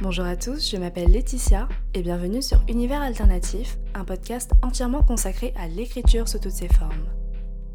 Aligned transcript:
Bonjour 0.00 0.26
à 0.26 0.36
tous, 0.36 0.70
je 0.70 0.76
m'appelle 0.76 1.10
Laetitia 1.10 1.68
et 1.92 2.02
bienvenue 2.02 2.40
sur 2.40 2.62
Univers 2.68 3.02
Alternatif, 3.02 3.78
un 3.94 4.04
podcast 4.04 4.52
entièrement 4.62 5.02
consacré 5.02 5.52
à 5.56 5.66
l'écriture 5.66 6.28
sous 6.28 6.38
toutes 6.38 6.52
ses 6.52 6.68
formes. 6.68 7.08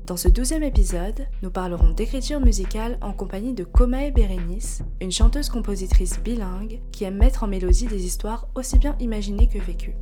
Dans 0.08 0.16
ce 0.16 0.30
douzième 0.30 0.64
épisode, 0.64 1.28
nous 1.42 1.50
parlerons 1.50 1.90
d'écriture 1.90 2.40
musicale 2.40 2.98
en 3.02 3.12
compagnie 3.12 3.54
de 3.54 3.66
Komae 3.66 4.12
Berenice, 4.12 4.84
une 5.02 5.12
chanteuse-compositrice 5.12 6.22
bilingue 6.22 6.80
qui 6.94 7.04
aime 7.04 7.18
mettre 7.18 7.44
en 7.44 7.48
mélodie 7.48 7.88
des 7.88 8.06
histoires 8.06 8.48
aussi 8.56 8.80
bien 8.80 8.96
imaginées 9.02 9.50
que 9.50 9.60
vécues. 9.60 9.98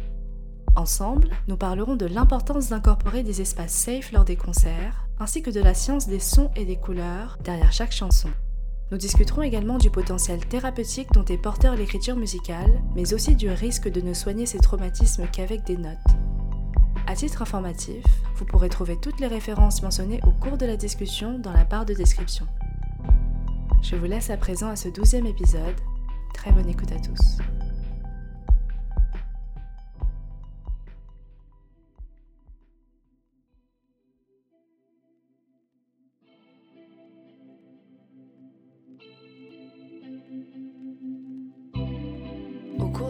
Ensemble, 0.76 1.30
nous 1.48 1.58
parlerons 1.58 1.96
de 1.96 2.06
l'importance 2.06 2.70
d'incorporer 2.70 3.24
des 3.24 3.42
espaces 3.42 3.74
safe 3.74 4.12
lors 4.12 4.26
des 4.26 4.36
concerts, 4.36 5.08
ainsi 5.20 5.42
que 5.42 5.50
de 5.50 5.60
la 5.60 5.74
science 5.74 6.08
des 6.08 6.20
sons 6.20 6.52
et 6.56 6.66
des 6.66 6.78
couleurs 6.78 7.40
derrière 7.44 7.72
chaque 7.72 7.92
chanson. 7.92 8.30
Nous 8.92 8.98
discuterons 8.98 9.42
également 9.42 9.78
du 9.78 9.90
potentiel 9.90 10.46
thérapeutique 10.46 11.14
dont 11.14 11.24
est 11.24 11.38
porteur 11.38 11.76
l'écriture 11.76 12.18
musicale, 12.18 12.82
mais 12.94 13.14
aussi 13.14 13.38
du 13.38 13.50
risque 13.50 13.90
de 13.90 14.02
ne 14.02 14.14
soigner 14.14 14.46
ces 14.46 14.60
traumatismes 14.60 15.28
qu'avec 15.32 15.64
des 15.64 15.78
notes. 15.78 15.98
À 17.08 17.16
titre 17.16 17.42
informatif, 17.42 18.04
vous 18.36 18.44
pourrez 18.44 18.68
trouver 18.68 18.98
toutes 18.98 19.22
les 19.22 19.28
références 19.28 19.82
mentionnées 19.82 20.20
au 20.28 20.32
cours 20.32 20.58
de 20.58 20.66
la 20.66 20.76
discussion 20.76 21.40
dans 21.40 21.54
la 21.54 21.64
barre 21.64 21.86
de 21.86 21.94
description. 21.94 22.46
Je 23.82 23.96
vous 23.96 24.06
laisse 24.06 24.30
à 24.30 24.36
présent 24.36 24.68
à 24.68 24.76
ce 24.76 24.90
douzième 24.90 25.26
épisode. 25.26 25.76
Très 26.34 26.52
bonne 26.52 26.68
écoute 26.68 26.92
à 26.92 27.00
tous. 27.00 27.38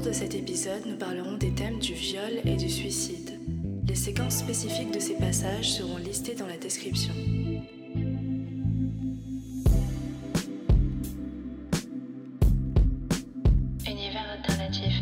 Cours 0.02 0.10
de 0.10 0.14
cet 0.14 0.36
épisode, 0.36 0.86
nous 0.86 0.96
parlerons 0.96 1.38
des 1.38 1.52
thèmes 1.52 1.80
du 1.80 1.94
viol 1.94 2.42
et 2.46 2.56
du 2.56 2.70
suicide. 2.70 3.40
Les 3.88 3.96
séquences 3.96 4.38
spécifiques 4.38 4.92
de 4.92 5.00
ces 5.00 5.16
passages 5.16 5.74
seront 5.74 5.98
listées 5.98 6.36
dans 6.36 6.48
la 6.48 6.58
description. 6.58 7.14
Univers 13.86 14.30
alternatif. 14.38 14.94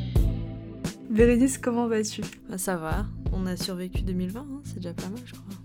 Bérénice, 1.09 1.57
comment 1.57 1.87
vas-tu? 1.87 2.21
Bah, 2.49 2.57
ça 2.57 2.75
va, 2.75 3.05
on 3.31 3.45
a 3.45 3.55
survécu 3.55 4.01
2020, 4.01 4.39
hein, 4.39 4.61
c'est 4.63 4.77
déjà 4.77 4.93
pas 4.93 5.09
mal, 5.09 5.21
je 5.25 5.33
crois. 5.33 5.58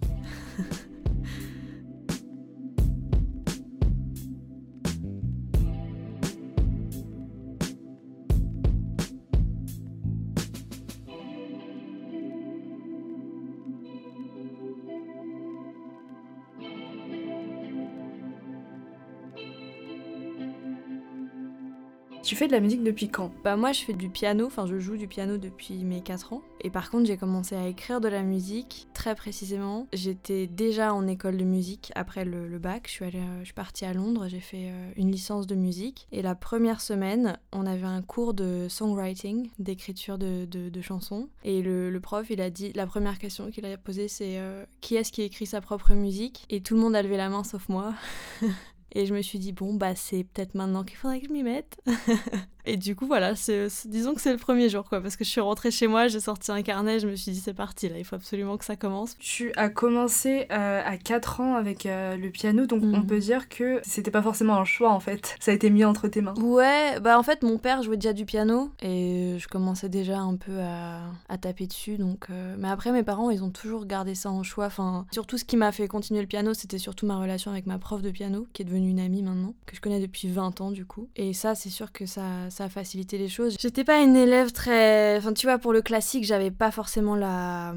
Tu 22.25 22.36
fais 22.36 22.47
de 22.47 22.53
la 22.53 22.61
musique 22.61 22.83
depuis 22.83 23.11
quand? 23.11 23.30
Bah 23.44 23.55
moi 23.55 23.72
je 23.72 23.83
fais 23.83 23.92
du 23.92 24.08
piano, 24.08 24.47
enfin 24.47 24.67
je 24.67 24.78
joue 24.78 24.97
du 24.97 25.06
piano 25.06 25.36
depuis 25.36 25.84
mes 25.84 26.00
4 26.00 26.33
ans. 26.33 26.41
Et 26.62 26.70
par 26.70 26.91
contre 26.91 27.05
j'ai 27.06 27.19
commencé 27.19 27.55
à 27.55 27.69
écrire 27.69 28.00
de 28.00 28.08
la 28.08 28.22
musique 28.22 28.89
très 28.94 29.14
précisément. 29.14 29.86
J'étais 29.92 30.47
déjà 30.47 30.94
en 30.94 31.06
école 31.06 31.36
de 31.36 31.44
musique 31.44 31.92
après 31.94 32.25
le, 32.25 32.58
bac. 32.58 32.84
Je 32.86 32.92
suis, 32.92 33.05
allée, 33.05 33.19
euh, 33.19 33.41
je 33.41 33.44
suis 33.44 33.53
partie 33.53 33.84
à 33.84 33.92
Londres, 33.92 34.27
j'ai 34.28 34.41
fait 34.41 34.70
euh, 34.70 34.91
une 34.97 35.12
licence 35.12 35.47
de 35.47 35.55
musique. 35.55 36.08
Et 36.12 36.22
la 36.22 36.34
première 36.34 36.81
semaine, 36.81 37.39
on 37.53 37.66
avait 37.66 37.84
un 37.84 38.00
cours 38.00 38.33
de 38.33 38.69
songwriting, 38.70 39.50
d'écriture 39.59 40.16
de, 40.16 40.47
de- 40.47 40.81
chansons. 40.81 41.28
Et 41.44 41.61
le, 41.61 41.91
le 41.91 42.00
prof 42.00 42.31
il 42.31 42.41
a 42.41 42.48
dit, 42.48 42.72
la 42.75 42.86
première 42.86 43.19
question 43.19 43.50
qu'il 43.50 43.66
a 43.66 43.77
posée 43.77 44.09
c'est 44.09 44.38
euh, 44.38 44.64
qui 44.81 44.97
est-ce 44.97 45.12
qui 45.12 45.20
écrit 45.20 45.44
sa 45.44 45.60
propre 45.60 45.93
musique? 45.93 46.47
Et 46.49 46.62
tout 46.62 46.75
le 46.75 46.81
monde 46.81 46.97
a 46.97 47.03
levé 47.03 47.19
la 47.19 47.28
main 47.28 47.44
sauf 47.44 47.69
moi. 47.69 47.93
Et 48.94 49.06
je 49.06 49.15
me 49.15 49.22
suis 49.22 49.38
dit, 49.38 49.53
bon, 49.53 49.75
bah 49.75 49.94
c'est 49.94 50.25
peut-être 50.25 50.55
maintenant 50.55 50.84
qu'il 50.84 50.97
faudrait 50.97 51.21
que 51.21 51.27
je 51.27 51.32
m'y 51.32 51.43
mette. 51.43 51.81
Et 52.66 52.76
du 52.76 52.97
coup, 52.97 53.06
voilà, 53.06 53.34
c'est- 53.36 53.69
c'est- 53.69 53.88
disons 53.88 54.14
que 54.14 54.20
c'est 54.20 54.32
le 54.32 54.38
premier 54.38 54.69
jour, 54.69 54.84
quoi, 54.88 55.00
parce 55.00 55.16
que 55.16 55.25
je 55.25 55.28
suis 55.30 55.41
rentrée 55.41 55.70
chez 55.70 55.86
moi, 55.86 56.08
j'ai 56.08 56.20
sorti 56.20 56.50
un 56.50 56.62
carnet, 56.62 56.98
je 56.98 57.06
me 57.06 57.14
suis 57.14 57.32
dit, 57.32 57.41
c'est 57.41 57.52
parti, 57.54 57.88
là, 57.88 57.98
il 57.98 58.04
faut 58.04 58.16
absolument 58.16 58.56
que 58.56 58.64
ça 58.64 58.76
commence. 58.76 59.16
Tu 59.19 59.52
as 59.56 59.69
commencé 59.69 60.47
euh, 60.50 60.80
à 60.84 60.97
4 60.97 61.41
ans 61.41 61.56
avec 61.56 61.86
euh, 61.86 62.16
le 62.16 62.30
piano, 62.30 62.66
donc 62.66 62.82
Mhm. 62.82 62.94
on 62.94 63.02
peut 63.02 63.19
dire 63.19 63.48
que 63.48 63.80
c'était 63.84 64.10
pas 64.10 64.22
forcément 64.22 64.56
un 64.56 64.64
choix 64.64 64.91
en 64.91 65.00
fait. 65.00 65.36
Ça 65.41 65.50
a 65.50 65.54
été 65.54 65.69
mis 65.70 65.84
entre 65.84 66.08
tes 66.08 66.20
mains. 66.22 66.34
Ouais, 66.38 66.98
bah 67.00 67.19
en 67.19 67.22
fait, 67.22 67.42
mon 67.42 67.58
père 67.58 67.82
jouait 67.82 67.97
déjà 67.97 68.12
du 68.12 68.25
piano, 68.25 68.70
et 68.82 69.36
je 69.38 69.48
commençais 69.48 69.88
déjà 69.88 70.19
un 70.19 70.36
peu 70.36 70.58
à, 70.60 71.00
à 71.28 71.38
taper 71.38 71.66
dessus, 71.66 71.98
donc... 71.98 72.26
euh, 72.31 72.56
Mais 72.58 72.69
après, 72.69 72.92
mes 72.92 73.02
parents, 73.02 73.31
ils 73.31 73.44
ont 73.44 73.50
toujours 73.50 73.84
gardé 73.86 74.14
ça 74.14 74.31
en 74.31 74.42
choix, 74.42 74.66
enfin... 74.66 75.06
Surtout, 75.12 75.36
ce 75.38 75.44
qui 75.44 75.56
m'a 75.56 75.70
fait 75.72 75.86
continuer 75.88 76.20
le 76.22 76.26
piano, 76.26 76.54
c'était 76.54 76.78
surtout 76.78 77.06
ma 77.06 77.19
relation 77.19 77.50
avec 77.50 77.66
ma 77.66 77.78
prof 77.78 78.00
de 78.00 78.10
piano, 78.10 78.46
qui 78.52 78.62
est 78.62 78.64
devenue 78.64 78.88
une 78.91 79.00
amie 79.00 79.22
maintenant, 79.22 79.54
que 79.66 79.76
je 79.76 79.81
connais 79.81 80.00
depuis 80.00 80.28
20 80.28 80.60
ans, 80.60 80.70
du 80.70 80.86
coup. 80.86 81.08
Et 81.16 81.32
ça, 81.34 81.54
c'est 81.54 81.69
sûr 81.70 81.92
que 81.92 82.06
ça, 82.06 82.50
ça 82.54 82.65
a 82.65 82.69
facilité 82.69 83.19
les 83.19 83.28
choses. 83.28 83.56
J'étais 83.60 83.84
pas 83.84 84.00
une 84.00 84.16
élève 84.16 84.53
très... 84.53 85.16
Enfin, 85.19 85.32
tu 85.32 85.47
vois, 85.47 85.59
pour 85.59 85.72
le 85.72 85.82
classique, 85.82 86.25
j'avais 86.25 86.50
pas 86.50 86.70
forcément 86.70 87.16
la... 87.16 87.75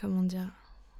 Comment 0.00 0.22
dire 0.22 0.52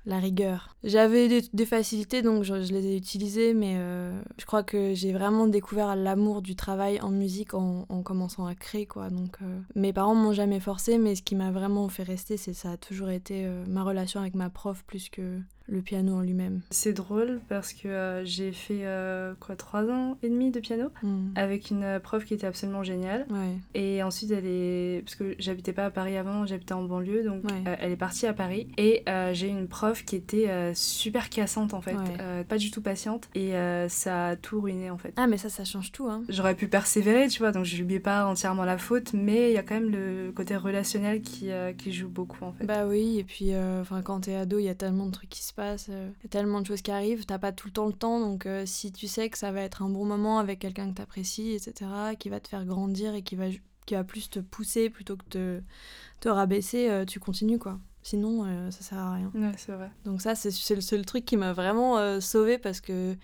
la 0.07 0.19
rigueur. 0.19 0.77
J'avais 0.85 1.43
des, 1.53 1.67
facilités, 1.67 2.21
donc 2.21 2.45
je, 2.45 2.55
les 2.55 2.87
ai 2.87 2.97
utilisées, 2.97 3.55
mais 3.55 3.77
euh, 3.77 4.13
je 4.39 4.45
crois 4.45 4.63
que 4.63 4.93
j'ai 4.95 5.13
vraiment 5.13 5.47
découvert 5.47 5.97
l'amour 5.97 6.43
du 6.43 6.57
travail 6.57 7.01
en 7.01 7.11
musique 7.11 7.55
en, 7.55 7.87
en 7.89 8.03
commençant 8.03 8.45
à 8.45 8.55
créer, 8.55 8.87
quoi. 8.87 9.09
Donc, 9.09 9.39
euh, 9.43 9.61
mes 9.75 9.93
parents 9.93 10.15
m'ont 10.15 10.33
jamais 10.33 10.61
forcé, 10.61 10.99
mais 10.99 11.15
ce 11.15 11.23
qui 11.23 11.35
m'a 11.37 11.51
vraiment 11.51 11.89
fait 11.89 12.03
rester, 12.03 12.37
c'est 12.37 12.53
ça 12.53 12.73
a 12.73 12.77
toujours 12.77 13.09
été 13.09 13.47
euh, 13.47 13.65
ma 13.67 13.83
relation 13.83 14.21
avec 14.21 14.35
ma 14.35 14.51
prof 14.51 14.85
plus 14.87 15.09
que 15.09 15.41
le 15.67 15.81
piano 15.81 16.15
en 16.17 16.21
lui-même. 16.21 16.61
C'est 16.71 16.93
drôle 16.93 17.41
parce 17.49 17.73
que 17.73 17.89
euh, 17.89 18.25
j'ai 18.25 18.53
fait 18.53 18.81
euh, 18.85 19.35
quoi 19.41 19.57
3 19.57 19.85
ans 19.91 20.19
et 20.23 20.29
demi 20.29 20.51
de 20.51 20.61
piano 20.61 20.91
Mm. 21.03 21.31
avec 21.37 21.71
une 21.71 21.83
euh, 21.85 22.01
prof 22.01 22.25
qui 22.25 22.35
était 22.35 22.47
absolument 22.47 22.83
géniale. 22.83 23.27
Ouais. 23.31 23.57
Et 23.75 24.03
ensuite, 24.03 24.31
elle 24.31 24.47
est. 24.47 25.03
Parce 25.05 25.15
que 25.17 25.35
j'habitais 25.39 25.73
pas 25.73 25.87
à 25.87 25.91
Paris 25.91 26.17
avant, 26.17 26.45
j'habitais 26.47 26.75
en 26.75 26.83
banlieue, 26.85 27.25
donc 27.25 27.45
Ouais. 27.45 27.63
euh, 27.67 27.77
elle 27.81 27.93
est 27.93 27.97
partie 27.97 28.27
à 28.27 28.33
Paris. 28.35 28.69
Et 28.79 29.03
j'ai 29.33 29.49
une 29.49 29.67
prof 29.69 30.05
qui 30.05 30.17
était 30.17 30.73
super 30.75 31.31
cassante 31.31 31.73
en 31.75 31.81
fait, 31.81 31.95
Ouais. 31.95 32.45
pas 32.45 32.59
du 32.59 32.71
tout 32.71 32.81
patiente. 32.83 33.29
Et 33.35 33.53
ça 33.89 34.29
a 34.29 34.37
tout 34.37 34.61
ruiné 34.61 34.91
en 34.91 34.99
fait. 34.99 35.13
Ah, 35.17 35.27
mais 35.27 35.39
ça, 35.39 35.49
ça 35.49 35.65
change 35.65 35.93
tout, 35.93 36.09
hein. 36.09 36.23
J'aurais 36.29 36.55
pu 36.55 36.69
persévérer, 36.69 37.29
tu 37.29 37.39
vois, 37.39 37.53
donc 37.53 37.65
je 37.65 37.83
lui 37.83 37.95
ai 37.95 38.01
pas 38.01 38.27
entièrement 38.27 38.65
la 38.65 38.79
faute, 38.79 39.13
mais 39.15 39.51
il 39.51 39.55
y 39.55 39.59
a 39.59 39.63
quand 39.63 39.75
même 39.75 39.91
le 39.91 40.33
côté 40.33 40.57
relationnel 40.57 41.23
qui, 41.23 41.49
qui 41.79 41.93
joue 41.93 42.09
beaucoup 42.09 42.45
en 42.45 42.53
fait. 42.53 42.65
Bah 42.67 42.87
oui, 42.87 43.19
et 43.19 43.25
puis 43.25 43.53
enfin 43.81 44.03
quand 44.03 44.21
t'es 44.21 44.35
ado, 44.35 44.59
il 44.59 44.65
y 44.65 44.69
a 44.69 44.75
tellement 44.75 45.07
de 45.07 45.13
trucs 45.13 45.31
qui 45.31 45.43
se 45.43 45.54
passent, 45.55 45.89
euh, 45.91 46.11
il 46.21 46.25
y 46.25 46.27
a 46.27 46.29
tellement 46.29 46.61
de 46.61 46.67
choses 46.67 46.83
qui 46.83 46.91
arrivent, 46.91 47.27
t'as 47.27 47.39
pas 47.39 47.53
tout 47.53 47.69
le 47.69 47.73
temps 47.73 47.87
le 47.87 47.93
temps, 47.93 48.21
donc 48.21 48.47
euh, 48.47 48.67
si 48.67 48.93
tu 48.93 49.07
sais 49.09 49.31
que 49.31 49.39
ça 49.39 49.53
va 49.53 49.63
être 49.63 49.83
un 49.83 49.89
bon 49.89 50.05
moment 50.05 50.39
avec 50.39 50.59
quelqu'un 50.59 50.91
que 50.91 50.95
t'apprécies, 50.95 51.53
etc., 51.53 51.91
qui 52.19 52.29
va 52.29 52.41
te 52.41 52.49
faire 52.49 52.65
grandir 52.65 53.15
et 53.15 53.23
qui 53.23 53.37
va, 53.37 53.47
qui 53.87 53.95
va 53.95 54.05
plus 54.05 54.31
te 54.31 54.41
pousser 54.41 54.91
plutôt 54.91 55.17
que 55.17 55.25
te, 55.25 55.61
te 56.21 56.29
rabaisser, 56.29 56.91
euh, 56.91 57.05
tu 57.05 57.21
continues 57.21 57.59
quoi. 57.59 57.79
Sinon, 58.07 58.45
euh, 58.47 58.71
ça 58.71 58.83
sert 58.83 58.99
à 58.99 59.15
rien. 59.15 59.31
Ouais, 59.35 59.53
c'est 59.57 59.73
vrai. 59.73 59.91
Donc 60.05 60.21
ça, 60.21 60.35
c'est 60.35 60.51
c'est 60.51 60.75
le 60.75 60.83
seul 60.83 61.07
truc 61.07 61.25
qui 61.25 61.39
m'a 61.39 61.55
vraiment 61.55 61.97
euh, 61.97 62.21
sauvée 62.21 62.59
parce 62.59 62.83
que 62.83 63.17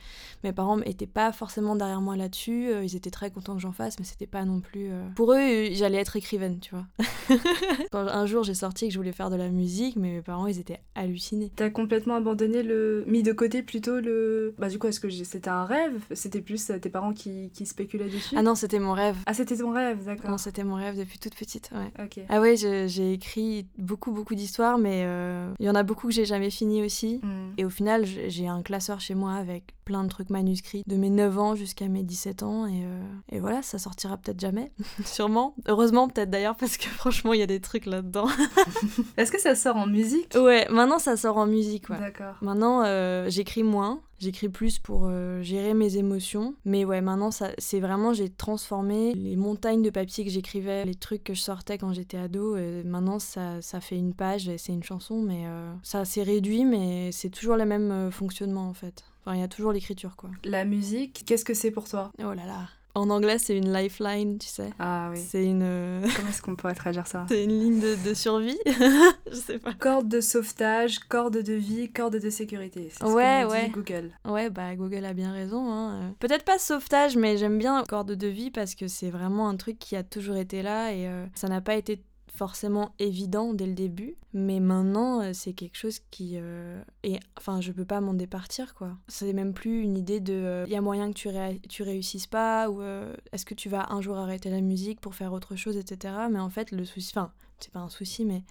mes 0.42 0.52
parents 0.52 0.78
n'étaient 0.78 1.06
pas 1.06 1.32
forcément 1.32 1.76
derrière 1.76 2.00
moi 2.00 2.16
là-dessus. 2.16 2.68
Euh, 2.70 2.82
ils 2.82 2.96
étaient 2.96 3.10
très 3.10 3.30
contents 3.30 3.54
que 3.54 3.60
j'en 3.60 3.72
fasse, 3.72 3.98
mais 3.98 4.06
c'était 4.06 4.26
pas 4.26 4.46
non 4.46 4.60
plus... 4.60 4.88
euh, 4.90 5.06
Pour 5.16 5.34
eux, 5.34 5.68
j'allais 5.72 5.98
être 5.98 6.16
écrivaine, 6.16 6.60
tu 6.60 6.74
vois. 6.74 6.86
Quand 7.92 8.06
un 8.08 8.24
jour, 8.26 8.42
j'ai 8.42 8.54
sorti 8.54 8.88
que 8.88 8.92
je 8.94 8.98
voulais 8.98 9.12
faire 9.12 9.30
de 9.30 9.36
la 9.36 9.48
musique, 9.50 9.96
mais 9.96 10.12
mes 10.14 10.22
parents, 10.22 10.46
ils 10.46 10.58
étaient 10.58 10.80
hallucinés. 10.94 11.52
T'as 11.54 11.70
complètement 11.70 12.14
abandonné 12.16 12.62
le. 12.62 13.04
mis 13.06 13.22
de 13.22 13.32
côté 13.32 13.62
plutôt 13.62 14.00
le. 14.00 14.54
Bah, 14.58 14.68
du 14.70 14.78
coup, 14.78 14.86
est-ce 14.86 15.00
que 15.00 15.08
j'ai- 15.10 15.24
c'était 15.24 15.50
un 15.50 15.64
rêve? 15.64 16.00
C'était 16.12 16.40
plus 16.40 16.70
euh, 16.70 16.78
tes 16.78 16.88
parents 16.90 17.12
qui, 17.12 17.50
qui 17.52 17.66
spéculaient 17.66 18.08
dessus? 18.08 18.34
Ah 18.36 18.42
non, 18.42 18.54
c'était 18.54 18.78
mon 18.78 18.92
rêve. 18.92 19.16
Ah, 19.26 19.34
c'était 19.34 19.56
ton 19.58 19.72
rêve, 19.72 20.04
d'accord. 20.04 20.30
Non, 20.30 20.38
c'était 20.38 20.64
mon 20.64 20.74
rêve 20.76 20.96
depuis 20.98 21.18
toute 21.18 21.34
petite, 21.34 21.70
ouais. 21.74 22.04
Ok. 22.04 22.20
Ah 22.28 22.40
ouais, 22.40 22.56
je- 22.56 22.86
j'ai 22.88 23.12
écrit 23.12 23.66
beaucoup, 23.78 24.12
beaucoup 24.12 24.34
d'histoires, 24.34 24.69
mais 24.78 25.04
euh, 25.04 25.52
il 25.58 25.66
y 25.66 25.70
en 25.70 25.74
a 25.74 25.82
beaucoup 25.82 26.08
que 26.08 26.12
j'ai 26.12 26.24
jamais 26.24 26.50
fini 26.50 26.82
aussi. 26.82 27.20
Hmm. 27.22 27.52
Et 27.56 27.64
au 27.64 27.70
final, 27.70 28.04
j'ai 28.04 28.48
un 28.48 28.62
classeur 28.62 29.00
chez 29.00 29.14
moi 29.14 29.34
avec 29.34 29.74
plein 29.84 30.04
de 30.04 30.08
trucs 30.08 30.30
manuscrits 30.30 30.82
de 30.86 30.96
mes 30.96 31.10
9 31.10 31.38
ans 31.38 31.54
jusqu'à 31.54 31.88
mes 31.88 32.02
17 32.02 32.42
ans. 32.42 32.66
Et, 32.66 32.82
euh, 32.84 33.02
et 33.30 33.40
voilà, 33.40 33.62
ça 33.62 33.78
sortira 33.78 34.16
peut-être 34.16 34.40
jamais, 34.40 34.72
sûrement. 35.04 35.54
Heureusement, 35.66 36.08
peut-être 36.08 36.30
d'ailleurs, 36.30 36.56
parce 36.56 36.76
que 36.76 36.86
franchement, 36.88 37.32
il 37.32 37.40
y 37.40 37.42
a 37.42 37.46
des 37.46 37.60
trucs 37.60 37.86
là-dedans. 37.86 38.28
Est-ce 39.16 39.32
que 39.32 39.40
ça 39.40 39.54
sort 39.54 39.76
en 39.76 39.86
musique? 39.86 40.34
Ouais, 40.34 40.66
maintenant, 40.70 40.98
ça 40.98 41.16
sort 41.16 41.36
en 41.36 41.46
musique, 41.46 41.90
ouais. 41.90 41.98
D'accord. 41.98 42.36
Maintenant, 42.40 42.82
euh, 42.84 43.28
j'écris 43.28 43.62
moins. 43.62 44.00
J'écris 44.20 44.50
plus 44.50 44.78
pour 44.78 45.06
euh, 45.06 45.40
gérer 45.40 45.72
mes 45.72 45.96
émotions. 45.96 46.54
Mais 46.66 46.84
ouais, 46.84 47.00
maintenant, 47.00 47.30
ça, 47.30 47.52
c'est 47.56 47.80
vraiment, 47.80 48.12
j'ai 48.12 48.28
transformé 48.28 49.14
les 49.14 49.34
montagnes 49.34 49.82
de 49.82 49.88
papier 49.88 50.24
que 50.24 50.30
j'écrivais, 50.30 50.84
les 50.84 50.94
trucs 50.94 51.24
que 51.24 51.32
je 51.32 51.40
sortais 51.40 51.78
quand 51.78 51.94
j'étais 51.94 52.18
ado. 52.18 52.56
et 52.56 52.82
maintenant, 52.84 53.18
ça, 53.18 53.62
ça 53.62 53.80
fait 53.80 53.96
une 53.96 54.12
page 54.12 54.48
et 54.48 54.58
c'est 54.58 54.74
une 54.74 54.82
chanson, 54.82 55.22
mais 55.22 55.46
euh, 55.46 55.72
ça 55.82 56.04
s'est 56.04 56.22
réduit, 56.22 56.66
mais 56.66 57.12
c'est 57.12 57.30
toujours 57.30 57.56
le 57.56 57.64
même 57.64 57.90
euh, 57.90 58.10
fonctionnement 58.10 58.68
en 58.68 58.74
fait. 58.74 59.04
Enfin, 59.20 59.36
il 59.36 59.40
y 59.40 59.44
a 59.44 59.48
toujours 59.48 59.72
l'écriture, 59.72 60.16
quoi. 60.16 60.30
La 60.44 60.64
musique, 60.64 61.24
qu'est-ce 61.26 61.44
que 61.44 61.54
c'est 61.54 61.70
pour 61.70 61.88
toi? 61.88 62.12
Oh 62.18 62.34
là 62.34 62.46
là. 62.46 62.68
En 62.94 63.08
anglais, 63.10 63.38
c'est 63.38 63.56
une 63.56 63.72
lifeline, 63.72 64.38
tu 64.38 64.48
sais. 64.48 64.70
Ah 64.78 65.10
oui. 65.12 65.18
C'est 65.24 65.44
une. 65.44 65.62
euh, 65.62 66.02
Comment 66.16 66.28
est-ce 66.28 66.42
qu'on 66.42 66.56
pourrait 66.56 66.74
traduire 66.74 67.06
ça? 67.06 67.24
C'est 67.28 67.44
une 67.44 67.50
ligne 67.60 67.80
de, 67.80 67.94
de 68.08 68.14
survie. 68.14 68.58
je 68.66 69.34
sais 69.36 69.58
pas. 69.58 69.72
Corde 69.74 70.08
de 70.08 70.20
sauvetage, 70.20 70.98
corde 71.00 71.40
de 71.42 71.52
vie, 71.52 71.90
corde 71.92 72.16
de 72.18 72.30
sécurité. 72.30 72.88
C'est 72.92 73.04
ce 73.06 73.10
Ouais, 73.10 73.44
dit 73.46 73.50
ouais. 73.52 73.68
Google. 73.70 74.10
Ouais, 74.24 74.50
bah 74.50 74.74
Google 74.74 75.04
a 75.04 75.12
bien 75.12 75.32
raison. 75.32 75.70
hein. 75.72 76.14
Peut-être 76.18 76.44
pas 76.44 76.58
sauvetage, 76.58 77.16
mais 77.16 77.36
j'aime 77.36 77.58
bien 77.58 77.82
corde 77.88 78.12
de 78.12 78.26
vie 78.26 78.50
parce 78.50 78.74
que 78.74 78.88
c'est 78.88 79.10
vraiment 79.10 79.48
un 79.48 79.56
truc 79.56 79.78
qui 79.78 79.94
a 79.96 80.02
toujours 80.02 80.36
été 80.36 80.62
là 80.62 80.92
et 80.92 81.06
euh, 81.06 81.26
ça 81.34 81.46
n'a 81.48 81.60
pas 81.60 81.74
été 81.76 82.02
forcément 82.40 82.94
évident 82.98 83.52
dès 83.52 83.66
le 83.66 83.74
début. 83.74 84.16
Mais 84.32 84.60
maintenant, 84.60 85.20
euh, 85.20 85.32
c'est 85.34 85.52
quelque 85.52 85.76
chose 85.76 86.00
qui... 86.10 86.32
euh, 86.36 86.82
est... 87.02 87.20
Enfin, 87.36 87.60
je 87.60 87.70
peux 87.70 87.84
pas 87.84 88.00
m'en 88.00 88.14
départir, 88.14 88.74
quoi. 88.74 88.96
C'est 89.08 89.34
même 89.34 89.52
plus 89.52 89.82
une 89.82 89.98
idée 89.98 90.20
de... 90.20 90.64
Il 90.66 90.72
y 90.72 90.76
a 90.76 90.80
moyen 90.80 91.12
que 91.12 91.18
tu, 91.18 91.28
tu 91.68 91.82
réussisses 91.82 92.26
pas 92.26 92.70
ou 92.70 92.80
euh, 92.80 93.14
est-ce 93.32 93.44
que 93.44 93.52
tu 93.52 93.68
vas 93.68 93.92
un 93.92 94.00
jour 94.00 94.16
arrêter 94.16 94.48
la 94.48 94.62
musique 94.62 95.02
pour 95.02 95.14
faire 95.14 95.34
autre 95.34 95.54
chose, 95.54 95.76
etc. 95.76 96.14
Mais 96.30 96.38
en 96.40 96.48
fait, 96.48 96.70
le 96.70 96.86
souci... 96.86 97.12
Enfin, 97.14 97.30
c'est 97.58 97.72
pas 97.72 97.80
un 97.80 97.90
souci, 97.90 98.24
mais 98.24 98.42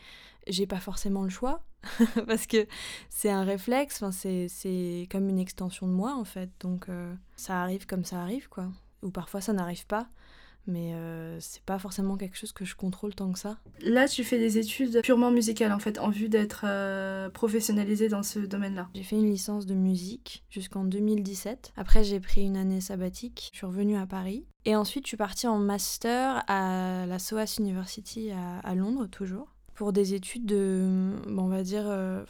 j'ai 0.45 0.68
pas 0.68 0.80
forcément 0.80 1.24
le 1.24 1.30
choix 1.30 1.63
parce 2.27 2.45
que 2.45 2.68
c'est 3.09 3.31
un 3.31 3.44
réflexe, 3.44 4.03
c'est, 4.12 5.07
comme 5.12 5.30
une 5.30 5.39
extension 5.39 5.88
de 5.88 5.94
moi 5.94 6.15
en 6.15 6.25
fait. 6.25 6.51
Donc 6.59 6.89
euh, 6.89 7.12
ça 7.38 7.63
arrive 7.63 7.88
comme 7.88 8.06
ça 8.06 8.21
arrive 8.21 8.50
quoi. 8.50 8.68
Ou 9.01 9.09
parfois 9.09 9.42
ça 9.42 9.53
n'arrive 9.53 9.88
pas, 9.88 10.09
mais 10.67 10.94
euh, 10.94 11.39
c'est 11.39 11.63
pas 11.63 11.79
forcément 11.79 12.17
quelque 12.17 12.38
chose 12.38 12.51
que 12.51 12.65
je 12.65 12.75
contrôle 12.75 13.15
tant 13.15 13.31
que 13.31 13.39
ça. 13.39 13.57
Là, 13.81 14.07
tu 14.07 14.23
fais 14.23 14.38
des 14.38 14.57
études 14.57 15.01
purement 15.01 15.31
musicales 15.31 15.71
en 15.71 15.79
fait, 15.79 16.00
en 16.00 16.09
vue 16.09 16.29
d'être 16.29 16.65
euh, 16.67 17.29
professionnalisée 17.29 18.09
dans 18.09 18.23
ce 18.23 18.39
domaine-là. 18.39 18.89
J'ai 18.94 19.03
fait 19.03 19.17
une 19.17 19.29
licence 19.29 19.65
de 19.65 19.73
musique 19.73 20.44
jusqu'en 20.50 20.83
2017. 20.83 21.73
Après 21.77 22.03
j'ai 22.03 22.19
pris 22.19 22.41
une 22.41 22.57
année 22.57 22.81
sabbatique, 22.81 23.50
je 23.51 23.57
suis 23.57 23.65
revenue 23.65 23.97
à 23.97 24.06
Paris. 24.06 24.45
Et 24.65 24.75
ensuite 24.75 25.06
je 25.06 25.09
suis 25.09 25.17
partie 25.17 25.47
en 25.47 25.57
master 25.57 26.44
à 26.47 27.06
la 27.07 27.19
SOAS 27.19 27.56
University 27.59 28.31
à, 28.31 28.59
à 28.59 28.75
Londres 28.75 29.07
toujours. 29.07 29.47
Pour 29.80 29.94
des 29.94 30.14
études 30.14 30.46
de, 30.46 31.14
bon, 31.30 31.44
on 31.44 31.48
va 31.48 31.64
dire, 31.64 31.86
euh, 31.86 32.22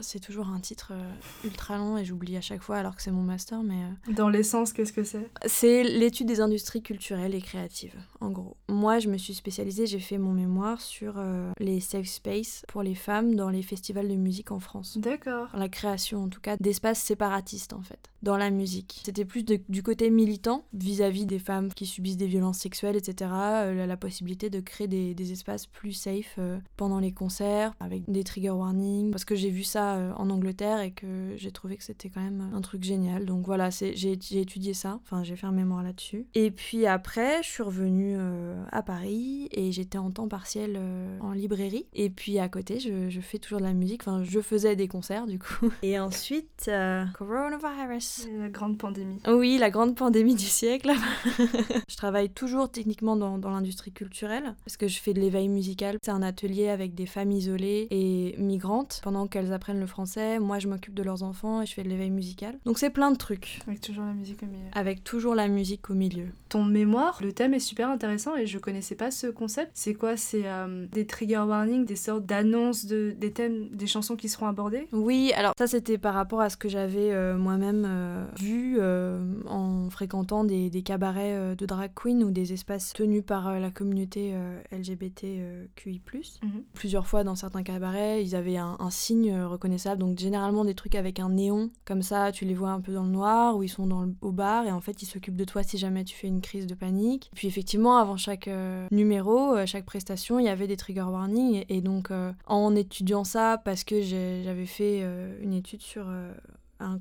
c'est, 0.00 0.20
toujours 0.20 0.48
un 0.48 0.58
titre 0.58 0.92
euh, 0.94 1.12
ultra 1.44 1.76
long 1.76 1.98
et 1.98 2.04
j'oublie 2.06 2.34
à 2.38 2.40
chaque 2.40 2.62
fois 2.62 2.76
alors 2.78 2.96
que 2.96 3.02
c'est 3.02 3.10
mon 3.10 3.20
master, 3.20 3.62
mais 3.62 3.74
euh, 3.74 4.12
Dans 4.14 4.30
l'essence, 4.30 4.72
qu'est-ce 4.72 4.94
que 4.94 5.04
c'est? 5.04 5.28
C'est 5.44 5.82
l'étude 5.84 6.28
des 6.28 6.40
industries 6.40 6.80
culturelles 6.80 7.34
et 7.34 7.42
créatives, 7.42 7.94
en 8.22 8.30
gros. 8.30 8.56
Moi, 8.70 9.00
je 9.00 9.10
me 9.10 9.18
suis 9.18 9.34
spécialisée, 9.34 9.86
j'ai 9.86 9.98
fait 9.98 10.16
mon 10.16 10.32
mémoire 10.32 10.80
sur 10.80 11.16
euh, 11.18 11.50
les 11.58 11.78
safe 11.80 12.06
space 12.06 12.64
pour 12.68 12.82
les 12.82 12.94
femmes 12.94 13.34
dans 13.34 13.50
les 13.50 13.62
festivals 13.62 14.08
de 14.08 14.14
musique 14.14 14.50
en 14.50 14.58
France. 14.58 14.96
D'accord. 14.96 15.48
La 15.52 15.68
création, 15.68 16.24
en 16.24 16.28
tout 16.30 16.40
cas, 16.40 16.56
d'espaces 16.58 17.02
séparatistes, 17.02 17.74
en 17.74 17.82
fait, 17.82 18.08
dans 18.22 18.38
la 18.38 18.48
musique. 18.48 19.02
C'était 19.04 19.26
plus 19.26 19.44
de- 19.44 19.60
du 19.68 19.82
côté 19.82 20.08
militant 20.08 20.64
vis-à-vis 20.72 21.26
des 21.26 21.38
femmes 21.38 21.70
qui 21.74 21.84
subissent 21.84 22.16
des 22.16 22.26
violences 22.26 22.60
sexuelles, 22.60 22.96
etc. 22.96 23.30
euh, 23.30 23.74
la, 23.74 23.86
la 23.86 23.96
possibilité 23.98 24.48
de 24.48 24.60
créer 24.60 24.88
des, 24.88 25.14
des 25.14 25.32
espaces 25.32 25.66
plus 25.66 25.92
safe 25.92 26.38
pendant 26.76 26.98
les 26.98 27.12
concerts, 27.12 27.72
avec 27.80 28.10
des 28.10 28.24
trigger 28.24 28.50
warnings, 28.50 29.10
parce 29.10 29.24
que 29.24 29.34
j'ai 29.34 29.50
vu 29.50 29.64
ça 29.64 29.96
euh, 29.96 30.12
en 30.16 30.30
Angleterre 30.30 30.80
et 30.80 30.92
que 30.92 31.34
j'ai 31.36 31.50
trouvé 31.50 31.76
que 31.76 31.84
c'était 31.84 32.08
quand 32.08 32.22
même 32.22 32.50
un 32.54 32.60
truc 32.60 32.82
génial. 32.82 33.24
Donc 33.24 33.46
voilà, 33.46 33.70
j'ai 33.70 34.40
étudié 34.40 34.74
ça, 34.74 35.00
enfin 35.02 35.22
j'ai 35.22 35.36
fait 35.36 35.46
un 35.46 35.52
mémoire 35.52 35.82
là-dessus. 35.82 36.26
Et 36.34 36.50
puis 36.50 36.86
après, 36.86 37.42
je 37.42 37.48
suis 37.48 37.62
revenue 37.62 38.16
euh, 38.18 38.62
à 38.70 38.82
Paris 38.82 39.48
et 39.52 39.72
j'étais 39.72 39.98
en 39.98 40.10
temps 40.10 40.28
partiel 40.28 40.76
euh, 40.76 41.18
en 41.20 41.32
librairie. 41.32 41.86
Et 41.94 42.10
puis 42.10 42.38
à 42.38 42.48
côté, 42.48 42.80
je, 42.80 43.10
je 43.10 43.20
fais 43.20 43.38
toujours 43.38 43.58
de 43.58 43.64
la 43.64 43.72
musique, 43.72 44.02
enfin 44.02 44.22
je 44.22 44.40
faisais 44.40 44.76
des 44.76 44.88
concerts 44.88 45.26
du 45.26 45.38
coup. 45.38 45.70
Et 45.82 45.98
ensuite, 45.98 46.66
euh, 46.68 47.04
coronavirus. 47.14 48.28
La 48.38 48.48
grande 48.48 48.78
pandémie. 48.78 49.20
Oui, 49.28 49.58
la 49.58 49.70
grande 49.70 49.96
pandémie 49.96 50.34
du 50.34 50.44
siècle. 50.44 50.92
je 51.88 51.96
travaille 51.96 52.30
toujours 52.30 52.70
techniquement 52.70 53.16
dans, 53.16 53.38
dans 53.38 53.50
l'industrie 53.50 53.92
culturelle 53.92 54.54
parce 54.64 54.76
que 54.76 54.88
je 54.88 54.98
fais 54.98 55.14
de 55.14 55.20
l'éveil 55.20 55.48
musical. 55.48 55.98
C'est 56.02 56.10
un 56.10 56.22
atelier 56.22 56.51
avec 56.68 56.94
des 56.94 57.06
femmes 57.06 57.30
isolées 57.32 57.86
et 57.90 58.34
migrantes 58.38 59.00
pendant 59.02 59.26
qu'elles 59.26 59.52
apprennent 59.52 59.80
le 59.80 59.86
français. 59.86 60.38
Moi, 60.38 60.58
je 60.58 60.68
m'occupe 60.68 60.94
de 60.94 61.02
leurs 61.02 61.22
enfants 61.22 61.62
et 61.62 61.66
je 61.66 61.72
fais 61.74 61.82
de 61.82 61.88
l'éveil 61.88 62.10
musical. 62.10 62.58
Donc 62.64 62.78
c'est 62.78 62.90
plein 62.90 63.10
de 63.10 63.16
trucs 63.16 63.60
Avec 63.66 63.80
toujours 63.80 64.04
la 64.04 64.12
musique 64.12 64.42
au 64.42 64.46
milieu. 64.46 64.68
avec 64.72 65.04
toujours 65.04 65.34
la 65.34 65.48
musique 65.48 65.90
au 65.90 65.94
milieu. 65.94 66.26
Ton 66.48 66.64
mémoire, 66.64 67.18
le 67.22 67.32
thème 67.32 67.54
est 67.54 67.58
super 67.60 67.88
intéressant 67.88 68.36
et 68.36 68.46
je 68.46 68.58
connaissais 68.58 68.94
pas 68.94 69.10
ce 69.10 69.26
concept. 69.28 69.70
C'est 69.74 69.94
quoi? 69.94 70.16
C'est 70.16 70.42
euh, 70.46 70.86
des 70.92 71.06
trigger 71.06 71.38
warnings, 71.48 71.84
des 71.86 71.96
sortes 71.96 72.26
d'annonces 72.26 72.84
de, 72.86 73.14
des 73.18 73.32
thèmes, 73.32 73.68
des 73.70 73.86
chansons 73.86 74.16
qui 74.16 74.28
seront 74.28 74.46
abordées? 74.46 74.86
Oui, 74.92 75.32
alors 75.36 75.54
ça 75.58 75.66
c'était 75.66 75.98
par 75.98 76.14
rapport 76.14 76.40
à 76.40 76.50
ce 76.50 76.56
que 76.56 76.68
j'avais 76.68 77.10
euh, 77.12 77.36
moi-même 77.38 77.84
euh, 77.88 78.24
vu 78.38 78.78
en 79.48 79.88
fréquentant 79.90 80.44
des, 80.44 80.68
des 80.70 80.82
cabarets 80.82 81.56
de 81.56 81.66
drag 81.66 81.90
queen 81.94 82.22
ou 82.24 82.30
des 82.30 82.52
espaces 82.52 82.92
tenus 82.92 83.22
par 83.24 83.58
la 83.58 83.70
communauté 83.70 84.34
LGBTQI+. 84.72 86.00
Mhm. 86.42 86.64
Plusieurs 86.74 87.06
fois 87.06 87.24
dans 87.24 87.34
certains 87.34 87.62
cabarets, 87.62 88.24
ils 88.24 88.34
avaient 88.34 88.56
un, 88.56 88.76
signe 88.90 89.32
euh, 89.32 89.48
reconnaissable, 89.48 90.00
donc 90.00 90.18
généralement 90.18 90.64
des 90.64 90.74
trucs 90.74 90.94
avec 90.94 91.20
un 91.20 91.30
néon, 91.30 91.70
comme 91.84 92.02
ça 92.02 92.32
tu 92.32 92.44
les 92.44 92.54
vois 92.54 92.70
un 92.70 92.80
peu 92.80 92.92
dans 92.92 93.04
le 93.04 93.10
noir, 93.10 93.56
ou 93.56 93.62
ils 93.62 93.68
sont 93.68 93.86
dans 93.86 94.02
le, 94.02 94.14
au 94.20 94.32
bar, 94.32 94.66
et 94.66 94.72
en 94.72 94.80
fait 94.80 95.02
ils 95.02 95.06
s'occupent 95.06 95.36
de 95.36 95.44
toi 95.44 95.62
si 95.62 95.78
jamais 95.78 96.04
tu 96.04 96.16
fais 96.16 96.26
une 96.26 96.40
crise 96.40 96.66
de 96.66 96.74
panique. 96.74 97.30
Puis 97.34 97.48
effectivement, 97.48 97.96
avant 97.96 98.16
chaque 98.16 98.48
euh, 98.48 98.86
numéro, 98.90 99.54
euh, 99.54 99.66
chaque 99.66 99.84
prestation, 99.84 100.38
il 100.38 100.46
y 100.46 100.48
avait 100.48 100.66
des 100.66 100.76
trigger 100.76 101.02
warnings, 101.02 101.64
et, 101.68 101.80
donc 101.80 102.10
en 102.46 102.76
étudiant 102.76 103.24
ça, 103.24 103.60
parce 103.64 103.84
que 103.84 104.02
j'avais 104.02 104.66
fait 104.66 105.04
une 105.40 105.52
étude 105.52 105.82
sur... 105.82 106.06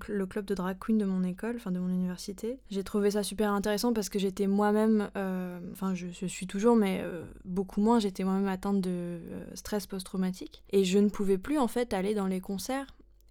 le 0.07 0.25
club 0.25 0.45
de 0.45 0.55
drag 0.55 0.77
queen 0.79 0.97
de 0.97 1.05
mon 1.05 1.23
école, 1.23 1.55
enfin 1.55 1.71
de 1.71 1.79
mon 1.79 1.89
université. 1.89 2.59
J'ai 2.69 2.83
trouvé 2.83 3.11
ça 3.11 3.23
super 3.23 3.51
intéressant 3.51 3.93
parce 3.93 4.09
que 4.09 4.19
j'étais 4.19 4.47
moi-même, 4.47 5.09
euh, 5.17 5.59
enfin 5.71 5.93
je, 5.93 6.07
je 6.07 6.25
suis 6.25 6.47
toujours, 6.47 6.75
mais 6.75 7.01
euh, 7.03 7.23
beaucoup 7.45 7.81
moins, 7.81 7.99
j'étais 7.99 8.23
moi-même 8.23 8.47
atteinte 8.47 8.81
de 8.81 8.89
euh, 8.89 9.45
stress 9.53 9.87
post-traumatique. 9.87 10.63
Et 10.71 10.83
je 10.83 10.99
ne 10.99 11.09
pouvais 11.09 11.37
plus 11.37 11.57
en 11.57 11.67
fait 11.67 11.93
aller 11.93 12.13
dans 12.13 12.27
les 12.27 12.41
concerts. 12.41 12.87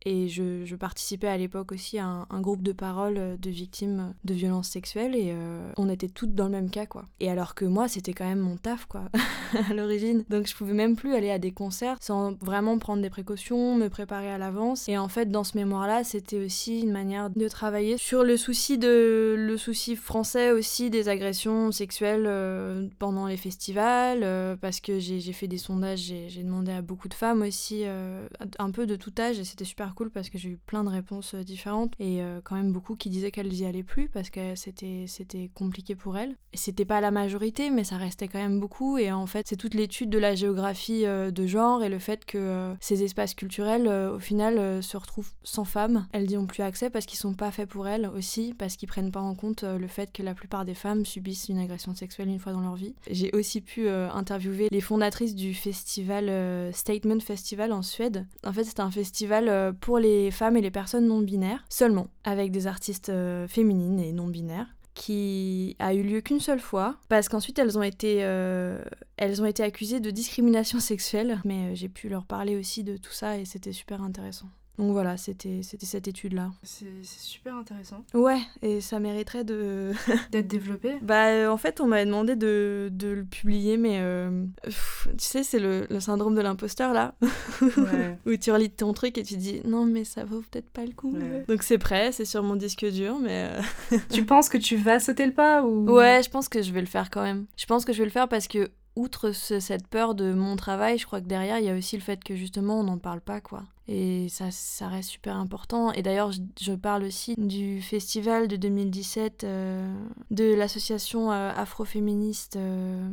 Et 0.07 0.29
je, 0.29 0.75
participais 0.77 1.29
à 1.29 1.37
l'époque 1.37 1.73
aussi 1.73 1.99
à 1.99 2.27
un, 2.31 2.41
groupe 2.41 2.63
de 2.63 2.73
parole 2.73 3.19
euh, 3.19 3.37
de 3.37 3.51
victimes 3.51 4.15
de 4.25 4.33
violences 4.33 4.69
sexuelles 4.69 5.15
et 5.15 5.33
euh, 5.33 5.71
on 5.77 5.91
était 5.91 6.09
toutes 6.09 6.35
dans 6.35 6.47
le 6.47 6.53
même 6.53 6.71
cas 6.71 6.87
quoi. 6.87 7.05
Et 7.19 7.31
alors 7.31 7.55
que 7.55 7.67
moi 7.67 7.87
c'était 7.87 8.15
quand 8.15 8.25
même 8.25 8.39
mon 8.39 8.57
taf 8.57 8.87
quoi 8.87 9.11
à 9.71 9.75
l'origine. 9.75 10.25
Donc 10.31 10.47
je 10.47 10.57
pouvais 10.57 10.73
même 10.73 10.97
plus 10.97 11.15
aller 11.15 11.31
à 11.31 11.39
des 11.39 11.51
concerts 11.51 11.99
sans 12.01 12.33
vraiment 12.41 12.79
prendre 12.79 13.03
des 13.03 13.11
précautions, 13.11 13.75
me 13.75 13.89
préparer 13.89 14.31
à 14.31 14.39
l'avance. 14.39 14.89
Et 14.89 14.97
en 14.97 15.09
fait 15.09 15.31
dans 15.31 15.45
ce 15.45 15.59
mémoire 15.59 15.87
là 15.87 16.03
c'était 16.03 16.43
aussi 16.43 16.81
une 16.81 16.93
manière 16.93 17.29
de 17.29 17.49
travailler 17.49 17.99
sur 17.99 18.25
le 18.25 18.39
souci 18.39 18.79
de 18.79 19.35
le 19.37 19.59
souci 19.59 19.97
français 19.97 20.51
aussi 20.51 20.89
des 20.89 21.11
agressions 21.11 21.73
sexuelles 21.73 22.25
euh, 22.27 22.89
pendant 22.99 23.27
les 23.27 23.37
festivals 23.37 24.27
parce 24.61 24.81
que 24.81 24.99
j'ai 24.99 25.33
fait 25.33 25.49
des 25.49 25.59
sondages, 25.59 26.13
j'ai 26.29 26.43
demandé 26.43 26.73
à 26.73 26.81
beaucoup 26.81 27.09
de 27.09 27.15
femmes 27.15 27.43
aussi 27.43 27.85
un 27.85 28.71
peu 28.71 28.87
de 28.87 28.97
tout 28.97 29.13
âge 29.19 29.39
et 29.39 29.45
c'était 29.45 29.65
super 29.65 29.90
cool 29.95 30.11
parce 30.11 30.31
que 30.31 30.39
j'ai 30.39 30.51
eu 30.51 30.57
plein 30.57 30.85
de 30.85 30.89
réponses 30.89 31.35
euh, 31.35 31.43
différentes 31.43 31.93
et 31.99 32.23
euh, 32.23 32.41
quand 32.43 32.57
même 32.57 32.73
beaucoup 32.73 32.97
qui 32.97 33.11
disaient 33.11 33.31
qu'elles 33.31 33.53
y 33.53 33.65
allaient 33.65 33.83
plus 33.83 34.09
parce 34.09 34.31
que 34.31 34.55
c'était 34.55 35.05
c'était 35.07 35.51
compliqué 35.55 35.95
pour 35.95 36.17
elles. 36.17 36.37
C'était 36.55 36.85
pas 36.85 37.01
la 37.01 37.11
majorité 37.11 37.71
mais 37.71 37.85
ça 37.85 37.97
restait 37.97 38.29
quand 38.29 38.39
même 38.39 38.61
beaucoup 38.61 38.99
et 38.99 39.13
en 39.13 39.27
fait 39.27 39.47
c'est 39.49 39.57
toute 39.57 39.75
l'étude 39.75 40.11
de 40.11 40.19
la 40.19 40.35
géographie 40.35 41.07
euh, 41.07 41.31
de 41.31 41.47
genre 41.47 41.83
et 41.83 41.89
le 41.89 41.99
fait 41.99 42.25
que 42.25 42.75
ces 42.81 43.03
espaces 43.03 43.35
culturels 43.35 43.89
au 43.89 44.19
final 44.19 44.83
se 44.83 44.97
retrouvent 44.97 45.33
sans 45.43 45.65
femmes. 45.65 46.07
Elles 46.13 46.27
n'y 46.27 46.37
ont 46.37 46.47
plus 46.47 46.63
accès 46.63 46.91
parce 46.91 47.07
qu'ils 47.07 47.19
sont 47.19 47.35
pas 47.35 47.51
faits 47.51 47.69
pour 47.69 47.89
elles 47.89 48.07
aussi 48.07 48.55
parce 48.59 48.77
qu'ils 48.77 48.89
prennent 48.89 49.11
pas 49.11 49.21
en 49.21 49.35
compte 49.35 49.63
le 49.63 49.87
fait 49.87 50.13
que 50.13 50.23
la 50.23 50.35
plupart 50.35 50.65
des 50.65 50.75
femmes 50.75 51.05
subissent 51.05 51.49
une 51.49 51.59
agression 51.59 51.95
sexuelle 51.95 52.29
une 52.29 52.39
fois 52.39 52.53
dans 52.53 52.61
leur 52.61 52.77
vie. 52.77 52.95
J'ai 53.11 53.31
aussi 53.33 53.61
pu 53.61 53.89
interviewer 53.89 54.69
les 54.71 54.81
fondatrices 54.81 55.35
du 55.35 55.55
festival 55.55 56.73
Statement 56.73 57.21
Festival 57.21 57.73
en 57.73 57.83
Suède. 57.83 58.27
En 58.45 58.53
fait, 58.53 58.65
c'est 58.65 58.81
un 58.81 58.91
festival 58.91 59.75
pour 59.81 59.99
les 59.99 60.31
femmes 60.31 60.57
et 60.57 60.61
les 60.61 60.71
personnes 60.71 61.07
non 61.07 61.21
binaires 61.21 61.65
seulement, 61.69 62.09
avec 62.25 62.51
des 62.51 62.67
artistes 62.67 63.09
euh, 63.09 63.49
féminines 63.49 64.01
et 64.01 64.13
non 64.13 64.29
binaires 64.29 64.75
qui 64.95 65.77
a 65.79 65.95
eu 65.95 66.03
lieu 66.03 66.21
qu'une 66.21 66.41
seule 66.41 66.61
fois 66.61 66.97
parce 67.09 67.29
qu'ensuite 67.29 67.59
elles 67.59 67.79
ont 67.79 67.83
été 67.83 68.19
euh, 68.21 68.83
elles 69.17 69.41
ont 69.41 69.47
été 69.47 69.63
accusées 69.63 70.01
de 70.01 70.11
discrimination 70.11 70.81
sexuelle 70.81 71.41
mais 71.45 71.71
euh, 71.71 71.75
j'ai 71.75 71.89
pu 71.89 72.09
leur 72.09 72.27
parler 72.27 72.57
aussi 72.57 72.85
de 72.85 72.97
tout 72.97 73.13
ça 73.13 73.39
et 73.39 73.45
c'était 73.45 73.73
super 73.73 74.03
intéressant. 74.03 74.49
Donc 74.81 74.93
voilà, 74.93 75.17
c'était 75.19 75.61
cette 75.63 76.09
étude 76.09 76.33
là. 76.33 76.51
C'est 76.63 76.87
super 77.05 77.55
intéressant 77.57 78.03
Ouais, 78.15 78.39
et 78.63 78.81
ça 78.81 78.99
mériterait 78.99 79.45
de 79.45 79.93
d'être 80.33 80.49
développé. 80.49 80.95
Bah, 81.03 81.27
euh, 81.29 81.49
en 81.49 81.59
fait, 81.59 81.81
on 81.83 81.87
m'avait 81.87 82.07
demandé 82.07 82.35
de, 82.35 82.89
de 82.91 83.09
le 83.09 83.25
publier, 83.25 83.77
mais 83.77 83.99
euh, 84.01 84.47
pff, 84.65 85.09
tu 85.19 85.25
sais, 85.25 85.43
c'est 85.43 85.59
le, 85.59 85.87
le 85.91 86.01
syndrome 86.01 86.35
de 86.35 86.41
l'imposteur 86.41 86.95
là, 86.95 87.15
Ouais. 87.61 88.19
où 88.27 88.35
tu 88.37 88.51
relis 88.51 88.71
ton 88.71 88.93
truc 88.95 89.19
et 89.19 89.23
tu 89.23 89.37
dis 89.37 89.61
non, 89.67 89.85
mais 89.85 90.05
ça 90.05 90.25
vaut 90.25 90.43
peut-être 90.51 90.71
pas 90.71 90.85
le 90.87 90.93
coup. 90.93 91.13
Ouais. 91.13 91.45
Donc 91.47 91.63
c'est 91.63 91.77
prêt, 91.79 92.11
c'est 92.13 92.25
sur 92.25 92.43
mon 92.43 92.57
disque 92.57 92.87
dur, 92.91 93.19
mais 93.21 93.51
euh, 93.93 93.99
tu 94.11 94.25
penses 94.25 94.49
que 94.49 94.57
tu 94.59 94.77
vas 94.77 94.99
sauter 94.99 95.27
le 95.27 95.33
pas 95.33 95.63
ou? 95.63 95.91
Ouais, 95.91 96.23
je 96.25 96.31
pense 96.31 96.49
que 96.49 96.63
je 96.63 96.73
vais 96.73 96.81
le 96.81 96.87
faire 96.87 97.11
quand 97.11 97.23
même. 97.23 97.45
Je 97.59 97.67
pense 97.67 97.85
que 97.85 97.93
je 97.93 97.99
vais 97.99 98.05
le 98.07 98.11
faire 98.11 98.29
parce 98.29 98.49
que 98.49 98.71
outre 98.97 99.33
cette 99.33 99.87
peur 99.87 100.15
de 100.15 100.33
mon 100.33 100.57
travail, 100.57 100.99
je 100.99 101.07
crois 101.07 101.21
que 101.21 101.27
derrière, 101.27 101.59
il 101.59 101.65
y 101.65 101.71
a 101.71 101.77
aussi 101.77 101.97
le 101.97 102.03
fait 102.03 102.23
que 102.23 102.35
justement, 102.35 102.81
on 102.81 102.85
n'en 102.85 102.99
parle 102.99 103.21
pas, 103.21 103.41
quoi. 103.41 103.63
Et 103.89 104.29
ça, 104.29 104.51
ça 104.51 104.89
reste 104.89 105.11
super 105.11 105.37
important. 105.37 105.93
Et 105.93 106.03
d'ailleurs, 106.03 106.31
je, 106.33 106.73
parle 106.73 107.05
aussi 107.05 107.35
du 107.37 107.83
festival 107.83 108.47
de 108.47 108.57
2017 108.57 109.45
euh, 109.45 109.93
de 110.31 110.55
l'association 110.55 111.33
euh, 111.33 111.51
afroféministe. 111.55 112.57
Euh, 112.57 113.11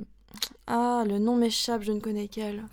ah, 0.67 1.03
le 1.07 1.17
nom 1.17 1.36
m'échappe, 1.36 1.81
je 1.81 1.91
ne 1.91 2.00
connais 2.00 2.27
qu'elle. 2.27 2.63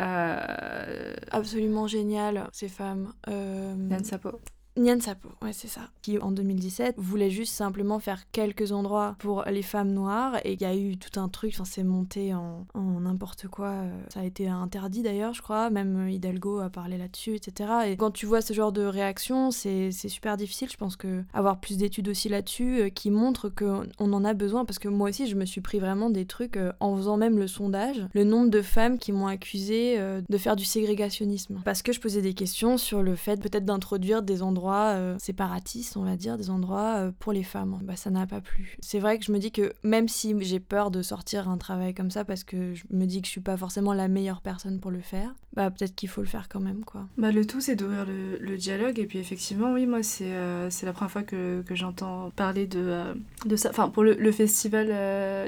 Absolument 1.30 1.86
génial, 1.86 2.48
ces 2.52 2.68
femmes. 2.68 3.12
Yann 3.26 4.04
Sapo. 4.04 4.40
Nyan 4.76 4.98
Sapo, 4.98 5.28
ouais, 5.40 5.52
c'est 5.52 5.68
ça. 5.68 5.82
Qui, 6.02 6.18
en 6.18 6.32
2017, 6.32 6.96
voulait 6.98 7.30
juste 7.30 7.54
simplement 7.54 8.00
faire 8.00 8.28
quelques 8.32 8.72
endroits 8.72 9.14
pour 9.20 9.44
les 9.44 9.62
femmes 9.62 9.92
noires. 9.92 10.36
Et 10.44 10.54
il 10.54 10.60
y 10.60 10.64
a 10.64 10.74
eu 10.74 10.96
tout 10.96 11.20
un 11.20 11.28
truc, 11.28 11.52
enfin, 11.54 11.64
c'est 11.64 11.84
monté 11.84 12.34
en, 12.34 12.66
n'importe 12.74 13.46
quoi. 13.46 13.68
Euh, 13.68 14.02
ça 14.12 14.20
a 14.20 14.24
été 14.24 14.48
interdit 14.48 15.02
d'ailleurs, 15.02 15.32
je 15.32 15.42
crois. 15.42 15.70
Même 15.70 16.08
Hidalgo 16.08 16.58
a 16.58 16.70
parlé 16.70 16.98
là-dessus, 16.98 17.36
etc. 17.36 17.70
Et 17.86 17.96
quand 17.96 18.10
tu 18.10 18.26
vois 18.26 18.40
ce 18.40 18.52
genre 18.52 18.72
de 18.72 18.82
réaction, 18.82 19.52
c'est 19.52 19.92
super 19.92 20.36
difficile. 20.36 20.68
Je 20.68 20.76
pense 20.76 20.96
que 20.96 21.22
avoir 21.32 21.60
plus 21.60 21.76
d'études 21.76 22.08
aussi 22.08 22.28
là-dessus 22.28 22.80
euh, 22.80 22.88
qui 22.88 23.12
montrent 23.12 23.50
qu'on 23.50 24.12
en 24.12 24.24
a 24.24 24.34
besoin. 24.34 24.64
Parce 24.64 24.80
que 24.80 24.88
moi 24.88 25.10
aussi, 25.10 25.28
je 25.28 25.36
me 25.36 25.44
suis 25.44 25.60
pris 25.60 25.78
vraiment 25.78 26.10
des 26.10 26.26
trucs 26.26 26.56
euh, 26.56 26.72
en 26.80 26.96
faisant 26.96 27.16
même 27.16 27.38
le 27.38 27.46
sondage. 27.46 28.04
Le 28.12 28.24
nombre 28.24 28.50
de 28.50 28.60
femmes 28.60 28.98
qui 28.98 29.12
m'ont 29.12 29.28
accusé 29.28 29.98
de 30.28 30.38
faire 30.38 30.56
du 30.56 30.64
ségrégationnisme. 30.64 31.60
Parce 31.64 31.82
que 31.82 31.92
je 31.92 32.00
posais 32.00 32.22
des 32.22 32.34
questions 32.34 32.76
sur 32.76 33.02
le 33.02 33.14
fait 33.14 33.40
peut-être 33.40 33.64
d'introduire 33.64 34.22
des 34.22 34.42
endroits 34.42 34.63
euh, 34.72 35.16
séparatistes, 35.18 35.96
on 35.96 36.04
va 36.04 36.16
dire, 36.16 36.38
des 36.38 36.50
endroits 36.50 36.96
euh, 36.96 37.12
pour 37.18 37.32
les 37.32 37.42
femmes. 37.42 37.78
Bah, 37.82 37.96
ça 37.96 38.10
n'a 38.10 38.26
pas 38.26 38.40
plu. 38.40 38.76
C'est 38.80 38.98
vrai 38.98 39.18
que 39.18 39.24
je 39.24 39.32
me 39.32 39.38
dis 39.38 39.50
que 39.50 39.72
même 39.82 40.08
si 40.08 40.34
j'ai 40.42 40.60
peur 40.60 40.90
de 40.90 41.02
sortir 41.02 41.48
un 41.48 41.58
travail 41.58 41.94
comme 41.94 42.10
ça 42.10 42.24
parce 42.24 42.44
que 42.44 42.74
je 42.74 42.84
me 42.90 43.06
dis 43.06 43.20
que 43.20 43.26
je 43.26 43.32
suis 43.32 43.40
pas 43.40 43.56
forcément 43.56 43.92
la 43.92 44.08
meilleure 44.08 44.40
personne 44.40 44.80
pour 44.80 44.90
le 44.90 45.00
faire, 45.00 45.34
bah 45.54 45.70
peut-être 45.70 45.94
qu'il 45.94 46.08
faut 46.08 46.20
le 46.20 46.26
faire 46.26 46.48
quand 46.48 46.60
même, 46.60 46.84
quoi. 46.84 47.06
Bah 47.16 47.30
le 47.30 47.46
tout, 47.46 47.60
c'est 47.60 47.76
d'ouvrir 47.76 48.06
le, 48.06 48.56
dialogue 48.56 49.00
et 49.00 49.06
puis 49.06 49.18
effectivement, 49.18 49.72
oui, 49.72 49.84
moi 49.84 50.02
c'est 50.04 50.32
euh, 50.32 50.70
c'est 50.70 50.86
la 50.86 50.92
première 50.92 51.10
fois 51.10 51.22
que, 51.24 51.62
que 51.62 51.74
j'entends 51.74 52.30
parler 52.30 52.66
de, 52.66 53.02
de 53.44 53.56
ça. 53.56 53.70
Enfin, 53.70 53.88
pour 53.88 54.04
le, 54.04 54.14
le 54.14 54.32
festival 54.32 54.88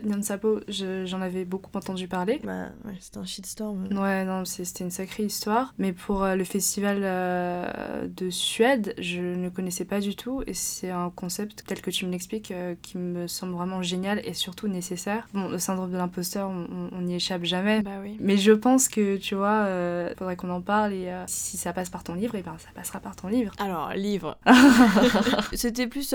Nyan 0.04 0.22
Sapo, 0.22 0.60
j'en 0.68 1.20
avais 1.20 1.44
beaucoup 1.44 1.70
entendu 1.74 2.08
parler. 2.08 2.40
Bah 2.44 2.70
ouais, 2.84 2.96
c'était 3.00 3.18
un 3.18 3.24
shitstorm. 3.24 3.88
Ouais, 3.92 4.24
non, 4.24 4.44
c'était 4.44 4.84
une 4.84 4.90
sacrée 4.90 5.24
histoire. 5.24 5.72
Mais 5.78 5.92
pour 5.92 6.26
le 6.26 6.44
festival 6.44 7.00
de 8.12 8.30
Suède, 8.30 8.94
je 9.06 9.20
ne 9.20 9.48
connaissais 9.48 9.84
pas 9.84 10.00
du 10.00 10.16
tout 10.16 10.42
et 10.46 10.54
c'est 10.54 10.90
un 10.90 11.10
concept 11.10 11.64
tel 11.66 11.80
que 11.80 11.90
tu 11.90 12.06
me 12.06 12.10
l'expliques 12.10 12.50
euh, 12.50 12.74
qui 12.82 12.98
me 12.98 13.26
semble 13.26 13.54
vraiment 13.54 13.82
génial 13.82 14.20
et 14.24 14.34
surtout 14.34 14.68
nécessaire. 14.68 15.28
Bon, 15.32 15.48
le 15.48 15.58
syndrome 15.58 15.90
de 15.90 15.96
l'imposteur, 15.96 16.50
on 16.50 17.00
n'y 17.00 17.14
échappe 17.14 17.44
jamais. 17.44 17.82
Bah 17.82 17.98
oui. 18.02 18.16
Mais 18.20 18.36
je 18.36 18.52
pense 18.52 18.88
que, 18.88 19.16
tu 19.16 19.34
vois, 19.34 19.64
il 19.66 19.70
euh, 19.70 20.14
faudrait 20.16 20.36
qu'on 20.36 20.50
en 20.50 20.60
parle 20.60 20.92
et 20.92 21.08
euh, 21.08 21.24
si 21.26 21.56
ça 21.56 21.72
passe 21.72 21.90
par 21.90 22.04
ton 22.04 22.14
livre, 22.14 22.34
et 22.34 22.42
ben 22.42 22.56
ça 22.58 22.68
passera 22.74 23.00
par 23.00 23.16
ton 23.16 23.28
livre. 23.28 23.52
Alors, 23.58 23.92
livre. 23.94 24.38
c'était 25.52 25.86
plus 25.86 26.14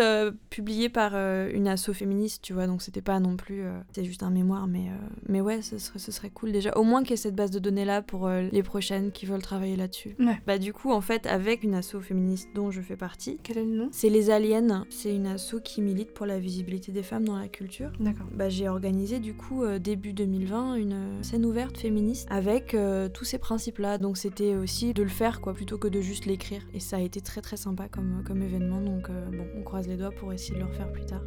publié 0.49 0.89
par 0.89 1.15
une 1.15 1.67
asso 1.67 1.93
féministe, 1.93 2.41
tu 2.43 2.53
vois, 2.53 2.67
donc 2.67 2.81
c'était 2.81 3.01
pas 3.01 3.19
non 3.19 3.37
plus. 3.37 3.63
c'est 3.93 4.03
juste 4.03 4.23
un 4.23 4.29
mémoire, 4.29 4.67
mais, 4.67 4.87
mais 5.27 5.41
ouais, 5.41 5.61
ce 5.61 5.77
serait, 5.77 5.99
ce 5.99 6.11
serait 6.11 6.29
cool 6.29 6.51
déjà. 6.51 6.71
Au 6.77 6.83
moins 6.83 7.01
qu'il 7.01 7.11
y 7.11 7.13
ait 7.13 7.17
cette 7.17 7.35
base 7.35 7.51
de 7.51 7.59
données 7.59 7.85
là 7.85 8.01
pour 8.01 8.29
les 8.29 8.63
prochaines 8.63 9.11
qui 9.11 9.25
veulent 9.25 9.41
travailler 9.41 9.75
là-dessus. 9.75 10.15
Ouais. 10.19 10.39
Bah, 10.45 10.57
du 10.57 10.73
coup, 10.73 10.91
en 10.91 11.01
fait, 11.01 11.25
avec 11.27 11.63
une 11.63 11.75
asso 11.75 11.99
féministe 12.01 12.49
dont 12.53 12.71
je 12.71 12.80
fais 12.81 12.95
partie. 12.95 13.39
Quel 13.43 13.57
est 13.57 13.65
le 13.65 13.75
nom? 13.75 13.89
C'est 13.91 14.09
Les 14.09 14.29
Aliens. 14.29 14.85
C'est 14.89 15.15
une 15.15 15.27
asso 15.27 15.55
qui 15.63 15.81
milite 15.81 16.13
pour 16.13 16.25
la 16.25 16.39
visibilité 16.39 16.91
des 16.91 17.03
femmes 17.03 17.25
dans 17.25 17.37
la 17.37 17.47
culture. 17.47 17.91
D'accord. 17.99 18.27
Bah, 18.33 18.49
j'ai 18.49 18.69
organisé 18.69 19.19
du 19.19 19.33
coup 19.33 19.63
euh, 19.63 19.79
début 19.79 20.13
2020 20.13 20.75
une 20.75 20.93
euh, 20.93 21.23
scène 21.23 21.45
ouverte 21.45 21.77
féministe 21.77 22.27
avec 22.29 22.73
euh, 22.73 23.09
tous 23.09 23.25
ces 23.25 23.37
principes-là. 23.37 23.97
Donc 23.97 24.17
c'était 24.17 24.55
aussi 24.55 24.93
de 24.93 25.03
le 25.03 25.09
faire 25.09 25.41
quoi, 25.41 25.53
plutôt 25.53 25.77
que 25.77 25.87
de 25.87 26.01
juste 26.01 26.25
l'écrire. 26.25 26.61
Et 26.73 26.79
ça 26.79 26.97
a 26.97 26.99
été 26.99 27.21
très 27.21 27.41
très 27.41 27.57
sympa 27.57 27.87
comme, 27.87 28.23
comme 28.25 28.41
événement. 28.41 28.81
Donc 28.81 29.09
bon, 29.09 29.45
on 29.57 29.63
croise 29.63 29.87
les 29.87 29.97
doigts 29.97 30.11
pour 30.11 30.33
essayer 30.33 30.55
de 30.55 30.59
le 30.59 30.65
refaire 30.65 30.91
plus 30.91 31.05
tard. 31.05 31.21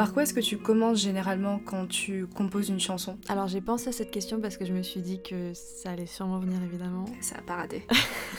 Par 0.00 0.14
quoi 0.14 0.22
est-ce 0.22 0.32
que 0.32 0.40
tu 0.40 0.56
commences 0.56 0.98
généralement 0.98 1.60
quand 1.62 1.86
tu 1.86 2.26
composes 2.26 2.70
une 2.70 2.80
chanson? 2.80 3.18
Alors 3.28 3.48
j'ai 3.48 3.60
pensé 3.60 3.90
à 3.90 3.92
cette 3.92 4.10
question 4.10 4.40
parce 4.40 4.56
que 4.56 4.64
je 4.64 4.72
me 4.72 4.82
suis 4.82 5.02
dit 5.02 5.20
que 5.22 5.52
ça 5.52 5.90
allait 5.90 6.06
sûrement 6.06 6.38
venir 6.38 6.58
évidemment. 6.62 7.04
Ça 7.20 7.36
a 7.36 7.42
pas 7.42 7.56
raté. 7.56 7.86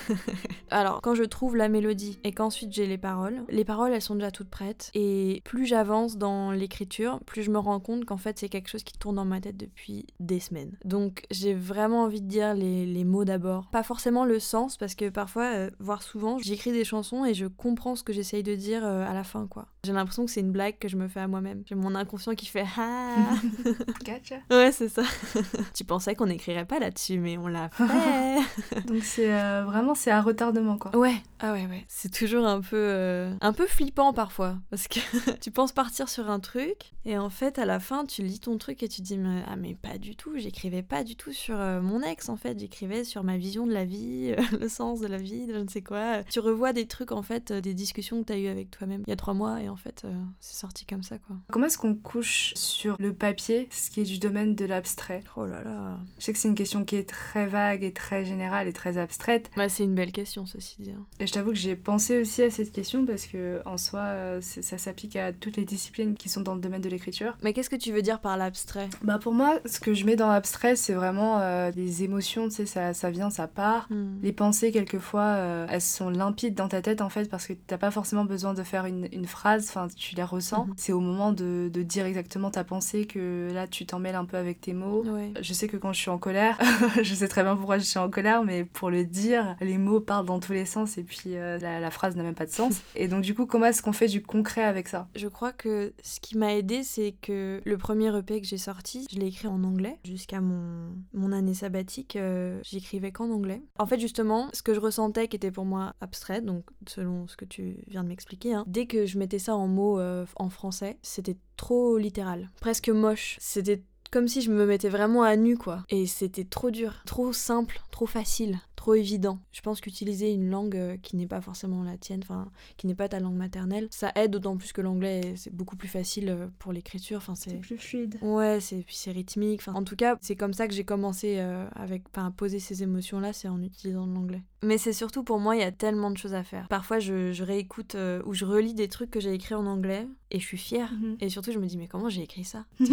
Alors 0.72 1.02
quand 1.02 1.14
je 1.14 1.22
trouve 1.24 1.56
la 1.56 1.70
mélodie 1.70 2.18
et 2.24 2.32
qu'ensuite 2.32 2.74
j'ai 2.74 2.88
les 2.88 2.98
paroles, 2.98 3.44
les 3.48 3.64
paroles 3.64 3.92
elles 3.92 4.02
sont 4.02 4.16
déjà 4.16 4.32
toutes 4.32 4.50
prêtes 4.50 4.90
et 4.96 5.44
plus 5.46 5.68
j'avance 5.68 6.18
dans 6.18 6.50
l'écriture, 6.50 7.20
plus 7.28 7.44
je 7.44 7.52
me 7.52 7.60
rends 7.60 7.80
compte 7.80 8.06
qu'en 8.06 8.18
fait 8.18 8.40
c'est 8.40 8.50
quelque 8.50 8.68
chose 8.68 8.84
qui 8.84 8.98
tourne 8.98 9.18
dans 9.18 9.26
ma 9.26 9.40
tête 9.40 9.58
depuis 9.58 10.08
des 10.20 10.40
semaines. 10.40 10.76
Donc 10.84 11.26
j'ai 11.30 11.54
vraiment 11.54 12.06
envie 12.06 12.22
de 12.22 12.28
dire 12.28 12.56
les, 12.56 13.04
mots 13.04 13.24
d'abord. 13.24 13.70
Pas 13.70 13.84
forcément 13.84 14.26
le 14.26 14.40
sens 14.40 14.78
parce 14.78 14.96
que 14.96 15.10
parfois, 15.10 15.54
euh, 15.54 15.70
voire 15.80 16.02
souvent, 16.02 16.40
j'écris 16.40 16.72
des 16.72 16.86
chansons 16.86 17.24
et 17.24 17.36
je 17.36 17.46
comprends 17.46 17.96
ce 17.96 18.02
que 18.02 18.14
j'essaye 18.14 18.42
de 18.42 18.56
dire 18.56 18.84
euh, 18.84 19.06
à 19.08 19.14
la 19.14 19.24
fin 19.24 19.46
quoi. 19.46 19.68
J'ai 19.84 19.94
l'impression 19.94 20.26
que 20.26 20.32
c'est 20.32 20.42
une 20.42 20.52
blague 20.52 20.80
que 20.80 20.88
je 20.88 20.98
me 20.98 21.08
fais 21.08 21.20
à 21.20 21.28
moi-même. 21.28 21.51
J'ai 21.66 21.76
mon 21.76 21.96
inconscient 21.96 22.36
qui 22.36 22.46
fait 22.46 22.66
ah. 22.78 23.16
Gotcha. 24.06 24.38
Ouais, 24.50 24.72
c'est 24.72 24.90
ça. 24.90 25.04
tu 25.74 25.84
pensais 25.84 26.16
qu'on 26.16 26.28
n'écrirait 26.28 26.66
pas 26.66 26.80
là-dessus, 26.80 27.20
mais 27.20 27.38
on 27.38 27.48
l'a 27.48 27.70
fait. 27.70 28.82
Donc 28.86 29.04
c'est 29.04 29.34
euh, 29.34 29.64
vraiment 29.66 29.96
c'est 29.96 30.12
à 30.12 30.22
retardement 30.22 30.78
quoi. 30.78 30.96
Ouais. 30.96 31.16
Ah 31.40 31.54
ouais 31.54 31.66
ouais. 31.66 31.86
C'est 31.88 32.14
toujours 32.14 32.46
un 32.46 32.62
peu 32.62 32.78
euh, 32.78 33.34
un 33.42 33.54
peu 33.54 33.66
flippant 33.66 34.14
parfois 34.14 34.58
parce 34.70 34.88
que 34.88 35.00
tu 35.42 35.52
penses 35.52 35.72
partir 35.72 36.10
sur 36.10 36.30
un 36.30 36.40
truc 36.40 36.94
et 37.06 37.18
en 37.18 37.30
fait 37.30 37.58
à 37.58 37.66
la 37.66 37.80
fin 37.80 38.06
tu 38.06 38.22
lis 38.22 38.40
ton 38.40 38.58
truc 38.58 38.84
et 38.84 38.88
tu 38.88 39.02
te 39.02 39.08
dis 39.08 39.18
mais, 39.18 39.44
ah 39.48 39.56
mais 39.56 39.76
pas 39.76 39.98
du 39.98 40.16
tout. 40.16 40.38
J'écrivais 40.38 40.84
pas 40.84 41.04
du 41.04 41.16
tout 41.16 41.32
sur 41.32 41.60
euh, 41.60 41.82
mon 41.82 42.02
ex 42.02 42.30
en 42.30 42.38
fait. 42.38 42.60
J'écrivais 42.60 43.04
sur 43.04 43.24
ma 43.24 43.38
vision 43.38 43.66
de 43.66 43.74
la 43.74 43.86
vie, 43.86 44.36
le 44.60 44.70
sens 44.70 45.00
de 45.00 45.08
la 45.08 45.18
vie, 45.18 45.48
de 45.48 45.54
je 45.54 45.60
ne 45.60 45.68
sais 45.70 45.82
quoi. 45.82 46.24
Tu 46.24 46.40
revois 46.40 46.74
des 46.74 46.88
trucs 46.88 47.12
en 47.12 47.22
fait, 47.22 47.52
des 47.52 47.74
discussions 47.74 48.22
que 48.22 48.28
tu 48.28 48.34
as 48.34 48.38
eues 48.38 48.48
avec 48.48 48.72
toi-même 48.72 49.04
il 49.06 49.10
y 49.10 49.14
a 49.14 49.18
trois 49.18 49.34
mois 49.34 49.62
et 49.62 49.70
en 49.70 49.76
fait 49.76 50.06
c'est 50.40 50.56
sorti 50.56 50.86
comme 50.86 51.04
ça 51.04 51.18
quoi. 51.18 51.36
Comment 51.50 51.68
est-ce 51.68 51.78
qu'on 51.78 51.96
couche 51.96 52.54
sur 52.56 52.96
le 53.00 53.14
papier 53.14 53.68
ce 53.72 53.90
qui 53.90 54.02
est 54.02 54.06
du 54.06 54.20
domaine 54.20 54.56
de 54.56 54.66
l'abstrait? 54.66 55.24
Oh 55.36 55.46
là 55.46 55.64
là. 55.64 55.98
Je 56.20 56.26
sais 56.26 56.34
que 56.34 56.40
c'est 56.40 56.48
une 56.48 56.56
question 56.56 56.86
qui 56.86 56.96
est 56.96 57.08
très 57.08 57.48
vague 57.48 57.84
et 57.84 57.94
très 57.94 58.26
générale 58.26 58.68
et 58.68 58.74
très 58.74 58.98
abstraite. 58.98 59.50
Bah, 59.56 59.70
c'est 59.70 59.84
une 59.84 59.96
belle 59.96 60.12
question, 60.12 60.46
ceci 60.46 60.76
dit. 60.80 60.92
Hein. 60.92 61.06
Et 61.20 61.28
je 61.28 61.34
t'avoue 61.34 61.52
que 61.52 61.58
j'ai 61.58 61.76
pensé 61.76 62.22
aussi 62.22 62.44
à 62.44 62.50
cette 62.50 62.72
question 62.72 63.06
parce 63.06 63.26
que 63.26 63.62
en 63.66 63.78
soi, 63.78 64.40
ça 64.42 64.78
s'applique 64.78 65.16
à 65.16 65.34
toutes 65.34 65.58
les 65.58 65.66
disciplines 65.66 66.16
qui 66.16 66.30
sont 66.30 66.42
dans 66.42 66.56
le 66.56 66.62
domaine 66.62 66.82
de 66.82 66.90
l'écriture. 66.90 67.38
Mais 67.44 67.54
qu'est-ce 67.54 67.70
que 67.70 67.76
tu 67.76 67.92
veux 67.92 68.02
dire 68.02 68.20
par 68.20 68.38
l'abstrait? 68.38 68.90
Bah 69.04 69.20
pour 69.20 69.34
moi, 69.34 69.60
ce 69.66 69.80
que 69.80 69.94
je 69.94 70.06
mets 70.06 70.16
dans 70.16 70.30
l'abstrait, 70.30 70.76
c'est 70.76 70.94
vraiment 70.94 71.40
euh, 71.40 71.72
des 71.72 72.04
émotions, 72.04 72.50
tu 72.50 72.56
sais, 72.56 72.66
ça, 72.66 72.94
ça 72.94 73.10
vient, 73.10 73.30
ça 73.30 73.48
part. 73.48 73.88
Hmm. 73.90 74.20
Les 74.22 74.34
pensées, 74.34 74.72
quelquefois, 74.72 75.22
euh, 75.22 75.68
elles 75.70 75.82
sont 75.82 76.10
limpides 76.10 76.56
dans 76.56 76.68
ta 76.68 76.82
tête 76.82 77.02
en 77.02 77.10
fait 77.10 77.30
parce 77.30 77.48
que 77.48 77.54
t'as 77.54 77.78
pas 77.78 77.92
forcément 77.92 78.26
besoin 78.26 78.54
de 78.54 78.64
faire 78.64 78.86
une, 78.86 79.08
une 79.12 79.26
phrase, 79.26 79.68
enfin 79.70 79.88
tu 79.96 80.16
les 80.16 80.24
ressens. 80.24 80.66
Mhm. 80.66 80.74
C'est 80.78 80.94
au 80.94 81.00
moment 81.00 81.31
de, 81.34 81.70
de 81.72 81.84
dire 81.84 82.06
exactement 82.06 82.52
ta 82.52 82.64
pensée 82.64 83.06
que 83.06 83.52
là 83.54 83.68
tu 83.68 83.86
t'en 83.86 84.00
mêles 84.00 84.16
un 84.16 84.26
peu 84.26 84.38
avec 84.38 84.62
tes 84.62 84.74
mots. 84.74 85.04
Je 85.42 85.54
sais 85.54 85.68
que 85.68 85.78
quand 85.78 85.94
je 85.94 86.00
suis 86.00 86.10
en 86.10 86.18
colère, 86.18 86.60
je 87.02 87.14
sais 87.14 87.28
très 87.28 87.44
bien 87.44 87.56
pourquoi 87.56 87.78
je 87.78 87.84
suis 87.84 88.00
en 88.00 88.10
colère, 88.10 88.44
mais 88.44 88.64
pour 88.64 88.90
le 88.90 89.06
dire, 89.06 89.56
les 89.62 89.78
mots 89.78 90.00
partent 90.00 90.26
dans 90.26 90.40
tous 90.40 90.54
les 90.54 90.66
sens 90.66 90.98
et 90.98 91.04
puis 91.04 91.36
euh, 91.36 91.58
la, 91.60 91.92
phrase 91.92 92.16
n'a 92.16 92.24
même 92.24 92.36
pas 92.36 92.46
de 92.46 92.52
sens. 92.52 92.82
et 92.96 93.08
donc 93.08 93.22
du 93.22 93.34
coup, 93.34 93.46
comment 93.46 93.66
est-ce 93.66 93.82
qu'on 93.82 93.94
fait 93.94 94.08
du 94.08 94.22
concret 94.22 94.64
avec 94.64 94.88
ça? 94.88 95.08
Je 95.16 95.28
crois 95.28 95.52
que 95.52 95.94
ce 96.04 96.20
qui 96.20 96.38
m'a 96.38 96.56
aidé, 96.56 96.84
c'est 96.84 97.16
que 97.22 97.62
le 97.64 97.78
premier 97.78 98.16
EP 98.18 98.42
que 98.42 98.48
j'ai 98.48 98.58
sorti, 98.58 99.08
je 99.12 99.20
l'ai 99.20 99.28
écrit 99.28 99.48
en 99.48 99.64
anglais 99.64 100.00
jusqu'à 100.06 100.42
mon, 100.42 100.96
mon 101.14 101.32
année 101.32 101.54
sabbatique. 101.54 102.16
Euh, 102.16 102.60
j'écrivais 102.64 103.12
qu'en 103.12 103.30
anglais. 103.32 103.62
En 103.78 103.86
fait, 103.86 104.00
justement, 104.00 104.50
ce 104.54 104.62
que 104.62 104.74
je 104.74 104.80
ressentais 104.80 105.28
qui 105.28 105.36
était 105.36 105.52
pour 105.52 105.66
moi 105.66 105.94
abstrait, 106.02 106.42
donc 106.42 106.66
selon 106.88 107.28
ce 107.28 107.36
que 107.36 107.46
tu 107.46 107.78
viens 107.88 108.04
de 108.04 108.10
m'expliquer, 108.10 108.54
hein, 108.54 108.64
dès 108.68 108.86
que 108.86 109.06
je 109.06 109.18
mettais 109.18 109.40
ça 109.40 109.56
en 109.56 109.68
mots 109.68 110.00
euh, 110.00 110.26
en 110.36 110.50
français, 110.50 110.98
c'était 111.22 111.40
trop 111.56 111.98
littéral, 111.98 112.50
presque 112.60 112.90
moche. 112.90 113.38
C'était 113.40 113.84
comme 114.10 114.28
si 114.28 114.42
je 114.42 114.52
me 114.52 114.66
mettais 114.66 114.90
vraiment 114.90 115.22
à 115.22 115.36
nu, 115.36 115.56
quoi. 115.56 115.84
Et 115.90 116.08
c'était 116.08 116.44
trop 116.44 116.72
dur, 116.72 116.96
trop 117.06 117.32
simple, 117.32 117.80
trop 117.92 118.08
facile 118.08 118.60
trop 118.82 118.96
évident. 118.96 119.40
Je 119.52 119.62
pense 119.62 119.80
qu'utiliser 119.80 120.32
une 120.34 120.50
langue 120.50 120.76
euh, 120.76 120.98
qui 121.04 121.16
n'est 121.16 121.28
pas 121.28 121.40
forcément 121.40 121.84
la 121.84 121.98
tienne, 121.98 122.22
enfin 122.24 122.50
qui 122.78 122.88
n'est 122.88 122.96
pas 122.96 123.08
ta 123.08 123.20
langue 123.20 123.36
maternelle, 123.36 123.88
ça 123.92 124.12
aide 124.16 124.32
d'autant 124.32 124.58
plus 124.58 124.74
que 124.74 124.82
l'anglais 124.82 125.36
c'est 125.36 125.54
beaucoup 125.54 125.76
plus 125.76 125.88
facile 125.88 126.30
euh, 126.30 126.48
pour 126.58 126.74
l'écriture. 126.74 127.18
Enfin 127.18 127.36
c'est 127.36 127.58
plus 127.58 127.78
fluide. 127.78 128.18
Ouais, 128.24 128.60
c'est 128.60 128.82
puis 128.84 128.96
c'est 128.96 129.12
rythmique. 129.12 129.62
Enfin, 129.62 129.74
en 129.74 129.84
tout 129.84 129.96
cas, 129.96 130.18
c'est 130.22 130.36
comme 130.36 130.54
ça 130.54 130.68
que 130.68 130.74
j'ai 130.74 130.84
commencé 130.84 131.36
euh, 131.38 131.68
avec, 131.76 132.04
enfin, 132.10 132.26
à 132.28 132.32
poser 132.32 132.58
ces 132.58 132.82
émotions 132.82 133.20
là, 133.20 133.34
c'est 133.34 133.48
en 133.48 133.62
utilisant 133.62 134.08
l'anglais. 134.08 134.42
Mais 134.64 134.80
c'est 134.80 134.94
surtout 134.94 135.24
pour 135.24 135.40
moi, 135.40 135.56
il 135.56 135.60
y 135.60 135.66
a 135.66 135.72
tellement 135.72 136.10
de 136.10 136.18
choses 136.18 136.34
à 136.34 136.44
faire. 136.44 136.68
Parfois, 136.68 136.98
je, 136.98 137.44
réécoute 137.44 137.96
ou 138.26 138.34
je 138.34 138.46
relis 138.46 138.74
des 138.74 138.88
trucs 138.88 139.12
que 139.12 139.20
j'ai 139.20 139.34
écrits 139.34 139.56
en 139.56 139.68
anglais 139.68 140.08
et 140.32 140.40
je 140.40 140.46
suis 140.46 140.58
fière. 140.58 140.92
Mhm. 140.94 141.18
Et 141.20 141.30
surtout, 141.30 141.52
je 141.52 141.60
me 141.60 141.66
dis 141.66 141.78
mais 141.78 141.88
comment 141.88 142.10
j'ai 142.10 142.24
écrit 142.24 142.44
ça 142.44 142.66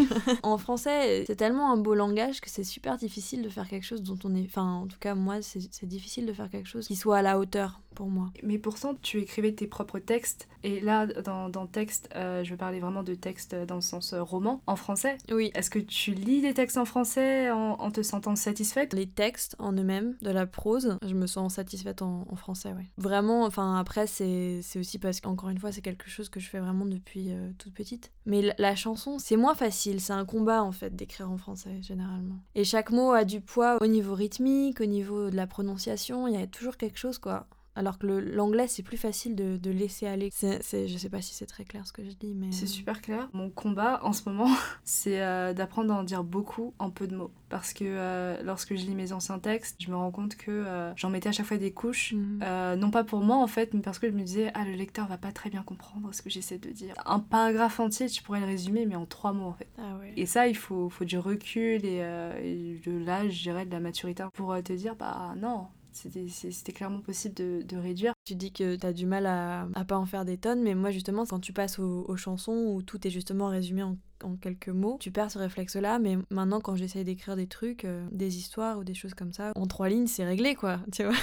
En 0.42 0.59
français, 0.59 1.25
c'est 1.26 1.37
tellement 1.37 1.73
un 1.73 1.76
beau 1.76 1.95
langage 1.95 2.40
que 2.40 2.50
c'est 2.50 2.64
super 2.64 2.97
difficile 2.97 3.42
de 3.42 3.49
faire 3.49 3.68
quelque 3.68 3.85
chose 3.85 4.02
dont 4.02 4.18
on 4.25 4.35
est, 4.35 4.45
enfin, 4.45 4.75
en 4.75 4.87
tout 4.87 4.99
cas 4.99 5.14
moi, 5.14 5.40
c'est 5.42 5.87
difficile 5.87 6.26
de 6.26 6.33
faire 6.33 6.50
quelque 6.50 6.68
chose 6.68 6.87
qui 6.87 6.97
soit 6.97 7.18
à 7.18 7.23
la 7.23 7.38
hauteur 7.38 7.80
pour 7.99 8.09
moi. 8.09 8.30
Mais 8.45 8.59
pourtant, 8.59 8.95
tu 9.02 9.18
écrivais 9.18 9.50
tes 9.52 9.66
propres 9.66 9.99
textes. 9.99 10.49
Et 10.62 10.80
là, 10.80 11.07
dans, 11.07 11.49
dans 11.49 11.66
texte, 11.66 12.09
euh, 12.14 12.45
je 12.45 12.50
veux 12.50 12.57
parler 12.57 12.78
vraiment 12.78 13.02
de 13.02 13.14
texte 13.14 13.57
dans 13.57 13.75
le 13.75 13.80
sens 13.80 14.12
euh, 14.12 14.23
roman, 14.23 14.62
en 14.68 14.76
français. 14.76 15.18
Oui. 15.33 15.50
Est-ce 15.54 15.68
que 15.68 15.80
tu 15.80 16.12
lis 16.12 16.40
des 16.40 16.54
textes 16.54 16.76
en 16.76 16.85
français 16.85 17.50
en, 17.50 17.90
te 17.90 18.02
sentant 18.02 18.37
satisfaite? 18.37 18.92
Les 18.92 19.09
textes 19.09 19.57
en 19.59 19.73
eux-mêmes, 19.73 20.16
de 20.23 20.30
la 20.30 20.47
prose, 20.47 20.97
je 21.04 21.14
me 21.14 21.26
sens 21.26 21.54
satisfaite 21.54 22.00
en, 22.02 22.25
français, 22.37 22.73
oui. 22.76 22.85
Vraiment, 22.99 23.45
enfin, 23.45 23.76
après, 23.76 24.07
c'est 24.07 24.61
aussi 24.76 24.99
parce 24.99 25.21
qu'encore 25.21 25.49
une 25.49 25.59
fois, 25.59 25.73
c'est 25.73 25.83
quelque 25.83 26.09
chose 26.09 26.28
que 26.28 26.38
je 26.38 26.49
fais 26.49 26.61
vraiment 26.61 26.87
depuis 26.87 27.28
euh, 27.31 27.51
toute 27.59 27.75
petite. 27.75 28.13
Mais 28.27 28.43
la, 28.43 28.55
la 28.59 28.75
chanson, 28.77 29.19
c'est 29.19 29.37
moins 29.37 29.55
facile. 29.55 30.01
C'est 30.01 30.13
un 30.13 30.25
combat, 30.25 30.63
en 30.63 30.73
fait, 30.73 30.95
d'écrire 30.95 31.31
en 31.31 31.39
français, 31.39 31.81
généralement. 31.83 32.41
Et 32.55 32.65
chaque 32.65 32.91
mot 32.91 33.13
a 33.13 33.25
du 33.25 33.41
poids 33.41 33.79
au 33.81 33.87
niveau 33.87 34.15
rythmique, 34.15 34.81
au 34.81 34.87
niveau 34.87 35.31
de 35.31 35.37
la 35.37 35.47
prononciation. 35.47 36.27
Il 36.27 36.35
y 36.35 36.43
a 36.43 36.47
toujours 36.47 36.77
quelque 36.77 36.99
chose, 36.99 37.19
quoi. 37.19 37.47
Alors 37.79 37.97
que 37.97 38.09
l'anglais, 38.09 38.67
c'est 38.67 38.83
plus 38.83 38.97
facile 38.97 39.37
de, 39.37 39.71
laisser 39.71 40.09
aller. 40.09 40.31
Je 40.41 40.99
sais 40.99 41.09
pas 41.09 41.23
si 41.23 41.33
c'est 41.33 41.47
très 41.47 41.65
clair 41.65 41.87
ce 41.87 41.93
que 41.93 42.03
je 42.03 42.11
dis, 42.11 42.35
mais. 42.35 42.51
C'est 42.51 42.65
euh, 42.65 42.67
super 42.67 43.01
clair. 43.01 43.29
Mon 43.33 43.51
combat 43.51 44.01
en 44.03 44.13
ce 44.13 44.29
moment, 44.29 44.51
c'est 44.85 45.23
euh, 45.23 45.53
d'apprendre 45.53 45.95
à 45.95 45.97
en 45.97 46.03
dire 46.03 46.25
beaucoup 46.25 46.75
en 46.81 46.91
peu 46.91 47.07
de 47.07 47.15
mots. 47.15 47.31
Parce 47.49 47.73
que 47.73 47.85
euh, 47.85 48.43
lorsque 48.43 48.75
je 48.75 48.85
lis 48.85 48.97
mes 48.97 49.13
anciens 49.13 49.39
textes, 49.39 49.77
je 49.81 49.91
me 49.93 49.97
rends 49.97 50.11
compte 50.11 50.35
que 50.35 50.91
j'en 50.97 51.09
mettais 51.09 51.29
à 51.29 51.33
chaque 51.33 51.47
fois 51.47 51.57
des 51.57 51.71
couches. 51.71 52.15
Mhm. 52.15 52.41
non 52.81 52.91
pas 52.91 53.05
pour 53.05 53.21
moi 53.21 53.37
en 53.37 53.47
fait, 53.47 53.73
mais 53.75 53.81
parce 53.81 54.01
que 54.01 54.09
je 54.09 54.13
me 54.13 54.23
disais, 54.23 54.51
ah, 54.55 54.65
le 54.65 54.73
lecteur 54.73 55.07
va 55.07 55.17
pas 55.17 55.31
très 55.31 55.49
bien 55.49 55.63
comprendre 55.63 56.13
ce 56.13 56.21
que 56.21 56.31
j'essaie 56.31 56.59
de 56.59 56.71
dire. 56.71 56.95
Un 57.07 57.21
paragraphe 57.21 57.79
entier, 57.79 58.09
tu 58.09 58.25
pourrais 58.25 58.41
le 58.41 58.47
résumer, 58.47 58.87
mais 58.87 58.97
en 58.97 59.07
trois 59.07 59.33
mots 59.33 59.47
en 59.47 59.55
fait. 59.55 59.69
Ah 59.79 59.99
ouais. 60.01 60.15
Et 60.17 60.27
ça, 60.27 60.49
il 60.49 60.57
faut, 60.57 60.91
faut 60.91 61.05
du 61.05 61.19
recul 61.19 61.85
et, 61.85 61.99
et 62.43 62.81
de 62.85 62.99
l'âge, 62.99 63.35
je 63.35 63.43
dirais, 63.43 63.67
de 63.67 63.71
la 63.71 63.81
maturité 63.81 64.25
pour 64.35 64.61
te 64.65 64.73
dire, 64.73 64.97
bah 64.97 65.35
non, 65.37 65.69
c'était 65.99 66.73
clairement 66.73 67.00
possible 67.00 67.35
de, 67.35 67.76
réduire. 67.76 68.12
Tu 68.25 68.35
dis 68.35 68.52
que 68.52 68.76
tu 68.76 68.87
as 68.87 68.93
du 68.93 69.07
mal 69.07 69.26
à, 69.26 69.69
à 69.75 69.85
pas 69.85 69.97
en 69.97 70.07
faire 70.07 70.25
des 70.25 70.38
tonnes, 70.38 70.62
mais 70.62 70.75
moi 70.75 70.90
justement, 70.90 71.25
quand 71.26 71.40
tu 71.40 71.52
passes 71.52 71.78
aux, 71.78 72.05
aux 72.09 72.17
chansons 72.17 72.73
où 72.75 72.83
tout 72.83 73.07
est 73.07 73.11
justement 73.11 73.49
résumé 73.49 73.83
en 73.83 73.97
en 74.25 74.37
quelques 74.37 74.69
mots, 74.69 74.97
tu 75.01 75.11
perds 75.11 75.31
ce 75.31 75.39
réflexe-là, 75.39 75.99
mais 75.99 76.19
maintenant 76.31 76.61
quand 76.61 76.77
j'essaye 76.77 77.05
d'écrire 77.05 77.37
des 77.37 77.47
trucs, 77.47 77.85
euh, 77.85 78.07
des 78.11 78.37
histoires 78.37 78.79
ou 78.79 78.85
des 78.85 78.95
choses 78.95 79.15
comme 79.15 79.33
ça, 79.33 79.53
en 79.55 79.67
trois 79.67 79.89
lignes, 79.89 80.07
c'est 80.07 80.25
réglé, 80.25 80.55
quoi, 80.55 80.81
tu 80.93 81.05
vois. 81.05 81.15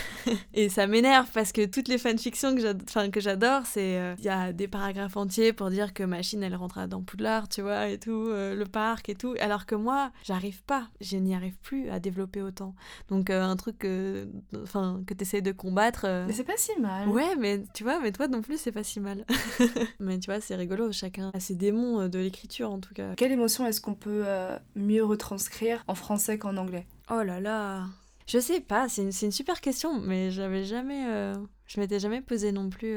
et 0.53 0.69
ça 0.69 0.87
m'énerve 0.87 1.29
parce 1.33 1.51
que 1.51 1.65
toutes 1.65 1.87
les 1.87 1.97
fanfictions 1.97 2.55
que 2.55 3.19
j'adore, 3.19 3.61
c'est... 3.65 3.97
Euh, 3.97 4.15
il 4.19 4.25
y 4.25 4.29
a 4.29 4.53
des 4.53 4.67
paragraphes 4.67 5.17
entiers 5.17 5.53
pour 5.53 5.69
dire 5.69 5.93
que 5.93 6.03
Machine, 6.03 6.41
elle 6.43 6.55
rentre 6.55 6.87
dans 6.87 7.01
Poudlard, 7.01 7.47
tu 7.49 7.61
vois, 7.61 7.89
et 7.89 7.99
tout, 7.99 8.11
euh, 8.11 8.55
le 8.55 8.65
parc 8.65 9.09
et 9.09 9.15
tout, 9.15 9.35
alors 9.39 9.65
que 9.65 9.75
moi, 9.75 10.11
j'arrive 10.23 10.63
pas, 10.63 10.89
je 11.01 11.17
n'y 11.17 11.35
arrive 11.35 11.57
plus 11.57 11.89
à 11.89 11.99
développer 11.99 12.41
autant. 12.41 12.75
Donc 13.09 13.29
un 13.29 13.55
truc 13.55 13.79
que, 13.79 14.27
enfin, 14.61 15.01
que 15.05 15.13
t'essayes 15.13 15.41
de 15.41 15.51
combattre... 15.51 16.05
Mais 16.27 16.33
c'est 16.33 16.43
pas 16.43 16.57
si 16.57 16.71
mal. 16.79 17.07
Ouais, 17.09 17.35
mais 17.37 17.63
tu 17.73 17.83
vois, 17.83 17.99
mais 17.99 18.11
toi 18.11 18.27
non 18.27 18.41
plus, 18.41 18.57
c'est 18.57 18.71
pas 18.71 18.83
si 18.83 18.99
mal. 18.99 19.25
mais 19.99 20.19
tu 20.19 20.31
vois, 20.31 20.41
c'est 20.41 20.55
rigolo, 20.55 20.91
chacun 20.91 21.31
a 21.33 21.39
ses 21.39 21.55
démons 21.55 22.07
de 22.07 22.19
l'écriture, 22.19 22.71
en 22.71 22.79
quelle 23.15 23.31
émotion 23.31 23.65
est-ce 23.65 23.81
qu'on 23.81 23.95
peut 23.95 24.23
euh, 24.25 24.57
mieux 24.75 25.03
retranscrire 25.03 25.83
en 25.87 25.95
français 25.95 26.37
qu'en 26.37 26.57
anglais? 26.57 26.85
Oh 27.09 27.23
là 27.23 27.39
là 27.39 27.85
Je 28.27 28.39
sais 28.39 28.61
pas, 28.61 28.89
c'est 28.89 29.03
une, 29.03 29.31
super 29.31 29.61
question, 29.61 29.99
mais 29.99 30.31
j'avais 30.31 30.63
jamais. 30.63 31.07
Euh, 31.07 31.35
je 31.67 31.79
m'étais 31.79 31.99
jamais 31.99 32.21
posé 32.21 32.51
non 32.51 32.69
plus. 32.69 32.95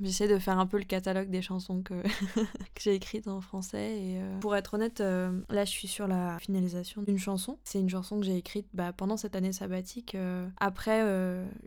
Euh, 0.00 0.04
j'essaie 0.04 0.28
de 0.28 0.38
faire 0.38 0.58
un 0.58 0.66
peu 0.66 0.78
le 0.78 0.84
catalogue 0.84 1.30
des 1.30 1.42
chansons 1.42 1.82
que, 1.82 2.02
que 2.74 2.80
j'ai 2.80 2.94
écrites 2.94 3.28
en 3.28 3.40
français. 3.40 3.98
Et 3.98 4.20
pour 4.40 4.56
être 4.56 4.74
honnête, 4.74 5.00
là 5.00 5.64
je 5.64 5.70
suis 5.70 5.88
sur 5.88 6.06
la 6.06 6.38
finalisation 6.38 7.02
d'une 7.02 7.18
chanson. 7.18 7.58
C'est 7.64 7.80
une 7.80 7.90
chanson 7.90 8.18
que 8.20 8.26
j'ai 8.26 8.36
écrite 8.36 8.66
bah, 8.74 8.92
pendant 8.92 9.16
cette 9.16 9.36
année 9.36 9.52
sabbatique, 9.52 10.16
après 10.58 11.00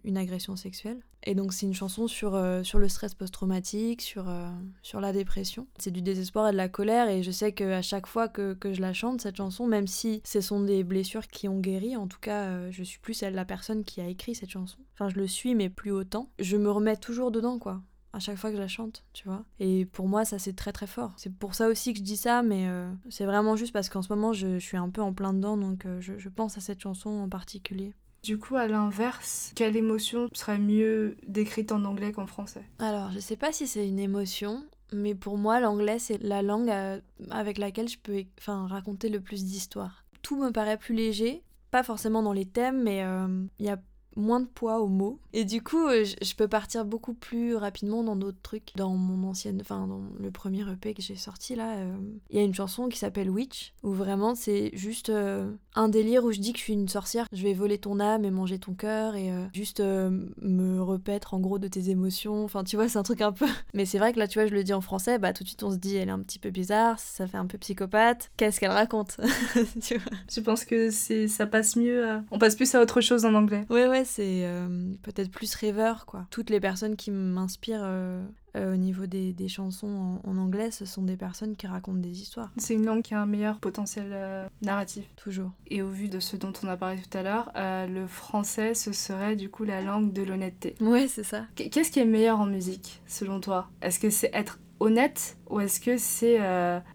une 0.04 0.18
agression 0.18 0.56
sexuelle. 0.56 1.00
Et 1.28 1.36
donc 1.36 1.52
c'est 1.52 1.66
une 1.66 1.74
chanson 1.74 2.08
sur, 2.08 2.36
euh, 2.36 2.64
sur 2.64 2.80
le 2.80 2.88
stress 2.88 3.14
post-traumatique, 3.14 4.02
sur, 4.02 4.30
euh, 4.30 4.48
sur 4.82 5.02
la 5.02 5.12
dépression. 5.12 5.68
C'est 5.78 5.92
du 5.92 6.02
désespoir 6.02 6.48
et 6.48 6.52
de 6.52 6.58
la 6.58 6.70
colère 6.70 7.10
et 7.10 7.22
je 7.24 7.32
sais 7.32 7.52
qu'à 7.52 7.82
chaque 7.82 8.08
fois 8.08 8.30
que, 8.30 8.54
que, 8.54 8.74
je 8.74 8.80
la 8.80 8.94
chante, 8.94 9.22
cette 9.22 9.36
chanson, 9.36 9.68
même 9.68 9.88
si 9.88 10.22
ce 10.24 10.42
sont 10.42 10.62
des 10.62 10.86
blessures 10.86 11.28
qui 11.28 11.50
ont 11.50 11.60
guéri, 11.60 11.98
en 11.98 12.08
tout 12.08 12.20
cas 12.20 12.46
euh, 12.46 12.70
je 12.72 12.82
suis 12.82 13.00
plus 13.00 13.14
celle 13.14 13.34
la 13.34 13.44
personne 13.46 13.84
qui 13.84 14.00
a 14.00 14.08
écrit 14.08 14.36
cette 14.36 14.52
chanson. 14.52 14.78
Enfin 14.94 15.10
je 15.10 15.16
le 15.16 15.28
suis 15.28 15.54
mais 15.54 15.70
plus 15.70 15.92
autant. 15.92 16.30
Je 16.40 16.56
me 16.56 16.72
remets 16.72 16.96
toujours 16.96 17.32
dedans 17.32 17.60
quoi 17.60 17.82
à 18.14 18.20
chaque 18.20 18.38
fois 18.38 18.50
que 18.50 18.56
je 18.56 18.62
la 18.62 18.68
chante, 18.68 19.04
tu 19.14 19.28
vois. 19.28 19.44
Et 19.60 19.86
pour 19.86 20.08
moi, 20.08 20.26
ça 20.26 20.40
c'est 20.40 20.56
très 20.56 20.72
très 20.72 20.88
fort. 20.88 21.14
C'est 21.18 21.34
pour 21.34 21.56
ça 21.56 21.68
aussi 21.68 21.94
que 21.94 22.00
je 22.00 22.04
dis 22.04 22.18
ça, 22.18 22.44
mais 22.44 22.68
c'est 23.10 23.26
vraiment 23.26 23.56
juste 23.56 23.74
parce 23.74 23.90
qu'en 23.90 24.02
ce 24.02 24.12
moment, 24.12 24.34
je, 24.34 24.60
je, 24.60 24.66
suis 24.66 24.78
un 24.78 24.90
peu 24.90 25.02
en 25.02 25.14
plein 25.14 25.34
dedans, 25.34 25.58
donc 25.58 25.86
je, 26.00 26.18
je 26.18 26.30
pense 26.30 26.58
à 26.58 26.62
cette 26.62 26.80
chanson 26.80 27.10
en 27.10 27.30
particulier. 27.30 27.94
Du 28.24 28.38
coup, 28.38 28.56
à 28.56 28.68
l'inverse, 28.68 29.52
quelle 29.56 29.78
émotion 29.78 30.28
serait 30.34 30.58
mieux 30.58 31.16
décrite 31.28 31.72
en 31.72 31.86
anglais 31.86 32.12
qu'en 32.12 32.28
français? 32.28 32.64
Alors, 32.80 33.12
je 33.12 33.20
sais 33.20 33.38
pas 33.38 33.52
si 33.52 33.68
c'est 33.68 33.88
une 33.88 34.00
émotion, 34.00 34.66
mais 34.92 35.16
pour 35.16 35.38
moi, 35.38 35.60
l'anglais, 35.60 36.00
c'est 36.00 36.22
la 36.22 36.42
langue 36.42 36.70
euh, 36.70 37.00
avec 37.30 37.58
laquelle 37.58 37.88
je 37.88 37.98
peux 37.98 38.24
enfin, 38.40 38.68
raconter 38.68 39.10
le 39.10 39.22
plus 39.22 39.46
d'histoires. 39.46 40.04
Tout 40.24 40.36
me 40.38 40.52
paraît 40.52 40.78
plus 40.78 40.96
léger, 40.96 41.44
pas 41.72 41.84
forcément 41.84 42.24
dans 42.24 42.34
les 42.34 42.46
thèmes, 42.46 42.84
mais 42.84 43.04
euh, 43.04 43.46
il 43.60 43.66
y 43.66 43.70
a 43.70 43.80
moins 44.18 44.40
de 44.40 44.48
poids 44.48 44.80
aux 44.80 44.88
mots. 44.88 45.20
Et 45.34 45.46
du 45.46 45.62
coup, 45.62 45.88
euh, 45.88 46.04
je 46.04 46.36
peux 46.36 46.48
partir 46.48 46.84
beaucoup 46.84 47.14
plus 47.14 47.56
rapidement 47.56 48.04
dans 48.04 48.16
d'autres 48.16 48.42
trucs. 48.42 48.72
Dans 48.76 48.90
mon 48.90 49.28
ancienne, 49.28 49.60
enfin, 49.62 49.88
dans 49.88 50.02
le 50.20 50.32
premier 50.32 50.70
EP 50.70 50.94
que 50.94 51.02
j'ai 51.02 51.16
sorti 51.16 51.56
là, 51.56 51.76
euh, 51.78 51.96
il 52.32 52.38
y 52.38 52.40
a 52.40 52.44
une 52.44 52.54
chanson 52.54 52.90
qui 52.90 52.98
s'appelle 52.98 53.30
Witch, 53.30 53.74
où 53.84 53.92
vraiment 53.92 54.36
c'est 54.36 54.72
juste 54.74 55.10
euh, 55.10 55.52
un 55.76 55.90
délire 55.90 56.24
où 56.24 56.32
je 56.32 56.40
dis 56.40 56.54
que 56.54 56.60
je 56.60 56.64
suis 56.64 56.74
une 56.74 56.88
sorcière, 56.88 57.28
je 57.32 57.44
vais 57.44 57.54
voler 57.54 57.78
ton 57.78 58.00
âme 58.00 58.26
et 58.26 58.32
manger 58.32 58.58
ton 58.58 58.74
cœur 58.74 59.16
et 59.16 59.32
juste 59.54 59.80
me 59.80 60.82
repaître 60.82 61.34
en 61.34 61.40
gros 61.40 61.60
de 61.60 61.68
tes 61.68 61.90
émotions. 61.90 62.44
Enfin, 62.44 62.64
tu 62.64 62.76
vois, 62.76 62.90
c'est 62.90 62.98
un 62.98 63.04
truc 63.04 63.22
un 63.22 63.32
peu. 63.32 63.46
Mais 63.74 63.86
c'est 63.86 64.00
vrai 64.00 64.14
que 64.14 64.20
là, 64.20 64.28
tu 64.28 64.40
vois, 64.40 64.48
je 64.48 64.54
le 64.54 64.64
dis 64.64 64.74
en 64.74 64.82
français, 64.82 65.20
bah 65.20 65.34
tout 65.34 65.44
de 65.44 65.50
suite 65.50 65.62
on 65.64 65.72
se 65.72 65.78
dit, 65.78 65.96
elle 65.96 66.10
est 66.10 66.12
un 66.12 66.20
petit 66.20 66.40
peu 66.40 66.50
bizarre, 66.50 67.00
ça 67.00 67.28
fait 67.28 67.38
un 67.38 67.46
peu 67.46 67.58
psychopathe. 67.60 68.32
Qu'est-ce 68.38 68.60
qu'elle 68.60 68.72
raconte 68.72 69.18
tu 69.82 69.98
vois? 69.98 70.18
Je 70.32 70.40
pense 70.40 70.66
que 70.66 70.90
ça 70.90 71.46
passe 71.46 71.76
mieux. 71.76 72.08
On 72.32 72.40
passe 72.40 72.56
plus 72.56 72.74
à 72.74 72.82
autre 72.82 73.02
chose 73.02 73.26
en 73.26 73.36
anglais. 73.36 73.66
Ouais, 73.70 73.88
ouais, 73.88 74.07
c'est 74.08 74.46
euh, 74.46 74.94
peut-être 75.04 75.30
plus 75.30 75.54
rêveur, 75.54 76.06
quoi. 76.06 76.26
Toutes 76.32 76.50
les 76.50 76.60
personnes 76.60 76.96
qui 76.96 77.12
m'inspirent 77.12 77.84
euh, 77.84 78.26
euh, 78.56 78.74
au 78.74 78.78
niveau 78.78 79.06
des, 79.06 79.34
des 79.34 79.48
chansons 79.48 80.20
en, 80.24 80.38
anglais, 80.38 80.72
ce 80.72 80.86
sont 80.86 81.04
des 81.04 81.18
personnes 81.18 81.56
qui 81.56 81.68
racontent 81.68 82.00
des 82.00 82.22
histoires. 82.22 82.52
C'est 82.58 82.74
une 82.74 82.86
langue 82.86 83.04
qui 83.04 83.14
a 83.14 83.22
un 83.22 83.26
meilleur 83.26 83.60
potentiel 83.60 84.50
narratif. 84.62 85.06
Toujours. 85.16 85.52
Et 85.68 85.82
au 85.82 85.90
vu 85.90 86.10
de 86.10 86.20
ce 86.20 86.36
dont 86.36 86.54
on 86.64 86.68
a 86.68 86.78
parlé 86.78 87.00
tout 87.02 87.18
à 87.18 87.22
l'heure, 87.22 87.52
le 87.56 88.08
français, 88.08 88.74
ce 88.74 88.94
serait 88.94 89.36
du 89.36 89.50
coup 89.50 89.64
la 89.64 89.82
langue 89.82 90.14
de 90.14 90.24
l'honnêteté. 90.24 90.76
Ouais, 90.82 91.08
c'est 91.08 91.24
ça. 91.24 91.46
Qu'est-ce 91.56 91.92
qui 91.92 92.00
est 92.00 92.06
meilleur 92.06 92.40
en 92.40 92.46
musique, 92.46 93.02
selon 93.06 93.40
toi? 93.40 93.70
Est-ce 93.82 94.00
que 94.00 94.10
c'est 94.10 94.32
être 94.34 94.60
honnête 94.80 95.38
ou 95.50 95.60
est-ce 95.60 95.80
que 95.80 95.98
c'est 95.98 96.40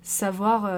savoir 0.02 0.70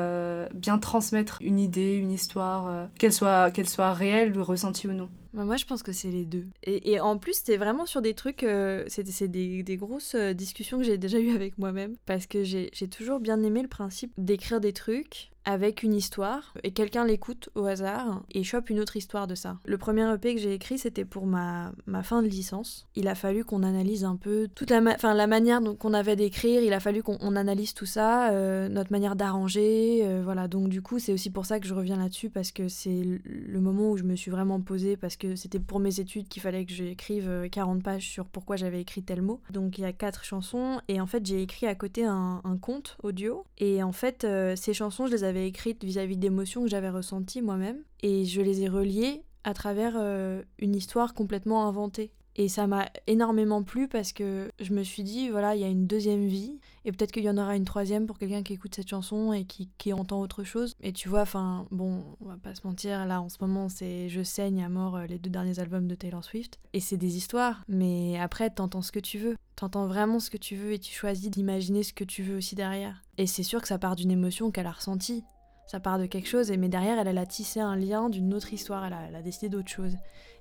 bien 0.54 0.78
transmettre 0.78 1.38
une 1.40 1.58
idée, 1.58 1.94
une 1.94 2.12
histoire, 2.12 2.88
qu'elle 2.98 3.12
soit, 3.12 3.50
qu'elle 3.50 3.68
soit 3.68 3.92
réelle, 3.92 4.38
ressentie 4.38 4.88
ou 4.88 4.92
non? 4.92 5.08
Bah, 5.34 5.44
moi, 5.44 5.56
je 5.56 5.64
pense 5.64 5.82
que 5.82 5.92
c'est 5.92 6.10
les 6.10 6.24
deux. 6.24 6.46
Et, 6.62 6.92
et 6.92 7.00
en 7.00 7.18
plus, 7.18 7.34
c'était 7.34 7.56
vraiment 7.56 7.86
sur 7.86 8.00
des 8.00 8.14
trucs. 8.14 8.44
Euh, 8.44 8.84
c'est 8.86 9.02
des, 9.28 9.62
des, 9.62 9.76
grosses 9.76 10.14
euh, 10.14 10.32
discussions 10.32 10.78
que 10.78 10.84
j'ai 10.84 10.96
déjà 10.96 11.18
eues 11.18 11.34
avec 11.34 11.58
moi-même. 11.58 11.96
Parce 12.06 12.26
que 12.26 12.44
j'ai 12.44 12.70
toujours 12.88 13.18
bien 13.18 13.42
aimé 13.42 13.60
le 13.60 13.68
principe 13.68 14.12
d'écrire 14.16 14.60
des 14.60 14.72
trucs 14.72 15.32
avec 15.44 15.82
une 15.82 15.94
histoire 15.94 16.54
et 16.62 16.72
quelqu'un 16.72 17.04
l'écoute 17.04 17.50
au 17.54 17.66
hasard 17.66 18.22
et 18.32 18.44
chope 18.44 18.70
une 18.70 18.80
autre 18.80 18.96
histoire 18.96 19.26
de 19.26 19.34
ça. 19.34 19.58
Le 19.66 19.78
premier 19.78 20.10
EP 20.12 20.34
que 20.34 20.40
j'ai 20.40 20.54
écrit, 20.54 20.78
c'était 20.78 21.04
pour 21.04 21.26
ma, 21.26 21.72
ma 21.86 22.02
fin 22.02 22.22
de 22.22 22.28
licence. 22.28 22.86
Il 22.94 23.08
a 23.08 23.14
fallu 23.14 23.44
qu'on 23.44 23.62
analyse 23.62 24.04
un 24.04 24.16
peu 24.16 24.48
toute 24.54 24.70
la, 24.70 24.80
enfin, 24.94 25.14
la 25.14 25.26
manière 25.26 25.60
qu'on 25.78 25.94
avait 25.94 26.16
d'écrire, 26.16 26.62
il 26.62 26.72
a 26.72 26.80
fallu 26.80 27.02
qu'on 27.02 27.36
analyse 27.36 27.63
tout 27.72 27.86
ça, 27.86 28.30
euh, 28.32 28.68
notre 28.68 28.92
manière 28.92 29.16
d'arranger, 29.16 30.00
euh, 30.02 30.20
voilà. 30.22 30.48
Donc 30.48 30.68
du 30.68 30.82
coup, 30.82 30.98
c'est 30.98 31.12
aussi 31.12 31.30
pour 31.30 31.46
ça 31.46 31.60
que 31.60 31.66
je 31.66 31.72
reviens 31.72 31.96
là-dessus 31.96 32.28
parce 32.28 32.52
que 32.52 32.68
c'est 32.68 33.02
le 33.24 33.60
moment 33.60 33.90
où 33.90 33.96
je 33.96 34.02
me 34.02 34.16
suis 34.16 34.30
vraiment 34.30 34.60
posée 34.60 34.96
parce 34.96 35.16
que 35.16 35.36
c'était 35.36 35.60
pour 35.60 35.80
mes 35.80 36.00
études 36.00 36.28
qu'il 36.28 36.42
fallait 36.42 36.66
que 36.66 36.72
j'écrive 36.72 37.48
40 37.50 37.78
euh, 37.78 37.82
pages 37.82 38.10
sur 38.10 38.26
pourquoi 38.26 38.56
j'avais 38.56 38.80
écrit 38.80 39.02
tel 39.02 39.22
mot. 39.22 39.40
Donc 39.50 39.78
il 39.78 39.82
y 39.82 39.84
a 39.84 39.92
quatre 39.92 40.24
chansons 40.24 40.80
et 40.88 41.00
en 41.00 41.06
fait 41.06 41.24
j'ai 41.24 41.40
écrit 41.40 41.66
à 41.66 41.74
côté 41.74 42.04
un, 42.04 42.40
un 42.44 42.56
conte 42.56 42.98
audio 43.02 43.44
et 43.58 43.82
en 43.82 43.92
fait 43.92 44.26
ces 44.56 44.74
chansons 44.74 45.06
je 45.06 45.12
les 45.12 45.24
avais 45.24 45.46
écrites 45.46 45.84
vis-à-vis 45.84 46.16
d'émotions 46.16 46.62
que 46.62 46.68
j'avais 46.68 46.90
ressenties 46.90 47.42
moi-même 47.42 47.78
et 48.02 48.24
je 48.24 48.40
les 48.40 48.62
ai 48.62 48.68
reliées 48.68 49.22
à 49.44 49.54
travers 49.54 49.96
une 50.58 50.74
histoire 50.74 51.14
complètement 51.14 51.68
inventée. 51.68 52.10
Et 52.36 52.48
ça 52.48 52.66
m'a 52.66 52.88
énormément 53.06 53.62
plu 53.62 53.88
parce 53.88 54.12
que 54.12 54.50
je 54.60 54.72
me 54.72 54.82
suis 54.82 55.02
dit, 55.02 55.28
voilà, 55.28 55.54
il 55.54 55.60
y 55.60 55.64
a 55.64 55.68
une 55.68 55.86
deuxième 55.86 56.26
vie. 56.26 56.58
Et 56.84 56.92
peut-être 56.92 57.12
qu'il 57.12 57.22
y 57.22 57.30
en 57.30 57.38
aura 57.38 57.56
une 57.56 57.64
troisième 57.64 58.06
pour 58.06 58.18
quelqu'un 58.18 58.42
qui 58.42 58.54
écoute 58.54 58.74
cette 58.74 58.88
chanson 58.88 59.32
et 59.32 59.44
qui, 59.44 59.70
qui 59.78 59.92
entend 59.92 60.20
autre 60.20 60.44
chose. 60.44 60.74
Et 60.80 60.92
tu 60.92 61.08
vois, 61.08 61.22
enfin, 61.22 61.66
bon, 61.70 62.02
on 62.20 62.28
va 62.28 62.36
pas 62.36 62.54
se 62.54 62.66
mentir, 62.66 63.06
là 63.06 63.20
en 63.20 63.28
ce 63.28 63.38
moment, 63.40 63.68
c'est 63.68 64.08
Je 64.08 64.22
saigne 64.22 64.62
à 64.64 64.68
mort 64.68 64.96
euh, 64.96 65.06
les 65.06 65.18
deux 65.18 65.30
derniers 65.30 65.58
albums 65.60 65.86
de 65.86 65.94
Taylor 65.94 66.24
Swift. 66.24 66.58
Et 66.72 66.80
c'est 66.80 66.96
des 66.96 67.16
histoires. 67.16 67.62
Mais 67.68 68.18
après, 68.18 68.50
t'entends 68.50 68.82
ce 68.82 68.92
que 68.92 69.00
tu 69.00 69.18
veux. 69.18 69.36
T'entends 69.56 69.86
vraiment 69.86 70.18
ce 70.18 70.30
que 70.30 70.36
tu 70.36 70.56
veux 70.56 70.72
et 70.72 70.78
tu 70.78 70.92
choisis 70.92 71.30
d'imaginer 71.30 71.84
ce 71.84 71.92
que 71.92 72.04
tu 72.04 72.22
veux 72.22 72.36
aussi 72.36 72.56
derrière. 72.56 73.02
Et 73.16 73.26
c'est 73.26 73.44
sûr 73.44 73.62
que 73.62 73.68
ça 73.68 73.78
part 73.78 73.94
d'une 73.94 74.10
émotion 74.10 74.50
qu'elle 74.50 74.66
a 74.66 74.72
ressentie 74.72 75.24
ça 75.66 75.80
part 75.80 75.98
de 75.98 76.06
quelque 76.06 76.28
chose, 76.28 76.50
mais 76.50 76.68
derrière, 76.68 76.98
elle, 76.98 77.18
a 77.18 77.26
tissé 77.26 77.60
un 77.60 77.76
lien 77.76 78.08
d'une 78.08 78.34
autre 78.34 78.52
histoire, 78.52 78.84
elle 78.84 79.14
a, 79.14 79.22
décidé 79.22 79.48
d'autre 79.48 79.70
chose. 79.70 79.96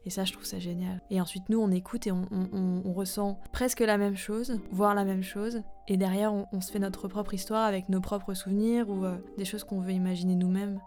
Et 0.06 0.10
ça, 0.10 0.26
je 0.26 0.34
trouve 0.34 0.46
ça 0.46 0.60
génial. 0.60 1.02
Et 1.10 1.22
ensuite, 1.22 1.48
nous, 1.48 1.60
on 1.60 1.72
écoute 1.72 2.08
et 2.08 2.12
on, 2.12 2.28
on, 2.32 2.94
ressent 2.94 3.40
presque 3.54 3.80
la 3.80 3.98
même 3.98 4.18
chose, 4.18 4.60
voire 4.72 4.96
la 4.96 5.06
même 5.06 5.24
chose. 5.24 5.62
Et 5.88 5.96
derrière, 5.96 6.34
on, 6.34 6.62
se 6.62 6.72
fait 6.72 6.80
notre 6.80 7.08
propre 7.08 7.34
histoire 7.34 7.66
avec 7.66 7.88
nos 7.88 8.02
propres 8.02 8.34
souvenirs 8.34 8.90
ou 8.90 9.06
euh, 9.06 9.18
des 9.38 9.46
choses 9.46 9.64
qu'on 9.64 9.80
veut 9.80 9.92
imaginer 9.92 10.36
nous-mêmes. 10.36 10.80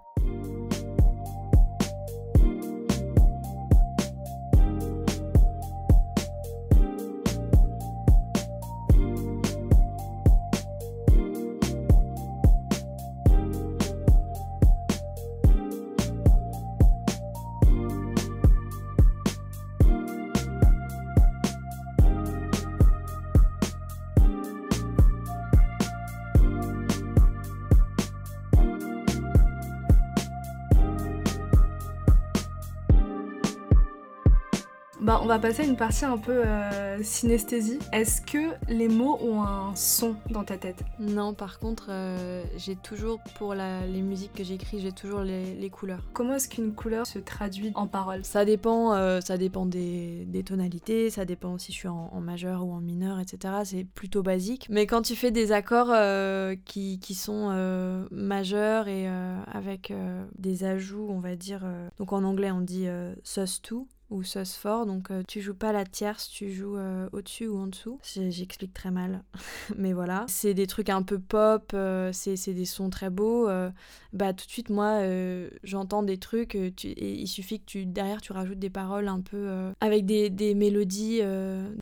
On 35.27 35.29
va 35.29 35.41
passer 35.41 35.63
à 35.63 35.65
une 35.65 35.75
partie 35.75 36.05
un 36.05 36.19
peu 36.19 36.47
euh, 36.47 37.03
synesthésie. 37.03 37.81
Est-ce 37.93 38.21
que 38.21 38.55
les 38.69 38.87
mots 38.87 39.19
ont 39.21 39.43
un 39.43 39.75
son 39.75 40.15
dans 40.31 40.45
ta 40.45 40.57
tête? 40.57 40.85
Non, 41.01 41.35
par 41.35 41.59
contre, 41.59 41.89
euh, 41.91 42.45
j'ai 42.57 42.77
toujours, 42.77 43.19
pour 43.37 43.53
les 43.53 44.03
musiques 44.03 44.35
que 44.35 44.45
j'écris, 44.45 44.79
j'ai 44.79 44.93
toujours 44.93 45.23
les, 45.23 45.69
couleurs. 45.69 46.05
Comment 46.13 46.35
est-ce 46.35 46.49
qu'une 46.49 46.73
couleur 46.75 47.09
se 47.09 47.19
traduit 47.19 47.73
en 47.75 47.89
paroles? 47.89 48.25
Ça 48.25 48.45
dépend, 48.45 48.95
euh, 48.95 49.21
ça 49.21 49.37
dépend 49.37 49.67
des, 49.67 50.29
tonalités, 50.47 51.11
ça 51.11 51.25
dépend 51.25 51.59
si 51.59 51.73
je 51.73 51.77
suis 51.79 51.89
en, 51.89 52.21
majeur 52.21 52.65
ou 52.65 52.73
en 52.73 52.81
mineur, 52.81 53.19
etc. 53.19 53.55
C'est 53.65 53.83
plutôt 53.83 54.23
basique. 54.23 54.69
Mais 54.71 54.87
quand 54.87 55.03
tu 55.03 55.17
fais 55.17 55.33
des 55.33 55.51
accords 55.51 55.93
qui, 56.67 57.01
qui, 57.01 57.15
sont 57.15 58.07
majeurs 58.13 58.87
et 58.87 59.09
avec 59.53 59.93
des 60.39 60.63
ajouts, 60.63 61.09
on 61.11 61.19
va 61.19 61.35
dire, 61.35 61.65
donc 61.99 62.13
en 62.13 62.23
anglais 62.23 62.53
on 62.53 62.61
dit 62.61 62.87
sus2, 63.25 63.87
ou 64.11 64.23
sus 64.23 64.57
fort, 64.57 64.87
donc 64.87 65.11
euh, 65.11 65.23
tu 65.27 65.41
joues 65.41 65.55
pas 65.55 65.73
la 65.73 65.85
tierce, 65.85 66.29
tu 66.29 66.53
joues 66.53 66.77
euh, 66.77 67.09
au-dessus 67.13 67.49
ou 67.49 67.59
en 67.59 67.67
dessous. 67.67 67.99
J'explique 68.05 68.73
très 68.73 68.91
mal, 68.91 69.25
mais 69.77 69.93
voilà. 69.93 70.25
C'est 70.29 70.55
des 70.55 70.67
trucs 70.67 70.91
un 70.91 71.03
peu 71.03 71.19
pop, 71.19 71.73
euh, 71.75 72.11
c'est 72.13 72.55
des 72.55 72.65
sons 72.65 72.89
très 72.91 73.11
beaux. 73.11 73.49
bah 74.13 74.33
tout 74.33 74.47
de 74.47 74.51
suite, 74.51 74.71
moi, 74.71 75.01
j'entends 75.65 76.03
des 76.03 76.19
trucs, 76.19 76.55
il 76.55 77.27
suffit 77.27 77.61
que 77.61 77.67
tu 77.67 77.87
derrière 77.87 78.21
tu 78.21 78.33
rajoutes 78.33 78.59
des 78.59 78.71
paroles 78.71 79.09
un 79.09 79.21
peu 79.21 79.73
avec 79.81 80.07
des, 80.07 80.31
des 80.31 80.55
mélodies 80.55 81.21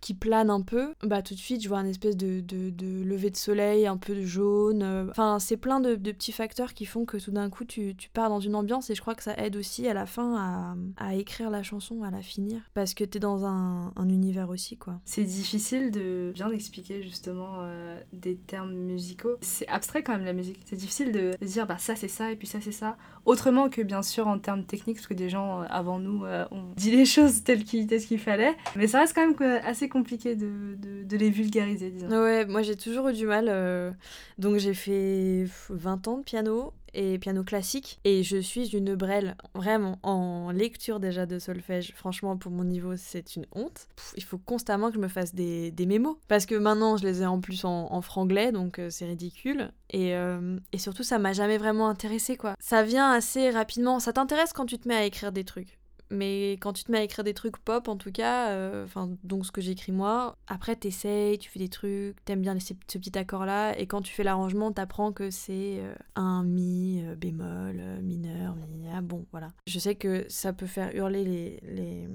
qui 0.01 0.15
planent 0.15 0.51
un 0.51 0.63
peu. 0.63 0.95
Bah 1.03 1.23
tout 1.23 1.35
de 1.35 1.39
suite, 1.39 1.63
je 1.63 1.69
vois 1.69 1.79
un 1.79 1.87
espèce 1.87 2.17
de, 2.17 2.41
de, 2.41 2.71
de 2.71 3.03
lever 3.05 3.31
de 3.31 3.37
soleil, 3.37 3.87
un 3.87 3.97
peu 3.97 4.15
de 4.15 4.23
jaune. 4.23 4.83
Enfin, 5.11 5.39
c'est 5.39 5.57
plein 5.57 5.81
de, 5.81 5.95
de, 5.95 6.13
petits 6.13 6.33
facteurs 6.33 6.75
qui 6.75 6.87
font 6.87 7.05
que 7.05 7.19
tout 7.19 7.31
d'un 7.31 7.51
coup, 7.51 7.65
tu, 7.65 7.95
tu, 7.97 8.09
pars 8.09 8.29
dans 8.29 8.41
une 8.41 8.55
ambiance, 8.55 8.91
et 8.91 8.95
je 8.95 9.01
crois 9.01 9.15
que 9.15 9.23
ça 9.23 9.35
aide 9.37 9.57
aussi 9.57 9.87
à 9.89 9.95
la 9.95 10.07
fin 10.07 10.37
à, 10.37 11.05
à 11.05 11.15
écrire 11.15 11.51
la 11.51 11.63
chanson, 11.63 12.03
finir 12.22 12.61
parce 12.74 12.94
que 12.94 13.05
t'es 13.05 13.18
dans 13.18 13.44
un, 13.44 13.92
univers 14.09 14.50
aussi 14.50 14.77
quoi. 14.77 15.00
C'est 15.05 15.24
difficile 15.24 15.90
de 15.90 16.33
bien 16.35 16.50
expliquer 16.50 17.03
justement 17.03 17.61
euh, 17.61 17.98
des 18.12 18.37
termes 18.37 18.74
musicaux. 18.74 19.37
C'est 19.40 19.66
abstrait 19.68 20.03
quand 20.03 20.12
même 20.12 20.24
la 20.24 20.33
musique. 20.33 20.61
C'est 20.66 20.77
difficile 20.77 21.11
de 21.11 21.33
dire 21.42 21.66
bah 21.66 21.79
ça 21.79 21.96
c'est 21.96 22.09
ça 22.09 22.31
et 22.31 22.37
puis 22.37 22.46
ça 22.46 22.61
c'est 22.61 22.72
ça. 22.72 22.96
Autrement 23.24 23.68
que 23.70 23.81
bien 23.81 24.03
sûr 24.03 24.29
en 24.29 24.38
termes 24.38 24.64
techniques 24.64 24.96
parce 24.96 25.07
que 25.07 25.14
des 25.14 25.31
gens 25.31 25.62
euh, 25.62 25.66
avant 25.70 25.98
nous 25.98 26.24
euh, 26.24 26.44
ont 26.50 26.72
dit 26.77 26.90
les 26.90 27.05
choses 27.07 27.42
telles 27.44 27.64
qu'il 27.64 27.87
qu'il 27.87 28.18
fallait. 28.18 28.55
Mais 28.77 28.87
ça 28.87 29.00
reste 29.00 29.14
quand 29.14 29.27
même 29.27 29.61
assez 29.64 29.88
compliqué 29.88 30.37
de, 30.37 30.77
de, 31.05 31.16
les 31.16 31.31
vulgariser 31.31 31.90
disons. 31.90 32.09
Ouais, 32.09 32.44
moi 32.44 32.62
j'ai 32.62 32.77
toujours 32.77 33.09
eu 33.09 33.12
du 33.12 33.27
mal. 33.27 33.94
Donc 34.38 34.57
j'ai 34.59 34.74
fait 34.74 35.46
20 35.70 36.09
ans 36.09 36.18
de 36.18 36.22
piano 36.24 36.72
et 36.94 37.18
piano 37.18 37.44
classique. 37.44 37.98
Et 38.04 38.22
je 38.22 38.37
suis 38.37 38.76
une 38.76 38.94
brêle, 38.94 39.37
vraiment, 39.54 39.98
en 40.02 40.50
lecture 40.50 41.00
déjà 41.00 41.26
de 41.26 41.38
solfège. 41.38 41.92
Franchement, 41.94 42.37
pour 42.37 42.52
mon 42.52 42.64
niveau, 42.64 42.96
c'est 42.96 43.37
une 43.37 43.46
honte. 43.54 43.88
il 44.16 44.24
faut 44.24 44.38
constamment 44.38 44.88
que 44.88 44.94
je 44.94 45.00
me 45.00 45.09
fasse 45.09 45.35
des, 45.35 45.70
des, 45.70 45.87
mémos. 45.87 46.16
Parce 46.28 46.46
que 46.46 46.54
maintenant, 46.54 46.96
je 46.96 47.04
les 47.04 47.22
ai 47.22 47.26
en 47.26 47.40
plus 47.40 47.64
en, 47.64 48.00
franglais, 48.00 48.52
donc 48.52 48.78
euh, 48.78 48.90
c'est 48.90 49.07
ridicule. 49.07 49.70
Et, 49.90 50.14
euh, 50.14 50.59
et 50.72 50.78
surtout, 50.78 51.02
ça 51.02 51.18
m'a 51.18 51.33
jamais 51.33 51.59
vraiment 51.59 51.88
intéressé, 51.88 52.37
quoi. 52.37 52.54
Ça 52.59 52.83
vient 52.83 53.11
assez 53.11 53.50
rapidement. 53.50 54.00
Ça 54.00 54.12
t'intéresse 54.12 54.52
quand 54.52 54.66
tu 54.66 54.78
te 54.78 54.88
mets 54.88 54.96
à 54.96 55.04
écrire 55.04 55.33
des 55.33 55.44
trucs? 55.44 55.78
Mais 56.11 56.53
quand 56.53 56.73
tu 56.73 56.85
te 56.85 56.93
mets 56.93 56.99
à 56.99 57.03
écrire 57.03 57.25
des 57.25 57.35
trucs 57.35 57.57
pop, 57.59 57.88
en 57.88 57.97
tout 57.97 58.12
cas, 58.12 58.51
euh, 58.51 58.85
enfin, 58.85 59.11
donc 59.25 59.47
ce 59.47 59.53
que 59.53 59.61
j'écris 59.61 59.93
moi, 59.93 60.37
après 60.47 60.77
t'essayes, 60.77 61.38
tu 61.38 61.51
fais 61.51 61.59
des 61.59 61.69
trucs, 61.69 62.23
t'aimes 62.25 62.43
bien 62.43 62.57
ce 62.59 62.99
petit 62.99 63.19
accord-là, 63.19 63.79
et 63.79 63.87
quand 63.87 64.03
tu 64.03 64.12
fais 64.12 64.23
l'arrangement, 64.23 64.73
t'apprends 64.73 65.12
que 65.12 65.31
c'est 65.31 65.81
euh, 65.81 65.95
un 66.14 66.45
mi, 66.45 67.03
euh, 67.05 67.17
bémol, 67.17 67.81
mineur, 68.03 68.57
mi, 68.57 68.88
ah, 68.93 69.01
bon, 69.01 69.27
voilà. 69.31 69.53
Je 69.67 69.79
sais 69.79 69.95
que 69.95 70.27
ça 70.29 70.53
peut 70.53 70.67
faire 70.67 70.95
hurler 70.95 71.25
les, 71.25 71.61
les, 71.62 72.09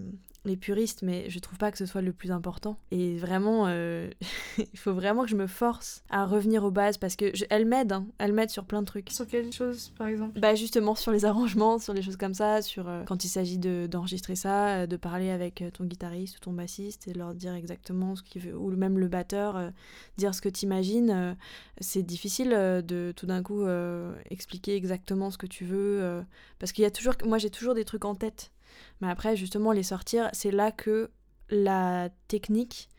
les 0.50 0.58
puristes, 0.58 1.04
mais 1.04 1.30
je 1.30 1.40
trouve 1.40 1.58
pas 1.58 1.72
que 1.72 1.78
ce 1.78 1.86
soit 1.86 2.02
le 2.02 2.12
plus 2.12 2.32
important. 2.32 2.78
Et 2.92 3.18
vraiment, 3.18 3.66
euh, 3.68 4.10
il 4.58 4.80
faut 4.80 4.94
vraiment 4.94 5.24
que 5.24 5.30
je 5.30 5.36
me 5.36 5.48
force 5.48 6.04
à 6.10 6.26
revenir 6.26 6.64
aux 6.64 6.72
bases 6.72 6.98
parce 6.98 7.16
que 7.16 7.32
elle 7.50 7.66
m'aide, 7.66 7.94
hein. 7.94 8.08
elle 8.18 8.34
m'aide 8.34 8.50
sur 8.50 8.66
plein 8.66 8.82
de 8.82 8.88
trucs. 8.88 9.10
Sur 9.12 9.28
quelles 9.28 9.54
choses, 9.54 9.94
par 9.98 10.08
exemple? 10.08 10.40
Bah 10.40 10.56
justement 10.56 10.96
sur 10.96 11.12
les 11.12 11.26
arrangements, 11.26 11.80
sur 11.80 11.94
les 11.94 12.02
choses 12.02 12.18
comme 12.18 12.34
ça, 12.34 12.62
sur 12.62 12.90
euh, 12.90 13.04
quand 13.06 13.24
il 13.24 13.30
s'agit 13.30 13.58
d'enregistrer 13.58 14.36
ça, 14.36 14.70
euh, 14.70 14.88
de 14.88 14.98
parler 14.98 15.30
avec 15.30 15.64
ton 15.74 15.86
guitariste 15.86 16.38
ou 16.38 16.40
ton 16.40 16.54
bassiste 16.54 17.08
et 17.08 17.14
leur 17.14 17.34
dire 17.34 17.54
exactement 17.54 18.16
ce 18.16 18.24
qu'il 18.24 18.42
veut, 18.42 18.58
ou 18.58 18.72
même 18.72 18.98
le 18.98 19.08
batteur, 19.08 19.72
dire 20.18 20.34
ce 20.34 20.42
que 20.42 20.50
t'imagines. 20.50 21.36
c'est 21.80 22.04
difficile 22.04 22.50
de 22.50 23.14
tout 23.16 23.26
d'un 23.26 23.44
coup 23.44 23.66
expliquer 24.30 24.76
exactement 24.76 25.30
ce 25.30 25.38
que 25.38 25.46
tu 25.46 25.66
veux 25.66 26.24
parce 26.58 26.72
qu'il 26.72 26.84
y 26.84 26.88
a 26.88 26.92
toujours, 26.92 27.14
moi 27.26 27.38
j'ai 27.38 27.50
toujours 27.50 27.76
des 27.76 27.86
trucs 27.86 28.06
en 28.06 28.16
tête 28.16 28.52
mais 29.02 29.10
après, 29.10 29.36
justement, 29.36 29.72
les 29.72 29.84
sortir, 29.84 30.30
c'est 30.34 30.52
là 30.52 30.72
que 30.72 31.12
la 31.50 32.10
technique 32.28 32.90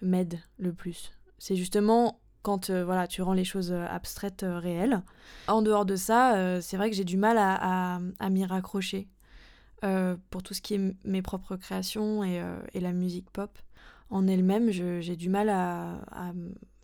m'aide 0.00 0.40
le 0.58 0.72
plus. 0.72 1.12
C'est 1.38 1.56
justement 1.56 2.20
quand 2.42 2.70
euh, 2.70 2.84
voilà, 2.84 3.06
tu 3.06 3.22
rends 3.22 3.32
les 3.32 3.44
choses 3.44 3.72
euh, 3.72 3.86
abstraites 3.88 4.42
euh, 4.42 4.58
réelles. 4.58 5.02
En 5.48 5.62
dehors 5.62 5.84
de 5.84 5.96
ça, 5.96 6.60
c'est 6.62 6.76
vrai 6.76 6.90
que 6.90 6.96
j'ai 6.96 7.04
du 7.04 7.16
mal 7.16 7.36
à, 7.38 8.00
à, 8.18 8.30
m'y 8.30 8.44
raccrocher 8.44 9.08
pour 10.30 10.42
tout 10.42 10.54
ce 10.54 10.60
qui 10.60 10.74
est 10.74 10.96
mes 11.04 11.22
propres 11.22 11.56
créations 11.56 12.24
et, 12.24 12.42
et 12.72 12.80
la 12.80 12.92
musique 12.92 13.30
pop. 13.30 13.58
En 14.10 14.26
elle-même, 14.26 14.70
j'ai 14.70 15.16
du 15.16 15.28
mal 15.28 15.48
à, 15.48 16.32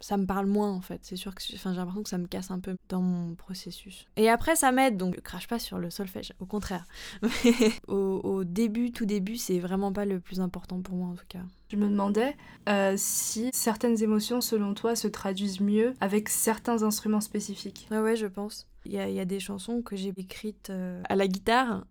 ça 0.01 0.17
me 0.17 0.27
parle 0.27 0.47
moins 0.47 0.71
en 0.71 0.81
fait. 0.81 1.01
C'est 1.03 1.17
sûr 1.17 1.35
que 1.35 1.43
enfin, 1.55 1.73
j'ai 1.73 1.79
l'impression 1.79 2.03
que 2.03 2.09
ça 2.09 2.19
me 2.19 2.27
casse 2.27 2.51
un 2.51 2.61
peu 2.61 2.77
dans 2.89 3.01
mon 3.01 3.35
processus. 3.35 4.07
Et 4.17 4.29
après, 4.29 4.57
ça 4.57 4.73
m'aide, 4.73 4.97
donc 4.97 5.15
je 5.17 5.21
crache 5.21 5.49
pas 5.49 5.59
sur 5.59 5.79
le 5.79 5.91
solfège, 5.91 6.33
au 6.41 6.47
contraire. 6.47 6.87
Mais 7.23 7.73
au, 7.89 8.45
début, 8.45 8.93
tout 8.93 9.07
début, 9.07 9.37
c'est 9.37 9.59
vraiment 9.59 9.93
pas 9.93 10.05
le 10.05 10.21
plus 10.21 10.41
important 10.41 10.81
pour 10.81 10.97
moi 10.97 11.09
en 11.09 11.15
tout 11.15 11.27
cas. 11.29 11.41
Je 11.71 11.77
me 11.77 11.89
demandais 11.89 12.37
euh, 12.69 12.95
si 12.97 13.51
certaines 13.53 14.03
émotions, 14.03 14.41
selon 14.41 14.75
toi, 14.75 14.95
se 14.95 15.09
traduisent 15.09 15.61
mieux 15.61 15.95
avec 16.01 16.29
certains 16.29 16.83
instruments 16.83 17.21
spécifiques. 17.21 17.89
Ah 17.91 18.03
ouais, 18.03 18.17
je 18.17 18.27
pense. 18.27 18.67
Il 18.85 18.93
y, 18.93 18.97
y, 18.97 19.21
a 19.21 19.25
des 19.25 19.41
chansons 19.41 19.81
que 19.81 19.97
j'ai 19.97 20.13
écrites 20.19 20.69
euh, 20.69 21.01
à 21.09 21.17
la 21.17 21.27
guitare 21.27 21.85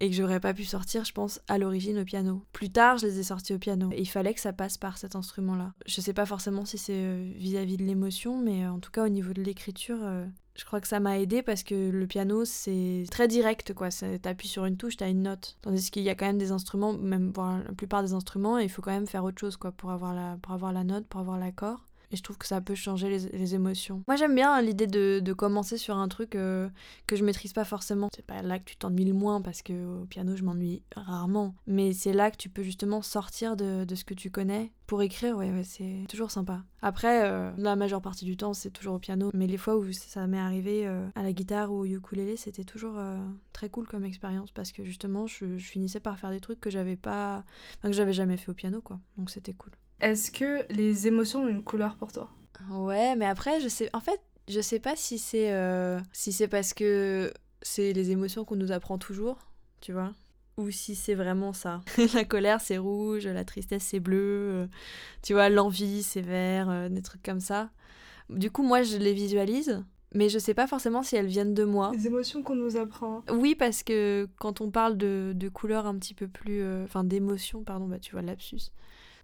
et 0.00 0.10
que 0.10 0.16
j'aurais 0.16 0.40
pas 0.40 0.54
pu 0.54 0.64
sortir, 0.64 1.04
je 1.04 1.12
pense, 1.12 1.40
à 1.48 1.58
l'origine 1.58 1.98
au 1.98 2.04
piano. 2.04 2.42
Plus 2.52 2.70
tard, 2.70 2.98
je 2.98 3.06
les 3.06 3.18
ai 3.20 3.22
sortis 3.22 3.54
au 3.54 3.58
piano. 3.58 3.90
Et 3.92 4.00
il 4.00 4.06
fallait 4.06 4.34
que 4.34 4.40
ça 4.40 4.52
passe 4.52 4.76
par 4.76 4.98
cet 4.98 5.16
instrument-là. 5.16 5.72
Je 5.86 6.00
sais 6.00 6.12
pas 6.12 6.26
forcément 6.26 6.64
si 6.64 6.78
c'est 6.78 6.92
euh, 6.94 7.32
vis-à-vis 7.36 7.76
de 7.76 7.84
l'émotion, 7.84 8.38
mais 8.38 8.64
euh, 8.64 8.72
en 8.72 8.78
tout 8.78 8.90
cas, 8.90 9.04
au 9.04 9.08
niveau 9.08 9.32
de 9.32 9.42
l'écriture, 9.42 9.98
euh, 10.02 10.26
je 10.54 10.64
crois 10.64 10.80
que 10.80 10.88
ça 10.88 11.00
m'a 11.00 11.18
aidé 11.18 11.42
parce 11.42 11.62
que 11.62 11.90
le 11.90 12.06
piano, 12.06 12.44
c'est 12.44 13.04
très 13.10 13.28
direct, 13.28 13.72
quoi. 13.72 13.88
T'appuies 13.90 14.48
sur 14.48 14.64
une 14.66 14.76
touche, 14.76 14.96
t'as 14.96 15.08
une 15.08 15.22
note. 15.22 15.56
Tandis 15.62 15.90
qu'il 15.90 16.02
y 16.02 16.10
a 16.10 16.14
quand 16.14 16.26
même 16.26 16.38
des 16.38 16.52
instruments, 16.52 16.92
même 16.92 17.32
la 17.36 17.72
plupart 17.74 18.02
des 18.02 18.12
instruments, 18.12 18.58
il 18.58 18.68
faut 18.68 18.82
quand 18.82 18.92
même 18.92 19.06
faire 19.06 19.24
autre 19.24 19.40
chose, 19.40 19.56
quoi, 19.56 19.72
pour 19.72 19.90
avoir 19.90 20.14
la, 20.14 20.38
pour 20.42 20.52
avoir 20.52 20.72
la 20.72 20.84
note, 20.84 21.06
pour 21.06 21.20
avoir 21.20 21.38
l'accord. 21.38 21.86
Et 22.10 22.16
je 22.16 22.22
trouve 22.22 22.38
que 22.38 22.46
ça 22.46 22.60
peut 22.60 22.74
changer 22.74 23.08
les, 23.08 23.54
émotions. 23.54 24.02
Moi, 24.06 24.16
j'aime 24.16 24.34
bien 24.34 24.60
l'idée 24.60 24.86
de, 24.86 25.32
commencer 25.32 25.76
sur 25.76 25.96
un 25.96 26.08
truc 26.08 26.34
euh, 26.34 26.68
que 27.06 27.16
je 27.16 27.24
maîtrise 27.24 27.52
pas 27.52 27.64
forcément. 27.64 28.08
C'est 28.14 28.24
pas 28.24 28.42
là 28.42 28.58
que 28.58 28.64
tu 28.64 28.76
t'ennuies 28.76 29.04
le 29.04 29.12
moins 29.12 29.40
parce 29.42 29.62
que 29.62 30.02
au 30.02 30.06
piano, 30.06 30.34
je 30.36 30.42
m'ennuie 30.42 30.82
rarement. 30.94 31.54
Mais 31.66 31.92
c'est 31.92 32.12
là 32.12 32.30
que 32.30 32.36
tu 32.36 32.48
peux 32.48 32.62
justement 32.62 33.02
sortir 33.02 33.56
de, 33.56 33.84
ce 33.94 34.04
que 34.04 34.14
tu 34.14 34.30
connais. 34.30 34.72
Pour 34.86 35.02
écrire, 35.02 35.36
ouais, 35.36 35.62
c'est 35.64 36.04
toujours 36.08 36.30
sympa. 36.30 36.62
Après, 36.80 37.24
euh, 37.24 37.50
la 37.58 37.76
majeure 37.76 38.00
partie 38.00 38.24
du 38.24 38.36
temps, 38.36 38.54
c'est 38.54 38.70
toujours 38.70 38.94
au 38.94 38.98
piano. 38.98 39.30
Mais 39.34 39.46
les 39.46 39.56
fois 39.56 39.76
où 39.76 39.92
ça 39.92 40.26
m'est 40.26 40.38
arrivé 40.38 40.86
euh, 40.86 41.08
à 41.14 41.22
la 41.22 41.32
guitare 41.32 41.72
ou 41.72 41.80
au 41.80 41.84
ukulélé, 41.84 42.36
c'était 42.36 42.64
toujours 42.64 42.98
très 43.52 43.68
cool 43.68 43.86
comme 43.86 44.04
expérience 44.04 44.50
parce 44.52 44.72
que 44.72 44.84
justement, 44.84 45.26
je, 45.26 45.58
je, 45.58 45.66
finissais 45.66 46.00
par 46.00 46.18
faire 46.18 46.30
des 46.30 46.40
trucs 46.40 46.60
que 46.60 46.70
j'avais 46.70 46.96
pas, 46.96 47.44
enfin, 47.78 47.88
que 47.88 47.96
j'avais 47.96 48.12
jamais 48.12 48.36
fait 48.36 48.50
au 48.50 48.54
piano, 48.54 48.80
quoi. 48.80 49.00
Donc 49.16 49.30
c'était 49.30 49.54
cool. 49.54 49.72
Est-ce 50.00 50.30
que 50.30 50.70
les 50.72 51.06
émotions 51.06 51.44
ont 51.44 51.48
une 51.48 51.62
couleur 51.62 51.96
pour 51.96 52.12
toi? 52.12 52.30
Ouais, 52.70 53.16
mais 53.16 53.26
après, 53.26 53.60
je 53.60 53.68
sais. 53.68 53.88
En 53.92 54.00
fait, 54.00 54.20
je 54.48 54.60
sais 54.60 54.78
pas 54.78 54.96
si 54.96 55.18
c'est 55.18 55.52
euh, 55.52 55.98
si 56.12 56.32
c'est 56.32 56.48
parce 56.48 56.74
que 56.74 57.32
c'est 57.62 57.92
les 57.92 58.10
émotions 58.10 58.44
qu'on 58.44 58.56
nous 58.56 58.72
apprend 58.72 58.98
toujours, 58.98 59.38
tu 59.80 59.92
vois, 59.92 60.12
ou 60.56 60.70
si 60.70 60.94
c'est 60.94 61.14
vraiment 61.14 61.52
ça. 61.52 61.80
la 62.14 62.24
colère, 62.24 62.60
c'est 62.60 62.78
rouge, 62.78 63.26
la 63.26 63.44
tristesse, 63.44 63.84
c'est 63.84 64.00
bleu, 64.00 64.18
euh, 64.18 64.66
tu 65.22 65.32
vois, 65.32 65.48
l'envie, 65.48 66.02
c'est 66.02 66.20
vert, 66.20 66.68
euh, 66.70 66.88
des 66.88 67.02
trucs 67.02 67.22
comme 67.22 67.40
ça. 67.40 67.70
Du 68.30 68.50
coup, 68.50 68.62
moi, 68.62 68.82
je 68.82 68.96
les 68.96 69.12
visualise. 69.12 69.84
Mais 70.14 70.28
je 70.28 70.38
sais 70.38 70.54
pas 70.54 70.68
forcément 70.68 71.02
si 71.02 71.16
elles 71.16 71.26
viennent 71.26 71.52
de 71.52 71.64
moi. 71.64 71.90
Les 71.92 72.06
émotions 72.06 72.42
qu'on 72.42 72.54
nous 72.54 72.76
apprend. 72.76 73.22
Oui, 73.28 73.54
parce 73.54 73.82
que 73.82 74.28
quand 74.38 74.60
on 74.60 74.70
parle 74.70 74.96
de, 74.96 75.32
de 75.34 75.48
couleurs 75.48 75.84
un 75.84 75.98
petit 75.98 76.14
peu 76.14 76.28
plus. 76.28 76.64
Enfin, 76.84 77.04
d'émotions, 77.04 77.64
pardon, 77.64 77.86
bah 77.86 77.98
tu 77.98 78.12
vois, 78.12 78.22
lapsus 78.22 78.70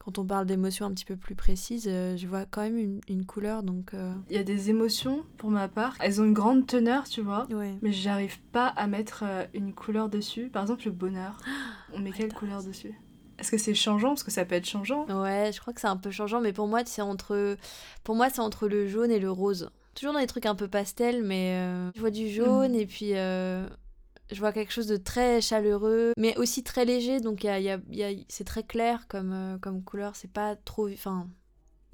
quand 0.04 0.18
on 0.18 0.24
parle 0.24 0.46
d'émotions 0.46 0.86
un 0.86 0.90
petit 0.90 1.04
peu 1.04 1.16
plus 1.16 1.36
précises, 1.36 1.86
euh, 1.88 2.16
je 2.16 2.26
vois 2.26 2.44
quand 2.44 2.62
même 2.62 3.00
une, 3.08 3.24
couleur. 3.24 3.62
Donc, 3.62 3.94
euh. 3.94 4.12
il 4.30 4.36
y 4.36 4.38
a 4.38 4.42
des 4.42 4.68
émotions 4.68 5.24
pour 5.36 5.50
ma 5.50 5.68
part. 5.68 5.94
Elles 6.00 6.20
ont 6.20 6.24
une 6.24 6.32
grande 6.32 6.66
teneur, 6.66 7.04
tu 7.04 7.20
vois. 7.20 7.46
Mais 7.82 7.92
j'arrive 7.92 8.40
pas 8.52 8.66
à 8.66 8.88
mettre 8.88 9.22
euh, 9.24 9.44
une 9.54 9.72
couleur 9.72 10.08
dessus. 10.08 10.48
Par 10.48 10.62
exemple, 10.62 10.82
le 10.86 10.90
bonheur. 10.90 11.38
On 11.94 12.00
met 12.00 12.10
quelle 12.10 12.32
couleur 12.32 12.64
dessus? 12.64 12.92
Est-ce 13.38 13.50
que 13.50 13.58
c'est 13.58 13.74
changeant? 13.74 14.08
Parce 14.08 14.24
que 14.24 14.32
ça 14.32 14.44
peut 14.44 14.56
être 14.56 14.66
changeant. 14.66 15.06
Ouais, 15.06 15.50
je 15.52 15.60
crois 15.60 15.72
que 15.72 15.80
c'est 15.80 15.86
un 15.86 15.96
peu 15.96 16.10
changeant, 16.10 16.40
mais 16.40 16.52
pour 16.52 16.66
moi, 16.66 16.82
c'est 16.84 17.02
entre, 17.02 17.56
pour 18.02 18.16
moi, 18.16 18.28
c'est 18.28 18.40
entre 18.40 18.68
le 18.68 18.88
jaune 18.88 19.10
et 19.10 19.20
le 19.20 19.30
rose. 19.30 19.70
Toujours 19.94 20.14
dans 20.14 20.20
les 20.20 20.26
trucs 20.26 20.46
un 20.46 20.54
peu 20.54 20.68
pastel, 20.68 21.22
mais 21.22 21.54
je 21.94 22.00
vois 22.00 22.10
du 22.10 22.28
jaune 22.28 22.72
mhm. 22.72 22.78
et 22.78 22.86
puis 22.86 23.12
je 24.32 24.40
vois 24.40 24.52
quelque 24.52 24.72
chose 24.72 24.86
de 24.86 24.96
très 24.96 25.40
chaleureux, 25.40 26.12
mais 26.16 26.36
aussi 26.36 26.62
très 26.62 26.84
léger, 26.84 27.20
donc 27.20 27.44
y 27.44 27.48
a, 27.48 27.58
y 27.58 27.70
a, 27.70 27.78
c'est 28.28 28.44
très 28.44 28.62
clair 28.62 29.06
comme, 29.08 29.32
euh, 29.32 29.58
comme 29.58 29.82
couleur, 29.82 30.16
c'est 30.16 30.32
pas 30.32 30.56
trop... 30.56 30.88
Enfin, 30.88 31.28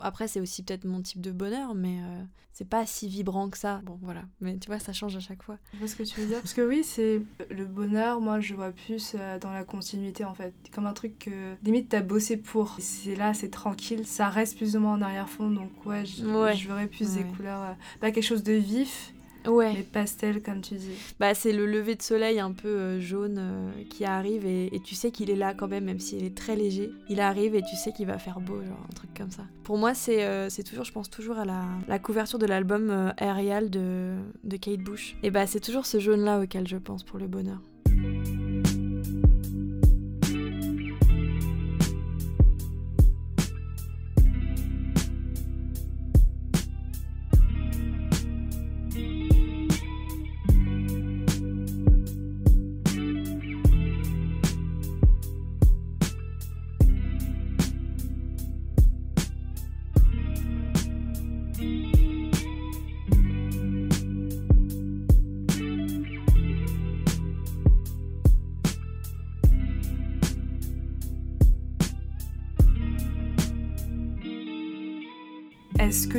après, 0.01 0.29
c'est 0.29 0.40
aussi 0.40 0.62
peut-être 0.62 0.85
mon 0.85 1.03
type 1.03 1.20
de 1.20 1.33
bonheur, 1.33 1.74
mais 1.74 1.98
euh, 2.01 2.22
c'est 2.53 2.68
pas 2.68 2.87
si 2.87 3.09
vibrant 3.09 3.51
que 3.51 3.59
ça. 3.59 3.81
Bon, 3.85 3.98
voilà. 4.03 4.22
Mais 4.40 4.57
tu 4.59 4.68
vois, 4.68 4.79
ça 4.79 4.92
change 4.92 5.16
à 5.16 5.20
chaque 5.20 5.42
fois. 5.42 5.59
Je 5.72 5.79
vois 5.79 5.88
ce 5.88 5.96
que 5.96 6.05
tu 6.05 6.20
veux 6.20 6.27
dire? 6.27 6.40
Parce 6.40 6.55
que 6.55 6.61
oui, 6.61 6.85
c'est 6.85 7.20
le 7.51 7.64
bonheur, 7.64 8.20
moi, 8.20 8.38
je 8.38 8.55
vois 8.55 8.70
plus 8.70 9.16
euh, 9.18 9.38
dans 9.40 9.53
la 9.53 9.64
continuité, 9.64 10.24
en 10.24 10.35
fait. 10.35 10.55
Comme 10.72 10.87
un 10.87 10.92
truc 10.92 11.18
que 11.18 11.57
limite, 11.64 11.88
t'as 11.88 12.01
bossé 12.01 12.37
pour. 12.37 12.77
C'est 12.79 13.16
là, 13.16 13.35
c'est 13.35 13.51
tranquille, 13.51 14.07
ça 14.07 14.29
reste 14.29 14.57
plus 14.57 14.77
ou 14.77 14.81
moins 14.81 14.94
en 14.94 15.03
arrière-fond. 15.03 15.51
Donc, 15.51 15.70
ouais, 15.85 16.05
je, 16.07 16.22
je 16.22 16.68
verrais 16.68 16.87
plus 16.87 17.14
des 17.14 17.24
couleurs. 17.24 17.77
pas 18.01 18.12
quelque 18.12 18.24
chose 18.24 18.44
de 18.44 18.53
vif, 18.53 19.12
Ouais. 19.48 19.72
Les 19.72 19.82
pastels, 19.82 20.42
comme 20.42 20.61
tu 20.61 20.74
dis. 20.74 20.92
Bah, 21.18 21.34
c'est 21.34 21.52
le 21.52 21.66
lever 21.66 21.94
de 21.94 22.02
soleil 22.02 22.40
un 22.40 22.52
peu 22.52 22.68
euh, 22.68 23.00
jaune 23.00 23.38
euh, 23.38 23.70
qui 23.90 24.04
arrive 24.04 24.46
et, 24.46 24.70
tu 24.84 24.94
sais 24.94 25.11
qu'il 25.11 25.30
est 25.30 25.37
là 25.37 25.54
quand 25.54 25.68
même, 25.68 25.84
même 25.84 26.00
s'il 26.00 26.24
est 26.24 26.37
très 26.37 26.56
léger. 26.56 26.90
Il 27.08 27.20
arrive 27.20 27.54
et 27.54 27.62
tu 27.62 27.76
sais 27.76 27.92
qu'il 27.92 28.06
va 28.06 28.18
faire 28.18 28.40
beau, 28.40 28.62
genre 28.62 28.87
un 28.88 28.94
truc 28.94 29.11
comme 29.16 29.30
ça. 29.30 29.42
Pour 29.64 29.78
moi, 29.78 29.94
c'est 29.94 30.24
euh, 30.24 30.48
c'est 30.48 30.62
toujours, 30.62 30.84
je 30.84 30.92
pense 30.92 31.11
toujours 31.11 31.38
à 31.38 31.44
la, 31.44 31.64
la 31.88 31.98
couverture 31.98 32.38
de 32.38 32.46
l'album 32.46 33.12
Aerial 33.18 33.70
de, 33.70 34.14
de 34.44 34.56
Kate 34.56 34.80
Bush. 34.80 35.16
Et 35.22 35.30
bah, 35.30 35.46
c'est 35.46 35.61
toujours 35.61 35.87
ce 35.87 35.98
jaune-là 35.98 36.40
auquel 36.40 36.66
je 36.66 36.76
pense 36.76 37.02
pour 37.02 37.18
le 37.18 37.26
bonheur. 37.26 37.61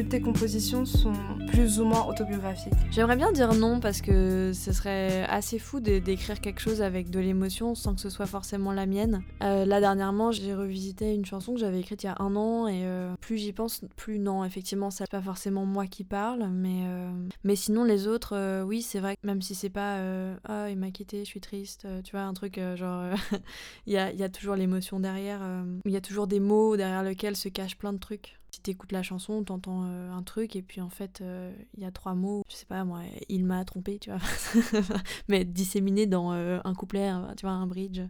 Que 0.04 0.08
tes 0.08 0.22
compositions 0.22 0.86
sont 0.86 1.12
plus 1.48 1.82
ou 1.82 1.84
moins 1.84 2.06
autobiographiques 2.06 2.74
J'aimerais 2.90 3.18
bien 3.18 3.34
dire 3.34 3.54
non 3.54 3.82
parce 3.82 4.02
que 4.02 4.54
ce 4.54 4.72
serait 4.72 5.26
assez 5.26 5.60
fou 5.60 5.82
d'écrire 5.82 6.40
quelque 6.40 6.62
chose 6.62 6.82
avec 6.82 7.10
de 7.10 7.20
l'émotion 7.20 7.76
sans 7.76 7.96
que 7.96 8.02
ce 8.02 8.10
soit 8.10 8.26
forcément 8.26 8.72
la 8.72 8.86
mienne. 8.86 9.24
Euh, 9.44 9.66
là 9.66 9.82
dernièrement, 9.82 10.32
j'ai 10.32 10.54
revisité 10.54 11.14
une 11.14 11.26
chanson 11.26 11.54
que 11.54 11.60
j'avais 11.60 11.82
écrite 11.82 12.04
il 12.04 12.06
y 12.06 12.10
a 12.10 12.16
un 12.20 12.36
an 12.38 12.68
et 12.68 12.86
euh, 12.86 13.14
plus 13.20 13.38
j'y 13.38 13.52
pense, 13.52 13.82
plus 13.98 14.20
non. 14.20 14.46
Effectivement, 14.46 14.90
c'est 14.90 15.10
pas 15.10 15.22
forcément 15.22 15.66
moi 15.66 15.86
qui 15.86 16.06
parle, 16.06 16.48
mais 16.50 16.84
euh, 16.86 17.12
mais 17.44 17.58
sinon 17.58 17.84
les 17.84 18.08
autres, 18.08 18.64
oui, 18.64 18.82
c'est 18.82 19.00
vrai. 19.00 19.18
Même 19.24 19.42
si 19.42 19.54
c'est 19.54 19.70
pas 19.70 20.00
ah 20.46 20.70
il 20.70 20.78
m'a 20.78 20.92
quitté, 20.92 21.20
je 21.20 21.30
suis 21.30 21.42
triste, 21.42 21.86
tu 22.06 22.12
vois 22.12 22.22
un 22.22 22.34
truc 22.34 22.60
genre 22.76 23.04
il 23.86 23.94
y 23.94 23.98
a, 23.98 24.14
y, 24.14 24.24
a, 24.24 24.30
toujours 24.30 24.56
l'émotion 24.56 25.02
derrière, 25.02 25.42
il 25.84 25.92
y 25.92 25.98
a 25.98 26.02
toujours 26.02 26.28
des 26.28 26.40
mots 26.40 26.78
derrière 26.78 27.04
lesquels 27.04 27.36
se 27.36 27.50
cachent 27.50 27.78
plein 27.78 27.92
de 27.92 28.00
trucs. 28.00 28.39
Si 28.52 28.62
t'écoutes 28.62 28.92
la 28.92 29.04
chanson, 29.04 29.44
t'entends 29.44 29.84
euh, 29.86 30.12
un 30.12 30.24
truc 30.24 30.56
et 30.56 30.62
puis 30.62 30.82
en 30.82 30.90
fait 30.90 31.22
euh, 31.22 31.54
il 31.76 31.84
y 31.84 31.86
a 31.86 31.92
trois 31.92 32.16
mots, 32.16 32.44
je 32.50 32.56
sais 32.56 32.66
pas 32.66 32.84
moi, 32.84 33.02
il 33.28 33.46
m'a 33.46 33.64
trompé, 33.64 34.00
tu 34.00 34.10
vois, 34.10 34.20
mais 35.28 35.46
disséminés 35.46 36.08
dans 36.08 36.34
euh, 36.34 36.60
un 36.64 36.74
couplet, 36.74 37.12
tu 37.38 37.46
vois, 37.46 37.56
un 37.56 37.68
bridge. 37.68 38.02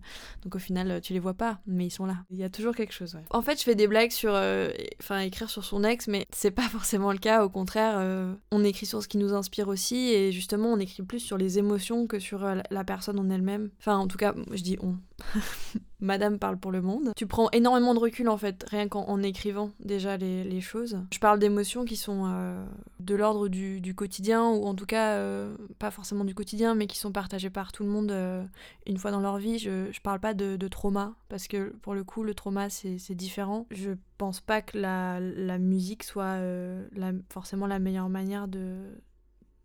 Donc 0.43 0.56
au 0.56 0.60
final 0.60 1.02
tu 1.02 1.13
les 1.13 1.19
vois 1.19 1.34
pas, 1.34 1.60
mais 1.67 1.88
ils 1.88 1.91
sont 1.91 2.06
là. 2.06 2.17
Il 2.30 2.38
y 2.38 2.43
a 2.43 2.49
toujours 2.49 2.73
quelque 2.73 2.93
chose. 2.93 3.17
En 3.32 3.41
fait, 3.41 3.60
je 3.60 3.63
fais 3.63 3.75
des 3.75 3.88
blagues 3.88 4.12
sur, 4.12 4.32
enfin 4.99 5.19
écrire 5.19 5.49
sur 5.49 5.65
son 5.65 5.84
ex, 5.84 6.08
mais 6.08 6.25
c'est 6.34 6.52
pas 6.52 6.69
forcément 6.69 7.12
le 7.12 7.17
cas. 7.17 7.43
Au 7.43 7.49
contraire, 7.49 8.36
on 8.52 8.63
écrit 8.63 8.86
sur 8.86 9.04
ce 9.04 9.08
qui 9.08 9.17
nous 9.17 9.34
inspire 9.34 9.67
aussi 9.67 10.10
et 10.12 10.32
justement 10.32 10.69
on 10.69 10.80
écrit 10.80 11.04
plus 11.04 11.19
sur 11.19 11.38
les 11.38 11.58
émotions 11.58 12.08
que 12.08 12.19
sur 12.19 12.45
la 12.69 12.84
personne 12.84 13.19
en 13.19 13.30
elle-même. 13.30 13.71
Enfin 13.80 13.97
en 13.97 14.08
tout 14.08 14.17
cas, 14.17 14.34
je 14.52 14.63
dis 14.63 14.78
on. 14.82 14.95
Madame 16.01 16.39
parle 16.39 16.57
pour 16.57 16.71
le 16.71 16.81
monde. 16.81 17.12
Tu 17.15 17.27
prends 17.27 17.49
énormément 17.51 17.93
de 17.93 17.99
recul 17.99 18.29
en 18.29 18.38
fait, 18.38 18.65
rien 18.69 18.88
qu'en 18.88 19.21
écrivant 19.21 19.71
déjà 19.79 20.17
les, 20.17 20.62
choses. 20.62 20.99
Je 21.13 21.19
parle 21.19 21.39
d'émotions 21.39 21.85
qui 21.85 21.95
sont 21.95 22.23
euh, 22.25 22.63
de 22.99 23.15
l'ordre 23.15 23.47
du, 23.47 23.93
quotidien, 23.95 24.49
ou 24.49 24.65
en 24.65 24.75
tout 24.75 24.85
cas 24.85 25.13
euh, 25.15 25.55
pas 25.77 25.91
forcément 25.91 26.25
du 26.25 26.35
quotidien, 26.35 26.75
mais 26.75 26.88
qui 26.88 26.97
sont 26.97 27.12
partagées 27.12 27.49
par 27.49 27.71
tout 27.71 27.83
le 27.83 27.89
monde 27.89 28.12
euh, 28.12 28.43
une 28.88 28.97
fois 28.97 29.12
dans 29.12 29.21
leur 29.21 29.38
vie. 29.38 29.57
Je, 29.57 29.89
je 29.91 30.01
parle 30.01 30.19
pas 30.19 30.33
de, 30.33 30.67
trauma, 30.67 31.13
parce 31.29 31.47
que 31.47 31.73
pour 31.81 31.93
le 31.93 32.03
coup, 32.03 32.23
le 32.23 32.33
trauma 32.33 32.69
c'est 32.69 33.15
différent. 33.15 33.65
Je 33.71 33.91
pense 34.17 34.41
pas 34.41 34.62
que 34.62 34.77
la, 34.77 35.19
la 35.19 35.57
musique 35.57 36.03
soit 36.03 36.38
forcément 37.29 37.67
la 37.67 37.79
meilleure 37.79 38.09
manière 38.09 38.47
de, 38.47 38.77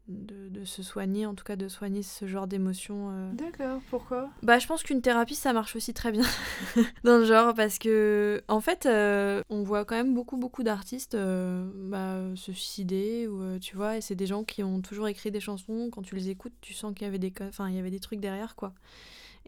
de, 0.09 0.65
se 0.65 0.83
soigner, 0.83 1.27
en 1.27 1.35
tout 1.35 1.45
cas 1.45 1.57
de 1.57 1.69
soigner 1.69 2.03
ce 2.03 2.27
genre 2.27 2.47
d'émotions. 2.47 3.11
Euh. 3.11 3.33
D'accord, 3.33 3.81
pourquoi? 3.91 4.31
Bah 4.43 4.59
je 4.59 4.67
pense 4.67 4.83
qu'une 4.83 5.01
thérapie 5.01 5.35
ça 5.35 5.53
marche 5.53 5.77
aussi 5.77 5.95
très 5.95 6.13
bien 6.13 6.25
dans 7.05 7.19
le 7.19 7.25
genre 7.25 7.55
parce 7.55 7.79
que 7.79 8.43
en 8.49 8.61
fait 8.61 8.87
euh, 8.87 9.43
on 9.51 9.63
voit 9.63 9.85
quand 9.85 9.97
même 9.97 10.15
beaucoup 10.15 10.37
beaucoup 10.37 10.63
d'artistes 10.63 11.15
euh, 11.15 11.69
bah, 11.75 12.19
se 12.35 12.53
suicider 12.53 13.29
ou 13.29 13.59
tu 13.59 13.77
vois 13.77 13.97
et 13.99 14.01
c'est 14.01 14.15
des 14.15 14.27
gens 14.27 14.45
qui 14.45 14.63
ont 14.63 14.81
toujours 14.81 15.09
écrit 15.09 15.31
des 15.31 15.41
chansons 15.41 15.89
quand 15.93 16.03
tu 16.03 16.15
les 16.15 16.31
écoutes 16.31 16.55
tu 16.61 16.73
sens 16.73 16.95
qu'il 16.95 17.05
y 17.05 17.09
avait 17.09 17.19
des 17.19 17.33
enfin 17.43 17.69
il 17.69 17.77
y 17.77 17.79
avait 17.79 17.91
des 17.91 18.01
trucs 18.01 18.21
derrière 18.21 18.57
quoi. 18.57 18.73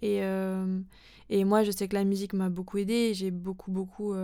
Et, 0.03 0.21
et 1.31 1.45
moi 1.45 1.64
je 1.64 1.71
sais 1.71 1.88
que 1.88 1.95
la 1.95 2.05
musique 2.05 2.35
m'a 2.35 2.51
beaucoup 2.51 2.77
aidé, 2.77 3.14
j'ai 3.14 3.31
beaucoup 3.31 3.71
beaucoup 3.71 4.14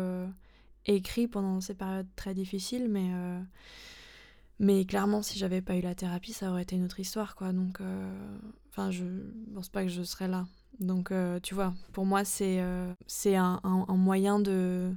écrit 0.84 1.28
pendant 1.28 1.62
ces 1.62 1.74
périodes 1.74 2.08
très 2.16 2.34
difficiles 2.34 2.88
mais 2.90 3.10
mais 4.58 4.84
clairement, 4.84 5.22
si 5.22 5.38
j'avais 5.38 5.60
pas 5.60 5.76
eu 5.76 5.80
la 5.80 5.94
thérapie, 5.94 6.32
ça 6.32 6.50
aurait 6.50 6.62
été 6.62 6.76
une 6.76 6.84
autre 6.84 7.00
histoire, 7.00 7.34
quoi. 7.34 7.52
Donc, 7.52 7.80
euh, 7.80 8.38
enfin, 8.70 8.90
je 8.90 9.04
pense 9.54 9.68
pas 9.68 9.82
que 9.82 9.88
je 9.88 10.02
serais 10.02 10.28
là. 10.28 10.46
Donc, 10.80 11.10
euh, 11.10 11.40
tu 11.40 11.54
vois, 11.54 11.74
pour 11.92 12.06
moi, 12.06 12.24
c'est 12.24 12.60
euh, 12.60 12.92
c'est 13.06 13.36
un, 13.36 13.60
moyen 13.88 14.38
de, 14.38 14.92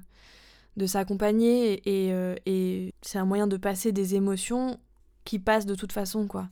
de 0.78 0.86
s'accompagner 0.86 1.82
et, 1.86 2.14
et 2.46 2.94
c'est 3.02 3.18
un 3.18 3.26
moyen 3.26 3.48
de 3.48 3.58
passer 3.58 3.92
des 3.92 4.16
émotions 4.16 4.80
qui 5.24 5.40
passent 5.40 5.66
de 5.66 5.76
toute 5.76 5.92
façon, 5.92 6.28
quoi. 6.28 6.48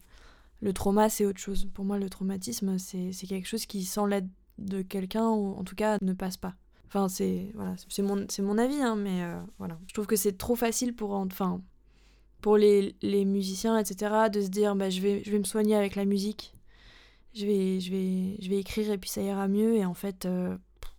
Le 0.61 0.73
trauma, 0.73 1.09
c'est 1.09 1.25
autre 1.25 1.39
chose. 1.39 1.67
Pour 1.73 1.85
moi, 1.85 1.99
le 1.99 2.09
traumatisme, 2.09 2.77
c'est 2.79 3.27
quelque 3.27 3.47
chose 3.47 3.65
qui, 3.65 3.83
sans 3.83 4.05
l'aide 4.05 4.29
de 4.57 4.81
quelqu'un, 4.81 5.25
en 5.25 5.63
tout 5.63 5.75
cas, 5.75 5.97
ne 6.01 6.13
passe 6.13 6.37
pas. 6.37 6.55
Enfin, 6.87 7.09
c'est 7.09 7.51
voilà, 7.53 7.75
c'est 7.89 8.01
mon, 8.01 8.25
mon 8.39 8.57
avis, 8.57 8.81
hein, 8.81 8.95
mais 8.95 9.21
voilà. 9.57 9.77
Je 9.87 9.93
trouve 9.93 10.07
que 10.07 10.15
c'est 10.15 10.37
trop 10.37 10.55
facile 10.55 10.95
pour, 10.95 11.11
enfin, 11.11 11.61
pour 12.43 12.57
les, 12.57 12.93
les, 13.01 13.23
musiciens, 13.23 13.79
etc., 13.79 14.13
de 14.31 14.41
se 14.41 14.49
dire, 14.49 14.75
bah, 14.75 14.89
je 14.89 14.99
vais, 14.99 15.23
je 15.23 15.31
vais 15.31 15.39
me 15.39 15.45
soigner 15.45 15.75
avec 15.75 15.95
la 15.95 16.03
musique. 16.03 16.53
Je 17.33 17.45
vais, 17.45 17.79
je 17.79 17.89
vais, 17.89 18.37
je 18.41 18.49
vais 18.49 18.57
écrire 18.57 18.91
et 18.91 18.97
puis 18.97 19.09
ça 19.09 19.21
ira 19.21 19.47
mieux. 19.47 19.75
Et 19.75 19.85
en 19.85 19.93
fait, 19.93 20.25
euh, 20.25 20.57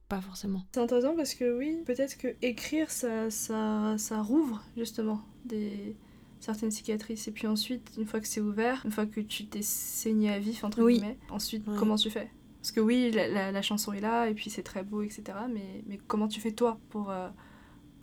pas 0.09 0.23
forcément. 0.23 0.63
C'est 0.75 0.81
intéressant 0.81 1.15
parce 1.15 1.35
que 1.35 1.57
oui, 1.57 1.83
peut-être 1.85 2.17
que 2.17 2.29
écrire, 2.41 2.91
ça, 2.91 3.31
ça, 3.31 3.95
ça 3.99 4.23
rouvre 4.23 4.65
justement 4.75 5.21
des 5.45 5.95
certaines 6.41 6.71
cicatrices. 6.71 7.29
Et 7.29 7.31
puis 7.31 7.47
ensuite, 7.47 7.93
une 7.99 8.07
fois 8.07 8.21
que 8.21 8.27
c'est 8.27 8.41
ouvert, 8.41 8.81
une 8.87 8.91
fois 8.91 9.05
que 9.05 9.21
tu 9.21 9.45
t'es 9.45 9.63
saigné 9.63 10.31
à 10.31 10.39
vif, 10.39 10.65
entre 10.65 10.83
guillemets, 10.89 11.19
ensuite, 11.29 11.63
comment 11.79 11.97
tu 11.97 12.09
fais? 12.09 12.31
Parce 12.63 12.73
que 12.73 12.81
oui, 12.81 13.11
la, 13.11 13.53
la, 13.53 13.63
chanson 13.63 13.93
est 13.93 14.01
là, 14.01 14.31
et 14.31 14.33
puis 14.33 14.49
c'est 14.49 14.63
très 14.63 14.83
beau, 14.83 15.03
etc. 15.03 15.25
Mais, 15.53 15.85
mais 15.87 15.99
comment 16.07 16.27
tu 16.27 16.41
fais 16.41 16.53
toi 16.53 16.81
pour, 16.89 17.11
euh, 17.11 17.29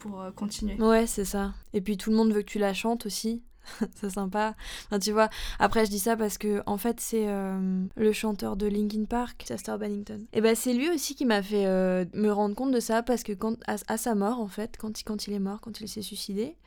pour 0.02 0.22
euh, 0.22 0.32
continuer 0.32 0.76
Ouais, 0.82 1.08
c'est 1.08 1.26
ça. 1.26 1.54
Et 1.74 1.82
puis 1.82 1.98
tout 1.98 2.10
le 2.10 2.18
monde 2.18 2.34
veut 2.34 2.42
que 2.42 2.52
tu 2.52 2.60
la 2.60 2.74
chantes 2.74 3.06
aussi. 3.06 3.44
c'est 3.96 4.10
sympa. 4.10 4.56
Enfin, 4.88 4.98
tu 4.98 5.12
vois, 5.12 5.30
après 5.60 5.86
je 5.86 5.92
dis 5.92 6.00
ça 6.00 6.18
parce 6.18 6.40
que 6.40 6.64
en 6.66 6.78
fait 6.78 7.00
c'est 7.00 7.28
euh, 7.28 7.86
le 7.96 8.12
chanteur 8.12 8.56
de 8.56 8.66
Linkin 8.66 9.06
Park, 9.06 9.44
Chester 9.48 9.76
Bennington. 9.80 10.26
Et 10.34 10.42
ben 10.42 10.56
c'est 10.56 10.74
lui 10.74 10.90
aussi 10.90 11.14
qui 11.14 11.26
m'a 11.26 11.44
fait 11.44 11.66
me 11.66 12.30
rendre 12.30 12.56
compte 12.56 12.72
de 12.72 12.80
ça 12.80 13.04
parce 13.04 13.22
que 13.22 13.34
quand 13.34 13.58
à, 13.68 13.98
sa 13.98 14.16
mort 14.16 14.40
en 14.40 14.48
fait, 14.48 14.78
quand, 14.80 15.04
quand 15.06 15.28
il 15.28 15.34
est 15.34 15.40
mort, 15.40 15.62
quand 15.62 15.80
il 15.80 15.88
s'est 15.88 16.02
suicidé, 16.02 16.58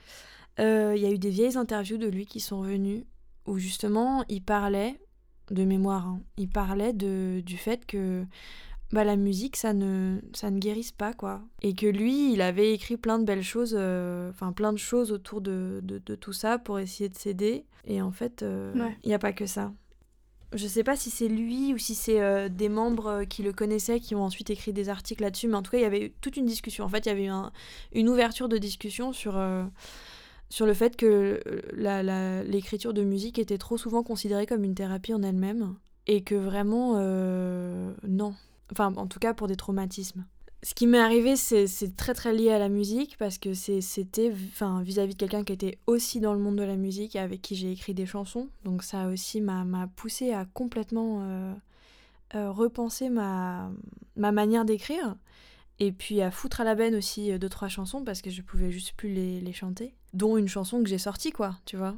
euh, 0.60 0.94
il 0.96 1.02
y 1.02 1.06
a 1.06 1.10
eu 1.10 1.18
des 1.18 1.30
vieilles 1.30 1.56
interviews 1.56 1.98
de 1.98 2.06
lui 2.06 2.26
qui 2.26 2.40
sont 2.40 2.60
revenues 2.60 3.04
où 3.46 3.58
justement 3.58 4.24
il 4.28 4.42
parlait, 4.42 5.00
de 5.50 5.64
mémoire, 5.64 6.06
hein, 6.06 6.20
il 6.36 6.48
parlait 6.48 6.92
de, 6.92 7.42
du 7.44 7.56
fait 7.56 7.84
que 7.84 8.24
bah, 8.92 9.04
la 9.04 9.16
musique 9.16 9.56
ça 9.56 9.72
ne, 9.72 10.20
ça 10.32 10.50
ne 10.50 10.58
guérisse 10.58 10.92
pas 10.92 11.12
quoi. 11.12 11.42
Et 11.62 11.74
que 11.74 11.86
lui 11.86 12.32
il 12.32 12.40
avait 12.40 12.72
écrit 12.72 12.96
plein 12.96 13.18
de 13.18 13.24
belles 13.24 13.42
choses, 13.42 13.74
euh, 13.76 14.30
enfin 14.30 14.52
plein 14.52 14.72
de 14.72 14.78
choses 14.78 15.12
autour 15.12 15.40
de, 15.40 15.80
de, 15.82 15.98
de, 16.04 16.14
tout 16.14 16.32
ça 16.32 16.58
pour 16.58 16.78
essayer 16.78 17.08
de 17.08 17.16
s'aider. 17.16 17.64
Et 17.86 18.00
en 18.00 18.12
fait, 18.12 18.42
euh, 18.42 18.72
il 19.02 19.08
n'y 19.08 19.14
a 19.14 19.18
pas 19.18 19.32
que 19.32 19.46
ça. 19.46 19.72
Je 20.54 20.66
sais 20.68 20.84
pas 20.84 20.94
si 20.94 21.10
c'est 21.10 21.26
lui 21.26 21.74
ou 21.74 21.78
si 21.78 21.96
c'est 21.96 22.48
des 22.48 22.68
membres 22.68 23.24
qui 23.24 23.42
le 23.42 23.52
connaissaient 23.52 23.98
qui 23.98 24.14
ont 24.14 24.22
ensuite 24.22 24.50
écrit 24.50 24.72
des 24.72 24.88
articles 24.88 25.20
là-dessus, 25.20 25.48
mais 25.48 25.56
en 25.56 25.62
tout 25.62 25.72
cas, 25.72 25.78
il 25.78 25.82
y 25.82 25.86
avait 25.86 26.14
toute 26.20 26.36
une 26.36 26.46
discussion. 26.46 26.84
En 26.84 26.88
fait, 26.88 27.06
il 27.06 27.08
y 27.08 27.12
avait 27.12 27.26
eu 27.26 27.32
une 27.92 28.08
ouverture 28.08 28.48
de 28.48 28.56
discussion 28.56 29.12
sur, 29.12 29.36
sur 30.54 30.66
le 30.66 30.74
fait 30.74 30.96
que 30.96 31.40
euh, 31.46 32.42
l'écriture 32.44 32.94
de 32.94 33.02
musique 33.02 33.40
était 33.40 33.58
trop 33.58 33.76
souvent 33.76 34.04
considérée 34.04 34.46
comme 34.46 34.62
une 34.62 34.76
thérapie 34.76 35.12
en 35.12 35.22
elle-même 35.22 35.74
et 36.06 36.22
que 36.22 36.36
vraiment 36.36 36.94
euh, 36.96 37.92
non. 38.06 38.34
Enfin, 38.72 38.92
en 38.96 39.06
tout 39.06 39.18
cas 39.18 39.34
pour 39.34 39.46
des 39.46 39.56
traumatismes. 39.56 40.24
Ce 40.62 40.72
qui 40.72 40.86
m'est 40.86 40.98
arrivé, 40.98 41.36
c'est 41.36 41.94
très 41.94 42.14
très 42.14 42.32
lié 42.32 42.50
à 42.50 42.58
la 42.58 42.70
musique 42.70 43.18
parce 43.18 43.36
que 43.36 43.52
c'était 43.52 44.32
enfin, 44.48 44.82
vis-à-vis 44.82 45.12
de 45.14 45.18
quelqu'un 45.18 45.44
qui 45.44 45.52
était 45.52 45.78
aussi 45.86 46.20
dans 46.20 46.32
le 46.32 46.38
monde 46.38 46.56
de 46.56 46.62
la 46.62 46.76
musique 46.76 47.16
et 47.16 47.18
avec 47.18 47.42
qui 47.42 47.54
j'ai 47.54 47.70
écrit 47.70 47.92
des 47.92 48.06
chansons. 48.06 48.48
Donc 48.64 48.82
ça 48.82 49.08
aussi 49.08 49.42
m'a 49.42 49.88
poussé 49.94 50.32
à 50.32 50.46
complètement 50.46 51.20
euh, 52.34 52.50
repenser 52.50 53.10
ma, 53.10 53.70
ma 54.16 54.32
manière 54.32 54.64
d'écrire 54.64 55.14
et 55.78 55.92
puis 55.92 56.20
à 56.20 56.30
foutre 56.30 56.62
à 56.62 56.64
la 56.64 56.74
benne 56.74 56.94
aussi 56.96 57.30
euh, 57.30 57.38
deux 57.38 57.48
trois 57.48 57.68
chansons 57.68 58.02
parce 58.02 58.22
que 58.22 58.30
je 58.30 58.42
pouvais 58.42 58.72
juste 58.72 58.94
plus 58.96 59.12
les, 59.12 59.40
les 59.40 59.52
chanter 59.52 59.94
dont 60.14 60.36
une 60.36 60.48
chanson 60.48 60.82
que 60.82 60.88
j'ai 60.88 60.98
sortie 60.98 61.30
quoi 61.30 61.56
tu 61.64 61.76
vois 61.76 61.94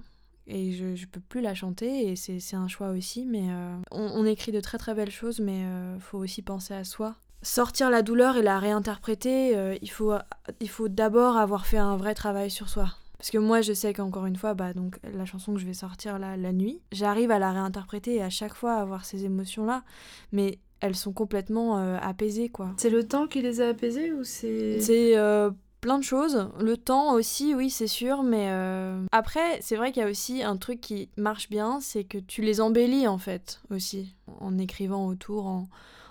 et 0.46 0.72
je, 0.72 0.94
je 0.94 1.06
peux 1.06 1.20
plus 1.20 1.40
la 1.40 1.54
chanter 1.54 2.09
et 2.09 2.16
c'est 2.16 2.56
un 2.56 2.68
choix 2.68 2.90
aussi 2.90 3.26
mais 3.26 3.50
euh, 3.50 3.76
on, 3.90 4.24
écrit 4.24 4.52
de 4.52 4.61
très 4.61 4.78
très 4.78 4.94
belles 4.94 5.11
choses 5.11 5.40
mais 5.40 5.64
euh, 5.64 5.98
faut 5.98 6.18
aussi 6.18 6.42
penser 6.42 6.74
à 6.74 6.85
soi 6.85 7.16
sortir 7.42 7.90
la 7.90 8.02
douleur 8.02 8.37
et 8.37 8.42
la 8.42 8.59
réinterpréter 8.59 9.78
il 9.80 9.90
faut 9.90 10.14
il 10.61 10.68
faut 10.68 10.88
d'abord 10.88 11.37
avoir 11.37 11.66
fait 11.66 11.78
un 11.78 11.96
vrai 11.96 12.14
travail 12.14 12.50
sur 12.50 12.68
soi 12.68 12.88
parce 13.18 13.30
que 13.30 13.38
moi 13.38 13.61
je 13.61 13.72
sais 13.72 13.92
qu'encore 13.92 14.26
une 14.26 14.37
fois 14.37 14.54
bah 14.54 14.72
donc 14.72 14.98
la 15.02 15.24
chanson 15.24 15.54
que 15.54 15.61
je 15.61 15.66
vais 15.66 15.74
sortir 15.74 16.18
là 16.18 16.37
la 16.37 16.52
nuit 16.52 16.80
j'arrive 16.92 17.30
à 17.30 17.38
la 17.38 17.52
réinterpréter 17.52 18.16
et 18.16 18.22
à 18.22 18.30
chaque 18.30 18.54
fois 18.54 18.74
avoir 18.74 19.04
ces 19.04 19.24
émotions 19.24 19.64
là 19.64 19.85
mais 20.32 20.59
elles 20.80 20.96
sont 20.96 21.12
complètement 21.12 21.78
euh, 21.78 21.98
apaisées, 22.00 22.48
quoi. 22.48 22.72
C'est 22.76 22.90
le 22.90 23.06
temps 23.06 23.26
qui 23.26 23.40
les 23.40 23.61
a 23.61 23.68
apaisées 23.68 24.12
ou 24.12 24.24
c'est... 24.24 24.80
C'est 24.80 25.16
euh, 25.16 25.50
plein 25.87 25.99
de 26.01 26.05
choses. 26.05 26.49
Le 26.59 26.77
temps 26.77 27.14
aussi, 27.14 27.55
oui, 27.55 27.70
c'est 27.70 27.87
sûr, 27.87 28.25
mais 28.25 28.49
euh, 28.49 29.05
après, 29.12 29.61
c'est 29.61 29.77
vrai 29.77 29.92
qu'il 29.92 30.03
y 30.03 30.05
a 30.05 30.11
aussi 30.11 30.42
un 30.42 30.57
truc 30.57 30.81
qui 30.81 31.09
marche 31.16 31.49
bien, 31.49 31.79
c'est 31.81 32.03
que 32.03 32.18
tu 32.18 32.42
les 32.42 32.61
embellis, 32.61 33.07
en 33.07 33.18
fait, 33.18 33.61
aussi, 33.70 34.16
en 34.40 34.59
écrivant 34.59 35.07
autour, 35.07 35.46
en, 35.46 35.68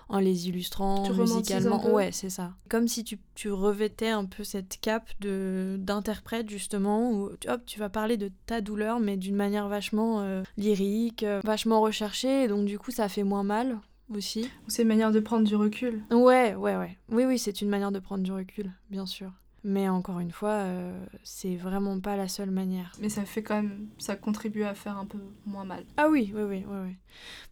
en 0.08 0.18
les 0.18 0.48
illustrant 0.48 1.02
tu 1.02 1.12
musicalement. 1.12 1.92
Ouais, 1.92 2.08
c'est 2.10 2.30
ça. 2.30 2.54
Comme 2.70 2.88
si 2.88 3.04
tu, 3.04 3.18
tu, 3.34 3.50
revêtais 3.50 4.08
un 4.08 4.24
peu 4.24 4.44
cette 4.44 4.80
cape 4.80 5.10
de 5.20 5.76
d'interprète 5.78 6.48
justement 6.48 7.10
où 7.10 7.24
hop, 7.46 7.60
tu 7.66 7.78
vas 7.78 7.90
parler 7.90 8.16
de 8.16 8.30
ta 8.46 8.62
douleur 8.62 8.98
mais 8.98 9.18
d'une 9.18 9.36
manière 9.36 9.68
vachement 9.68 10.26
lyrique, 10.56 11.26
vachement 11.44 11.82
recherchée 11.82 12.48
donc 12.48 12.64
du 12.64 12.78
coup 12.78 12.92
ça 12.92 13.08
fait 13.08 13.24
moins 13.24 13.42
mal 13.42 13.78
aussi. 14.14 14.48
C'est 14.68 14.82
une 14.82 14.88
manière 14.88 15.12
de 15.12 15.20
prendre 15.20 15.46
du 15.46 15.56
recul. 15.56 16.02
Ouais, 16.10 16.54
ouais, 16.54 16.76
ouais. 16.76 16.96
Oui, 17.10 17.24
oui, 17.24 17.38
c'est 17.38 17.60
une 17.60 17.68
manière 17.68 17.90
de 17.90 17.98
prendre 17.98 18.22
du 18.22 18.32
recul, 18.32 18.70
bien 18.90 19.06
sûr. 19.06 19.32
Mais 19.68 19.88
encore 19.88 20.20
une 20.20 20.30
fois, 20.30 20.50
euh, 20.50 20.96
c'est 21.24 21.56
vraiment 21.56 21.98
pas 21.98 22.16
la 22.16 22.28
seule 22.28 22.52
manière. 22.52 22.92
Mais 23.00 23.08
ça 23.08 23.24
fait 23.24 23.42
quand 23.42 23.56
même, 23.56 23.88
ça 23.98 24.14
contribue 24.14 24.62
à 24.62 24.74
faire 24.74 24.96
un 24.96 25.06
peu 25.06 25.18
moins 25.44 25.64
mal. 25.64 25.84
Ah 25.96 26.08
oui, 26.08 26.32
oui, 26.36 26.42
oui, 26.44 26.64
oui, 26.68 26.76
oui. 26.84 26.96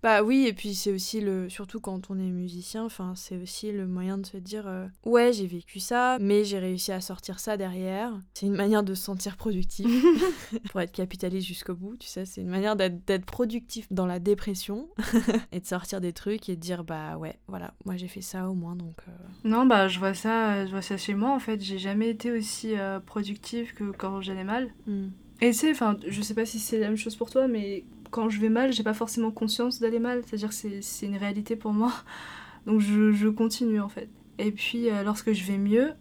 Bah 0.01 0.23
oui, 0.23 0.47
et 0.47 0.53
puis 0.53 0.77
c'est 0.77 0.93
aussi 0.93 1.21
le, 1.21 1.49
surtout 1.49 1.81
quand 1.81 2.11
on 2.11 2.19
est 2.19 2.31
musicien, 2.31 2.85
enfin 2.85 3.15
c'est 3.17 3.37
aussi 3.37 3.73
le 3.73 3.87
moyen 3.87 4.19
de 4.19 4.27
se 4.27 4.37
dire, 4.37 4.67
euh, 4.69 4.87
ouais, 5.05 5.33
j'ai 5.33 5.47
vécu 5.47 5.81
ça, 5.81 6.19
mais 6.21 6.45
j'ai 6.45 6.59
réussi 6.59 6.93
à 6.93 7.01
sortir 7.01 7.41
ça 7.41 7.57
derrière. 7.57 8.13
C'est 8.35 8.47
une 8.47 8.55
manière 8.55 8.83
de 8.83 8.95
se 8.95 9.03
sentir 9.03 9.37
productif, 9.37 9.87
pour 10.71 10.83
être 10.83 10.93
capitaliste 10.93 11.49
jusqu'au 11.49 11.75
bout, 11.75 11.97
tu 11.97 12.07
sais, 12.07 12.27
c'est 12.27 12.43
une 12.43 12.49
manière 12.49 12.77
d'être 12.77 13.25
productif 13.25 13.87
dans 13.91 14.07
la 14.07 14.21
dépression 14.21 14.89
et 15.53 15.59
de 15.59 15.67
sortir 15.67 16.01
des 16.01 16.13
trucs 16.13 16.49
et 16.49 16.55
de 16.55 16.61
dire, 16.61 16.85
bah 16.85 17.17
ouais, 17.17 17.41
voilà, 17.49 17.73
moi 17.87 17.97
j'ai 17.97 18.09
fait 18.09 18.21
ça 18.21 18.49
au 18.49 18.55
moins, 18.55 18.77
donc. 18.77 18.99
Euh. 19.09 19.13
Non, 19.45 19.67
bah 19.67 19.89
je 19.89 19.99
vois 19.99 20.15
ça, 20.15 20.67
je 20.67 20.71
vois 20.71 20.83
ça 20.83 20.97
chez 20.97 21.15
moi 21.15 21.35
en 21.35 21.39
fait. 21.39 21.63
J'ai 21.63 21.79
jamais 21.79 22.04
été 22.09 22.31
aussi 22.31 22.77
euh, 22.77 23.01
productive 23.01 23.75
que 23.75 23.85
quand 23.91 24.21
j'allais 24.21 24.45
mal. 24.45 24.73
Hmm. 24.87 25.09
Et 25.41 25.51
tu 25.51 25.59
sais, 25.59 25.71
enfin, 25.71 25.97
je 26.07 26.23
sais 26.23 26.35
pas 26.35 26.47
si 26.47 26.59
c'est 26.59 26.79
la 26.79 26.89
même 26.89 26.97
chose 26.97 27.17
pour 27.17 27.31
toi, 27.31 27.49
mais 27.49 27.85
quand 28.11 28.29
je 28.29 28.41
vais 28.41 28.49
mal, 28.49 28.73
j'ai 28.73 28.83
pas 28.83 28.95
forcément 28.95 29.31
conscience 29.31 29.81
d'aller 29.81 29.99
mal. 29.99 30.23
C'est-à-dire 30.25 30.51
que 30.51 30.81
c'est 30.81 31.07
une 31.07 31.17
réalité 31.17 31.57
pour 31.57 31.73
moi. 31.73 31.93
Donc 32.67 32.81
je, 32.81 33.13
je 33.13 33.29
continue 33.29 33.81
en 33.81 33.89
fait. 33.89 34.09
Et 34.39 34.53
puis 34.53 34.91
euh, 34.91 35.03
lorsque 35.03 35.33
je 35.33 35.45
vais 35.45 35.59
mieux, 35.59 35.93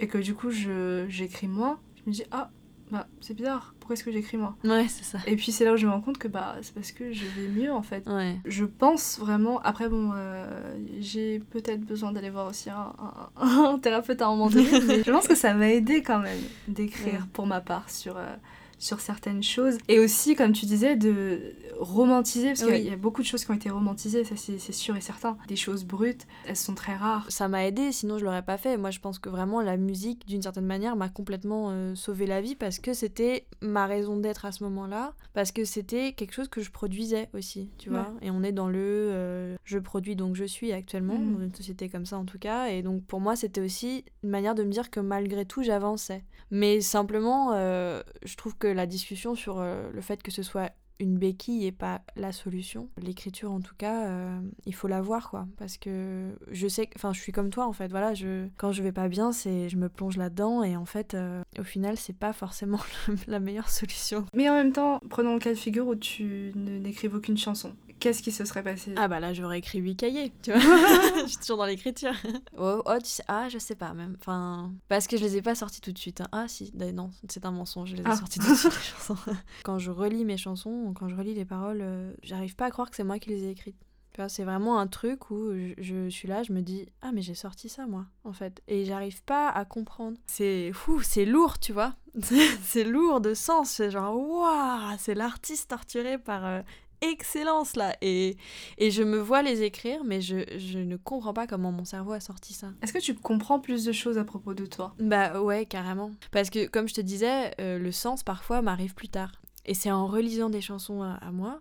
et 0.00 0.08
que 0.08 0.18
du 0.18 0.34
coup 0.34 0.50
j'écris 0.50 1.48
moins, 1.48 1.78
je 1.96 2.10
me 2.10 2.14
dis, 2.14 2.24
ah, 2.32 2.50
bah 2.92 3.06
c'est 3.22 3.32
bizarre, 3.32 3.74
pourquoi 3.80 3.94
est-ce 3.94 4.04
que 4.04 4.12
j'écris 4.12 4.36
moi? 4.36 4.54
Ouais, 4.64 4.86
c'est 4.86 5.02
ça. 5.02 5.18
Et 5.26 5.34
puis 5.34 5.50
c'est 5.50 5.64
là 5.64 5.72
où 5.72 5.76
je 5.78 5.86
me 5.86 5.92
rends 5.92 6.02
compte 6.02 6.18
que 6.18 6.28
bah 6.28 6.56
c'est 6.60 6.74
parce 6.74 6.92
que 6.92 7.10
je 7.10 7.24
vais 7.24 7.48
mieux 7.48 7.72
en 7.72 7.80
fait. 7.80 8.06
Ouais. 8.06 8.36
Je 8.44 8.66
pense 8.66 9.18
vraiment, 9.18 9.60
après 9.62 9.88
bon, 9.88 10.12
euh, 10.14 10.76
j'ai 11.00 11.38
peut-être 11.38 11.80
besoin 11.80 12.12
d'aller 12.12 12.28
voir 12.28 12.46
aussi 12.48 12.68
un, 12.68 12.92
un, 13.40 13.78
thérapeute 13.78 14.20
à 14.20 14.26
un 14.26 14.30
moment 14.32 14.50
donné, 14.50 14.68
mais 14.86 15.02
je 15.02 15.10
pense 15.10 15.26
que 15.26 15.34
ça 15.34 15.54
m'a 15.54 15.70
aidé 15.70 16.02
quand 16.02 16.18
même 16.18 16.40
d'écrire 16.68 17.26
pour 17.32 17.46
ma 17.46 17.62
part 17.62 17.88
sur... 17.88 18.18
Euh, 18.18 18.36
sur 18.82 19.00
certaines 19.00 19.44
choses. 19.44 19.78
Et 19.86 20.00
aussi, 20.00 20.34
comme 20.34 20.52
tu 20.52 20.66
disais, 20.66 20.96
de 20.96 21.54
romantiser, 21.78 22.48
parce 22.48 22.64
qu'il 22.64 22.82
y 22.82 22.90
a 22.90 22.96
beaucoup 22.96 23.22
de 23.22 23.26
choses 23.26 23.44
qui 23.44 23.50
ont 23.52 23.54
été 23.54 23.70
romantisées, 23.70 24.24
ça 24.24 24.34
c'est 24.36 24.58
sûr 24.72 24.96
et 24.96 25.00
certain. 25.00 25.38
Des 25.46 25.56
choses 25.56 25.84
brutes, 25.84 26.26
elles 26.46 26.56
sont 26.56 26.74
très 26.74 26.96
rares. 26.96 27.24
Ça 27.28 27.46
m'a 27.46 27.64
aidé, 27.64 27.92
sinon 27.92 28.18
je 28.18 28.24
l'aurais 28.24 28.42
pas 28.42 28.58
fait. 28.58 28.76
Moi 28.76 28.90
je 28.90 28.98
pense 28.98 29.20
que 29.20 29.28
vraiment 29.28 29.60
la 29.60 29.76
musique, 29.76 30.26
d'une 30.26 30.42
certaine 30.42 30.66
manière, 30.66 30.96
m'a 30.96 31.08
complètement 31.08 31.68
euh, 31.70 31.94
sauvé 31.94 32.26
la 32.26 32.40
vie 32.40 32.56
parce 32.56 32.80
que 32.80 32.92
c'était 32.92 33.46
ma 33.60 33.86
raison 33.86 34.16
d'être 34.16 34.44
à 34.44 34.52
ce 34.52 34.64
moment-là, 34.64 35.14
parce 35.32 35.52
que 35.52 35.64
c'était 35.64 36.12
quelque 36.12 36.32
chose 36.32 36.48
que 36.48 36.60
je 36.60 36.72
produisais 36.72 37.28
aussi, 37.34 37.70
tu 37.78 37.88
vois. 37.90 38.12
Et 38.20 38.32
on 38.32 38.42
est 38.42 38.52
dans 38.52 38.68
le 38.68 38.80
euh, 38.80 39.56
je 39.64 39.78
produis 39.78 40.16
donc 40.16 40.34
je 40.34 40.44
suis 40.44 40.72
actuellement, 40.72 41.18
mm. 41.18 41.34
dans 41.34 41.40
une 41.40 41.54
société 41.54 41.88
comme 41.88 42.06
ça 42.06 42.18
en 42.18 42.24
tout 42.24 42.38
cas. 42.38 42.66
Et 42.66 42.82
donc 42.82 43.04
pour 43.04 43.20
moi 43.20 43.36
c'était 43.36 43.60
aussi 43.60 44.04
une 44.24 44.30
manière 44.30 44.56
de 44.56 44.64
me 44.64 44.70
dire 44.70 44.90
que 44.90 44.98
malgré 44.98 45.44
tout 45.44 45.62
j'avançais. 45.62 46.24
Mais 46.54 46.82
simplement, 46.82 47.52
euh, 47.54 48.02
je 48.24 48.36
trouve 48.36 48.58
que 48.58 48.66
la 48.72 48.86
discussion 48.86 49.34
sur 49.34 49.58
euh, 49.58 49.90
le 49.92 50.00
fait 50.00 50.22
que 50.22 50.30
ce 50.30 50.42
soit 50.42 50.72
une 51.02 51.18
béquille 51.18 51.66
et 51.66 51.72
pas 51.72 52.02
la 52.16 52.32
solution. 52.32 52.88
L'écriture, 52.96 53.50
en 53.50 53.60
tout 53.60 53.74
cas, 53.76 54.06
euh, 54.06 54.40
il 54.66 54.74
faut 54.74 54.88
la 54.88 55.02
voir, 55.02 55.30
quoi. 55.30 55.46
Parce 55.58 55.76
que 55.76 56.30
je 56.50 56.68
sais, 56.68 56.88
enfin, 56.96 57.12
je 57.12 57.20
suis 57.20 57.32
comme 57.32 57.50
toi, 57.50 57.66
en 57.66 57.72
fait. 57.72 57.88
Voilà, 57.88 58.14
je, 58.14 58.48
quand 58.56 58.72
je 58.72 58.82
vais 58.82 58.92
pas 58.92 59.08
bien, 59.08 59.32
je 59.32 59.76
me 59.76 59.88
plonge 59.88 60.16
là-dedans 60.16 60.62
et 60.62 60.76
en 60.76 60.84
fait, 60.84 61.14
euh, 61.14 61.42
au 61.58 61.64
final, 61.64 61.96
c'est 61.96 62.16
pas 62.16 62.32
forcément 62.32 62.80
la 63.26 63.40
meilleure 63.40 63.68
solution. 63.68 64.24
Mais 64.34 64.48
en 64.48 64.54
même 64.54 64.72
temps, 64.72 65.00
prenons 65.10 65.34
le 65.34 65.40
cas 65.40 65.50
de 65.50 65.58
figure 65.58 65.88
où 65.88 65.96
tu 65.96 66.52
n'écrives 66.54 67.14
aucune 67.14 67.36
chanson 67.36 67.74
qu'est-ce 68.02 68.20
qui 68.20 68.32
se 68.32 68.44
serait 68.44 68.64
passé 68.64 68.92
Ah 68.96 69.06
bah 69.06 69.20
là 69.20 69.32
j'aurais 69.32 69.60
écrit 69.60 69.78
8 69.78 69.96
cahiers, 69.96 70.32
tu 70.42 70.50
vois. 70.50 70.60
je 71.22 71.28
suis 71.28 71.36
toujours 71.36 71.56
dans 71.56 71.66
l'écriture. 71.66 72.12
oh, 72.58 72.82
oh, 72.84 72.98
tu 72.98 73.08
sais, 73.08 73.22
ah 73.28 73.48
je 73.48 73.58
sais 73.58 73.76
pas 73.76 73.94
même. 73.94 74.16
Enfin, 74.18 74.72
parce 74.88 75.06
que 75.06 75.16
je 75.16 75.22
les 75.22 75.36
ai 75.36 75.42
pas 75.42 75.54
sortis 75.54 75.80
tout 75.80 75.92
de 75.92 75.98
suite. 75.98 76.20
Hein. 76.20 76.28
Ah 76.32 76.48
si, 76.48 76.72
non, 76.74 77.10
c'est 77.28 77.46
un 77.46 77.52
mensonge, 77.52 77.90
je 77.90 77.96
les 77.96 78.02
ai 78.02 78.06
ah. 78.06 78.16
sortis 78.16 78.40
tout 78.40 78.50
de 78.50 78.56
suite 78.56 78.72
les 78.76 78.80
chansons. 78.82 79.16
quand 79.62 79.78
je 79.78 79.92
relis 79.92 80.24
mes 80.24 80.36
chansons, 80.36 80.92
quand 80.98 81.08
je 81.08 81.14
relis 81.14 81.34
les 81.34 81.44
paroles, 81.44 81.80
euh, 81.80 82.12
j'arrive 82.24 82.56
pas 82.56 82.66
à 82.66 82.70
croire 82.70 82.90
que 82.90 82.96
c'est 82.96 83.04
moi 83.04 83.20
qui 83.20 83.30
les 83.30 83.44
ai 83.44 83.50
écrites. 83.50 83.78
c'est 84.26 84.44
vraiment 84.44 84.80
un 84.80 84.88
truc 84.88 85.30
où 85.30 85.52
je, 85.78 86.08
suis 86.08 86.26
là, 86.26 86.42
je 86.42 86.52
me 86.52 86.60
dis 86.60 86.88
ah 87.02 87.12
mais 87.12 87.22
j'ai 87.22 87.36
sorti 87.36 87.68
ça 87.68 87.86
moi 87.86 88.06
en 88.24 88.32
fait 88.32 88.62
et 88.66 88.84
j'arrive 88.84 89.22
pas 89.22 89.48
à 89.48 89.64
comprendre. 89.64 90.18
C'est 90.26 90.72
fou, 90.72 91.00
c'est 91.02 91.24
lourd, 91.24 91.60
tu 91.60 91.72
vois. 91.72 91.94
c'est 92.62 92.84
lourd 92.84 93.20
de 93.20 93.32
sens, 93.32 93.70
c'est 93.70 93.92
genre 93.92 94.18
waouh, 94.18 94.96
c'est 94.98 95.14
l'artiste 95.14 95.70
torturé 95.70 96.18
par 96.18 96.44
euh, 96.44 96.62
excellence 97.02 97.76
là 97.76 97.96
et, 98.00 98.36
et 98.78 98.90
je 98.90 99.02
me 99.02 99.18
vois 99.18 99.42
les 99.42 99.62
écrire 99.62 100.04
mais 100.04 100.20
je, 100.20 100.44
je, 100.58 100.78
ne 100.78 100.96
comprends 100.96 101.34
pas 101.34 101.46
comment 101.46 101.72
mon 101.72 101.84
cerveau 101.84 102.12
a 102.12 102.20
sorti 102.20 102.54
ça. 102.54 102.68
Est-ce 102.82 102.92
que 102.92 102.98
tu 102.98 103.14
comprends 103.14 103.60
plus 103.60 103.84
de 103.84 103.92
choses 103.92 104.18
à 104.18 104.24
propos 104.24 104.54
de 104.54 104.66
toi? 104.66 104.94
Bah 104.98 105.40
ouais 105.42 105.66
carrément. 105.66 106.12
Parce 106.30 106.50
que 106.50 106.66
comme 106.66 106.88
je 106.88 106.94
te 106.94 107.00
disais, 107.00 107.52
euh, 107.60 107.78
le 107.78 107.92
sens 107.92 108.22
parfois 108.22 108.62
m'arrive 108.62 108.94
plus 108.94 109.08
tard. 109.08 109.32
Et 109.66 109.74
c'est 109.74 109.90
en 109.90 110.06
relisant 110.06 110.50
des 110.50 110.60
chansons 110.60 111.02
à 111.02 111.30
moi 111.30 111.60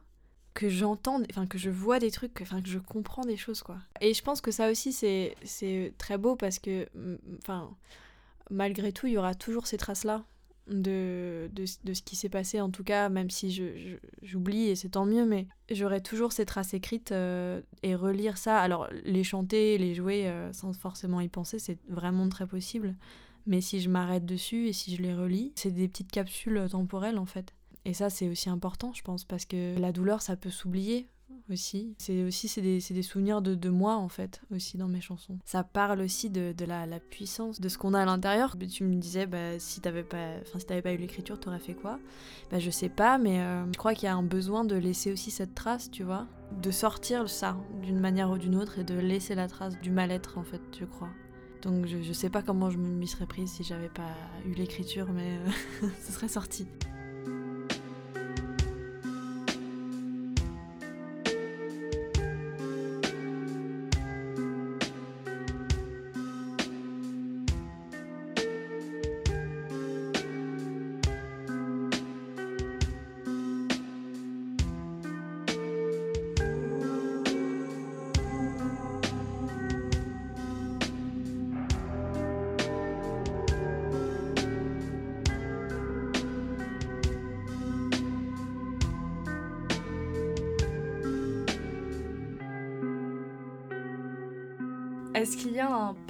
que 0.54 0.70
j'entends, 0.70 1.22
enfin 1.30 1.48
que 1.48 1.58
je 1.58 1.70
vois 1.70 2.00
des 2.00 2.12
trucs, 2.12 2.40
enfin 2.42 2.62
que 2.62 2.70
je 2.70 2.80
comprends 2.80 3.24
des 3.24 3.38
choses 3.38 3.64
quoi. 3.64 3.78
Et 4.02 4.14
je 4.14 4.22
pense 4.22 4.42
que 4.42 4.52
ça 4.52 4.70
aussi 4.70 4.92
c'est 4.92 5.36
c'est 5.44 5.94
très 5.98 6.18
beau 6.18 6.36
parce 6.36 6.60
que, 6.60 6.88
enfin 7.42 7.70
malgré 8.50 8.92
tout 8.92 9.08
il 9.08 9.14
y 9.14 9.18
aura 9.18 9.34
toujours 9.34 9.68
ces 9.68 9.78
traces 9.78 10.04
là 10.04 10.24
de, 10.68 11.50
de, 11.54 11.66
de 11.84 11.94
ce 11.94 12.02
qui 12.02 12.16
s'est 12.16 12.30
passé 12.30 12.62
en 12.62 12.70
tout 12.70 12.84
cas 12.84 13.10
même 13.10 13.30
si 13.30 13.52
je, 13.52 13.98
j'oublie 14.22 14.70
et 14.70 14.76
c'est 14.76 14.90
tant 14.90 15.06
mieux 15.06 15.26
mais 15.26 15.48
j'aurai 15.70 16.02
toujours 16.02 16.32
ces 16.32 16.46
traces 16.46 16.74
écrites 16.74 17.12
euh, 17.12 17.62
et 17.84 17.96
relire 17.96 18.38
ça. 18.38 18.60
Alors 18.60 18.88
les 19.04 19.24
chanter 19.24 19.78
les 19.78 19.96
jouer 19.96 20.28
euh, 20.28 20.54
sans 20.54 20.74
forcément 20.74 21.20
y 21.22 21.30
penser 21.30 21.60
c'est 21.60 21.80
vraiment 21.90 22.30
très 22.30 22.48
possible. 22.48 22.96
Mais 23.48 23.60
si 23.60 23.82
je 23.82 23.90
m'arrête 23.90 24.26
dessus 24.26 24.68
et 24.68 24.74
si 24.74 24.96
je 24.96 25.02
les 25.02 25.14
relis 25.14 25.52
c'est 25.56 25.72
des 25.72 25.88
petites 25.88 26.12
capsules 26.12 26.68
temporelles 26.70 27.18
en 27.18 27.26
fait. 27.26 27.54
Et 27.86 27.94
ça, 27.94 28.10
c'est 28.10 28.30
aussi 28.30 28.50
important, 28.50 28.94
je 28.94 29.02
pense, 29.02 29.26
parce 29.26 29.46
que 29.46 29.78
la 29.80 29.92
douleur, 29.92 30.22
ça 30.22 30.36
peut 30.36 30.52
s'oublier 30.52 31.08
aussi. 31.52 31.94
C'est 31.98 32.24
aussi 32.24 32.48
c'est 32.48 32.62
des, 32.62 32.80
des, 32.80 33.02
souvenirs 33.02 33.42
de, 33.42 33.56
de, 33.56 33.70
moi, 33.70 33.96
en 33.96 34.10
fait, 34.10 34.42
aussi 34.54 34.78
dans 34.78 34.88
mes 34.88 35.02
chansons. 35.02 35.38
Ça 35.46 35.64
parle 35.64 36.02
aussi 36.02 36.30
de, 36.30 36.54
de 36.58 36.66
la, 36.66 36.86
la, 36.86 37.00
puissance 37.00 37.60
de 37.60 37.70
ce 37.70 37.78
qu'on 37.78 37.94
a 37.94 38.02
à 38.02 38.06
l'intérieur. 38.06 38.56
Tu 38.70 38.84
me 38.84 38.96
disais, 38.96 39.26
bah, 39.26 39.60
si 39.60 39.82
t'avais 39.82 40.04
pas, 40.04 40.36
si 40.46 40.66
pas 40.66 40.94
eu 40.94 40.98
l'écriture, 40.98 41.40
t'aurais 41.40 41.60
fait 41.60 41.74
quoi? 41.74 42.00
Bah, 42.52 42.60
Je 42.60 42.70
sais 42.70 42.90
pas, 42.90 43.18
mais 43.18 43.42
euh, 43.42 43.66
je 43.72 43.78
crois 43.78 43.94
qu'il 43.94 44.06
y 44.06 44.10
a 44.10 44.16
un 44.16 44.24
besoin 44.24 44.66
de 44.66 44.76
laisser 44.76 45.12
aussi 45.12 45.32
cette 45.32 45.56
trace, 45.56 45.92
tu 45.92 46.04
vois? 46.04 46.28
De 46.62 46.72
sortir 46.72 47.30
ça 47.30 47.58
d'une 47.82 48.00
manière 48.00 48.30
ou 48.32 48.38
d'une 48.38 48.56
autre 48.56 48.80
et 48.80 48.84
de 48.84 48.96
laisser 48.96 49.36
la 49.36 49.48
trace 49.48 49.80
du 49.80 49.92
mal-être, 49.92 50.38
en 50.38 50.44
fait, 50.44 50.62
je 50.80 50.86
crois. 50.86 51.10
Donc 51.62 51.86
je, 51.86 52.02
je 52.02 52.14
sais 52.14 52.30
pas 52.30 52.42
comment 52.42 52.70
je 52.70 52.78
m'y 52.78 53.08
serais 53.08 53.28
prise 53.28 53.52
si 53.52 53.64
j'avais 53.64 53.90
pas 53.90 54.16
eu 54.46 54.54
l'écriture, 54.54 55.08
mais 55.14 55.38
euh, 55.84 55.88
ce 56.06 56.12
serait 56.12 56.28
sorti. 56.28 56.68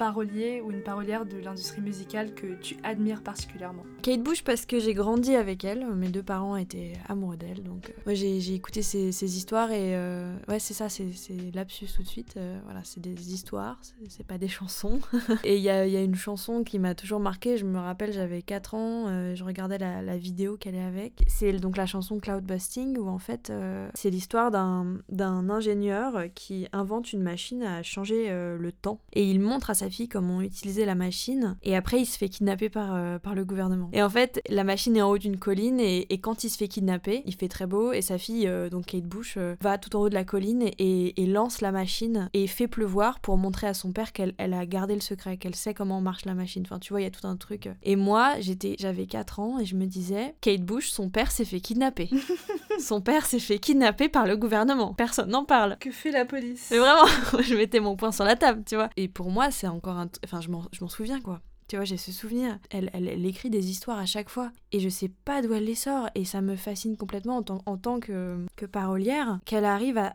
Parolier 0.02 0.60
ou 0.60 0.72
une 0.72 0.82
parolière 0.82 1.24
de 1.24 1.38
l'industrie 1.38 1.80
musicale 1.80 2.34
que 2.34 2.60
tu 2.60 2.76
admires 2.82 3.22
particulièrement 3.22 3.84
Kate 4.02 4.20
Bush 4.20 4.42
parce 4.42 4.66
que 4.66 4.80
j'ai 4.80 4.94
grandi 4.94 5.36
avec 5.36 5.64
elle, 5.64 5.86
mes 5.94 6.08
deux 6.08 6.24
parents 6.24 6.56
étaient 6.56 6.94
amoureux 7.08 7.36
d'elle, 7.36 7.62
donc 7.62 7.94
euh, 8.08 8.14
j'ai 8.16 8.52
écouté 8.52 8.82
ses, 8.82 9.36
histoires 9.36 9.70
et 9.70 9.94
euh, 9.94 10.34
ouais 10.48 10.58
c'est 10.58 10.74
ça, 10.74 10.88
c'est 10.88 11.06
lapsus 11.54 11.86
tout 11.94 12.02
de 12.02 12.08
suite, 12.08 12.34
euh, 12.36 12.58
voilà 12.64 12.80
c'est 12.82 12.98
des 12.98 13.32
histoires, 13.32 13.78
c'est 14.08 14.26
pas 14.26 14.38
des 14.38 14.48
chansons. 14.48 14.98
et 15.44 15.56
il 15.56 15.62
y 15.62 15.70
a, 15.70 15.84
une 15.84 16.16
chanson 16.16 16.64
qui 16.64 16.80
m'a 16.80 16.96
toujours 16.96 17.20
marqué, 17.20 17.56
je 17.56 17.64
me 17.64 17.78
rappelle 17.78 18.12
j'avais 18.12 18.42
4 18.42 18.74
ans, 18.74 19.34
je 19.36 19.44
regardais 19.44 19.78
la, 19.78 20.02
la 20.02 20.16
vidéo 20.18 20.56
qu'elle 20.56 20.74
est 20.74 20.84
avec, 20.84 21.22
c'est 21.28 21.52
donc 21.52 21.76
la 21.76 21.86
chanson 21.86 22.18
Cloud 22.18 22.42
Busting 22.42 22.98
où 22.98 23.06
en 23.06 23.18
fait 23.18 23.52
c'est 23.94 24.10
l'histoire 24.10 24.50
d'un 24.50 25.48
ingénieur 25.48 26.24
qui 26.34 26.66
invente 26.72 27.12
une 27.12 27.22
machine 27.22 27.62
à 27.62 27.84
changer 27.84 28.30
le 28.30 28.72
temps. 28.72 28.98
Et 29.12 29.24
il 29.24 29.38
montre 29.38 29.70
à 29.70 29.74
sa 29.74 29.88
fille 29.92 30.08
comment 30.08 30.42
utiliser 30.42 30.84
la 30.84 30.94
machine 30.94 31.56
et 31.62 31.76
après 31.76 32.00
il 32.00 32.06
se 32.06 32.18
fait 32.18 32.28
kidnapper 32.28 32.68
par, 32.68 32.94
euh, 32.94 33.18
par 33.18 33.34
le 33.34 33.44
gouvernement. 33.44 33.90
Et 33.92 34.02
en 34.02 34.10
fait, 34.10 34.40
la 34.48 34.64
machine 34.64 34.96
est 34.96 35.02
en 35.02 35.10
haut 35.10 35.18
d'une 35.18 35.38
colline 35.38 35.80
et, 35.80 36.12
et, 36.12 36.18
quand 36.18 36.44
il 36.44 36.50
se 36.50 36.56
fait 36.56 36.68
kidnapper, 36.68 37.22
il 37.26 37.34
fait 37.34 37.48
très 37.48 37.66
beau 37.66 37.92
et 37.92 38.02
sa 38.02 38.18
fille, 38.18 38.46
euh, 38.46 38.68
donc 38.68 38.86
Kate 38.86 39.04
Bush, 39.04 39.34
euh, 39.36 39.56
va 39.60 39.78
tout 39.78 39.94
en 39.96 40.00
haut 40.00 40.08
de 40.08 40.14
la 40.14 40.24
colline 40.24 40.62
et, 40.62 41.22
et, 41.22 41.26
lance 41.26 41.60
la 41.60 41.72
machine 41.72 42.28
et 42.32 42.46
fait 42.46 42.68
pleuvoir 42.68 43.20
pour 43.20 43.36
montrer 43.36 43.66
à 43.66 43.74
son 43.74 43.92
père 43.92 44.12
qu'elle 44.12 44.34
elle 44.38 44.54
a 44.54 44.66
gardé 44.66 44.94
le 44.94 45.00
secret, 45.00 45.36
qu'elle 45.36 45.54
sait 45.54 45.74
comment 45.74 46.00
marche 46.00 46.24
la 46.24 46.34
machine. 46.34 46.62
Enfin, 46.66 46.78
tu 46.78 46.92
vois, 46.92 47.00
il 47.00 47.04
y 47.04 47.06
a 47.06 47.10
tout 47.10 47.26
un 47.26 47.36
truc. 47.36 47.68
Et 47.82 47.96
moi, 47.96 48.34
j'étais, 48.40 48.76
j'avais 48.78 49.06
4 49.06 49.40
ans 49.40 49.58
et 49.58 49.64
je 49.64 49.76
me 49.76 49.86
disais, 49.86 50.34
Kate 50.40 50.62
Bush, 50.62 50.90
son 50.90 51.10
père 51.10 51.30
s'est 51.30 51.44
fait 51.44 51.60
kidnapper. 51.60 52.10
son 52.80 53.00
père 53.00 53.26
s'est 53.26 53.38
fait 53.38 53.58
kidnapper 53.58 54.08
par 54.08 54.26
le 54.26 54.36
gouvernement. 54.36 54.94
Personne 54.94 55.30
n'en 55.30 55.44
parle. 55.44 55.76
Que 55.78 55.90
fait 55.90 56.10
la 56.10 56.24
police? 56.24 56.68
Mais 56.70 56.78
vraiment, 56.78 57.06
je 57.42 57.54
mettais 57.54 57.80
mon 57.80 57.96
poing 57.96 58.12
sur 58.12 58.24
la 58.24 58.36
table, 58.36 58.62
tu 58.66 58.74
vois. 58.74 58.90
Et 58.96 59.08
pour 59.08 59.30
moi, 59.30 59.50
c'est 59.50 59.66
Enfin, 59.84 60.40
je 60.40 60.50
m'en 60.50 60.88
souviens, 60.88 61.20
quoi. 61.20 61.40
Tu 61.72 61.76
vois, 61.76 61.86
j'ai 61.86 61.96
ce 61.96 62.12
souvenir. 62.12 62.58
Elle, 62.70 62.90
elle, 62.92 63.24
écrit 63.24 63.48
des 63.48 63.70
histoires 63.70 63.98
à 63.98 64.04
chaque 64.04 64.28
fois. 64.28 64.52
Et 64.72 64.80
je 64.80 64.90
sais 64.90 65.08
pas 65.08 65.40
d'où 65.40 65.54
elle 65.54 65.64
les 65.64 65.74
sort. 65.74 66.10
Et 66.14 66.26
ça 66.26 66.42
me 66.42 66.56
fascine 66.56 66.98
complètement 66.98 67.42
en, 67.64 67.76
tant, 67.78 67.98
que, 67.98 68.44
que 68.56 68.66
parolière, 68.66 69.38
qu'elle 69.46 69.64
arrive 69.64 69.96
à, 69.96 70.12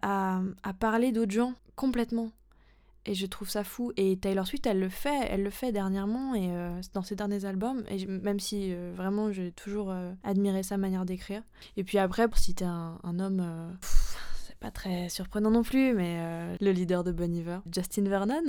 à, 0.63 0.73
parler 0.73 1.11
d'autres 1.11 1.31
gens 1.31 1.53
complètement. 1.75 2.31
Et 3.07 3.15
je 3.15 3.25
trouve 3.25 3.49
ça 3.49 3.63
fou. 3.63 3.91
Et 3.97 4.17
Taylor 4.17 4.45
Swift, 4.45 4.67
elle 4.67 4.79
le 4.79 4.89
fait. 4.89 5.27
Elle 5.31 5.41
le 5.41 5.49
fait 5.49 5.71
dernièrement. 5.71 6.35
Et 6.35 6.49
euh, 6.51 6.79
dans 6.93 7.01
ses 7.01 7.15
derniers 7.15 7.45
albums. 7.45 7.83
Et 7.89 8.05
même 8.05 8.39
si 8.39 8.73
euh, 8.73 8.93
vraiment, 8.95 9.31
j'ai 9.31 9.51
toujours 9.51 9.89
euh, 9.89 10.11
admiré 10.23 10.61
sa 10.61 10.77
manière 10.77 11.05
d'écrire. 11.05 11.41
Et 11.75 11.83
puis 11.83 11.97
après, 11.97 12.27
pour 12.27 12.37
citer 12.37 12.65
un 12.65 13.19
homme 13.19 13.43
pas 14.59 14.71
très 14.71 15.09
surprenant 15.09 15.51
non 15.51 15.63
plus, 15.63 15.93
mais 15.93 16.17
euh, 16.19 16.55
le 16.59 16.71
leader 16.71 17.03
de 17.03 17.11
Bon 17.11 17.33
Iver, 17.33 17.59
Justin 17.73 18.03
Vernon, 18.03 18.43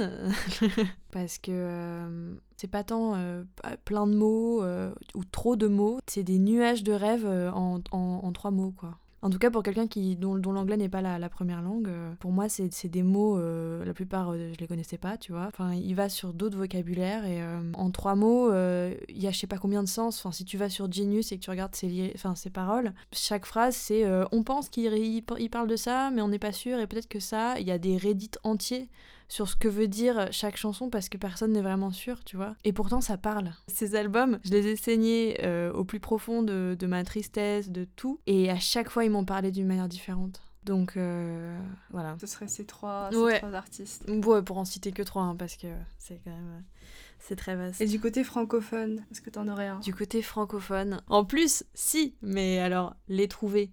parce 1.11 1.38
que 1.38 1.50
euh, 1.52 2.34
c'est 2.56 2.70
pas 2.70 2.84
tant 2.84 3.14
euh, 3.16 3.44
plein 3.84 4.06
de 4.06 4.14
mots 4.14 4.62
ou 5.14 5.24
trop 5.24 5.56
de 5.56 5.66
mots, 5.66 5.98
c'est 6.06 6.22
des 6.22 6.38
nuages 6.38 6.82
de 6.82 6.92
rêves 6.92 7.26
en, 7.26 7.80
en, 7.92 8.32
trois 8.32 8.50
mots, 8.50 8.72
quoi. 8.76 8.98
En 9.20 9.30
tout 9.30 9.38
cas, 9.38 9.50
pour 9.50 9.62
quelqu'un 9.62 9.86
qui 9.86 10.16
dont, 10.16 10.34
l'anglais 10.34 10.76
n'est 10.76 10.88
pas 10.88 11.02
la, 11.02 11.28
première 11.28 11.60
langue, 11.60 11.90
pour 12.20 12.30
moi, 12.30 12.48
c'est 12.48 12.88
des 12.88 13.02
mots, 13.02 13.38
la 13.38 13.92
plupart, 13.92 14.34
je 14.34 14.58
les 14.58 14.66
connaissais 14.66 14.98
pas, 14.98 15.16
tu 15.16 15.32
vois. 15.32 15.46
Enfin, 15.48 15.74
il 15.74 15.94
va 15.94 16.08
sur 16.08 16.32
d'autres 16.32 16.56
vocabulaires 16.56 17.24
et 17.26 17.42
en 17.74 17.90
trois 17.90 18.14
mots, 18.14 18.50
il 18.50 19.18
y 19.20 19.26
a 19.26 19.30
je 19.30 19.38
sais 19.38 19.46
pas 19.46 19.58
combien 19.58 19.82
de 19.82 19.88
sens. 19.88 20.18
Enfin, 20.18 20.32
si 20.32 20.44
tu 20.44 20.56
vas 20.56 20.68
sur 20.68 20.90
Genius 20.90 21.32
et 21.32 21.38
que 21.38 21.42
tu 21.42 21.50
regardes 21.50 21.74
ses, 21.74 22.12
enfin, 22.14 22.34
ses 22.34 22.50
paroles, 22.50 22.92
chaque 23.12 23.46
phrase, 23.46 23.74
c'est 23.74 24.04
on 24.30 24.42
pense 24.42 24.68
qu'il 24.68 24.92
il 24.94 25.50
parle 25.50 25.68
de 25.68 25.76
ça, 25.76 26.10
mais 26.12 26.22
on 26.22 26.28
n'est 26.28 26.38
pas 26.38 26.52
sûr 26.52 26.78
et 26.78 26.86
peut-être 26.86 27.08
que 27.08 27.20
ça. 27.20 27.58
Il 27.58 27.66
y 27.66 27.72
a 27.72 27.78
des 27.78 27.96
reddits 27.96 28.30
entiers 28.44 28.88
sur 29.28 29.48
ce 29.48 29.56
que 29.56 29.68
veut 29.68 29.88
dire 29.88 30.28
chaque 30.30 30.56
chanson 30.56 30.90
parce 30.90 31.08
que 31.08 31.18
personne 31.18 31.52
n'est 31.52 31.62
vraiment 31.62 31.92
sûr, 31.92 32.24
tu 32.24 32.36
vois. 32.36 32.56
Et 32.64 32.72
pourtant, 32.72 33.00
ça 33.00 33.16
parle. 33.16 33.52
Ces 33.66 33.94
albums, 33.94 34.38
je 34.44 34.50
les 34.50 34.66
ai 34.68 34.76
saignés 34.76 35.38
euh, 35.44 35.72
au 35.72 35.84
plus 35.84 36.00
profond 36.00 36.42
de, 36.42 36.76
ma 36.86 37.04
tristesse, 37.04 37.70
de 37.70 37.84
tout. 37.84 38.20
Et 38.26 38.50
à 38.50 38.58
chaque 38.58 38.90
fois, 38.90 39.04
ils 39.04 39.10
m'ont 39.10 39.24
parlé 39.24 39.50
d'une 39.50 39.66
manière 39.66 39.88
différente. 39.88 40.42
Donc 40.64 40.96
euh, 40.96 41.58
voilà. 41.90 42.16
Ce 42.20 42.26
seraient 42.26 42.48
ces 42.48 42.66
trois, 42.66 43.10
ces 43.10 43.38
trois 43.38 43.54
artistes. 43.54 44.04
Ouais, 44.08 44.42
pour 44.42 44.58
en 44.58 44.64
citer 44.64 44.92
que 44.92 45.02
trois, 45.02 45.22
hein, 45.22 45.36
parce 45.36 45.56
que 45.56 45.68
c'est 45.98 46.20
quand 46.24 46.30
même. 46.30 46.64
C'est 47.20 47.36
très 47.36 47.56
vaste. 47.56 47.80
Et 47.80 47.86
du 47.86 48.00
côté 48.00 48.22
francophone, 48.22 49.04
est-ce 49.10 49.20
que 49.20 49.30
t'en 49.30 49.48
aurais 49.48 49.66
un? 49.66 49.80
Du 49.80 49.94
côté 49.94 50.22
francophone. 50.22 51.02
En 51.08 51.24
plus, 51.24 51.64
si, 51.74 52.14
mais 52.22 52.58
alors, 52.58 52.96
les 53.08 53.28
trouver. 53.28 53.70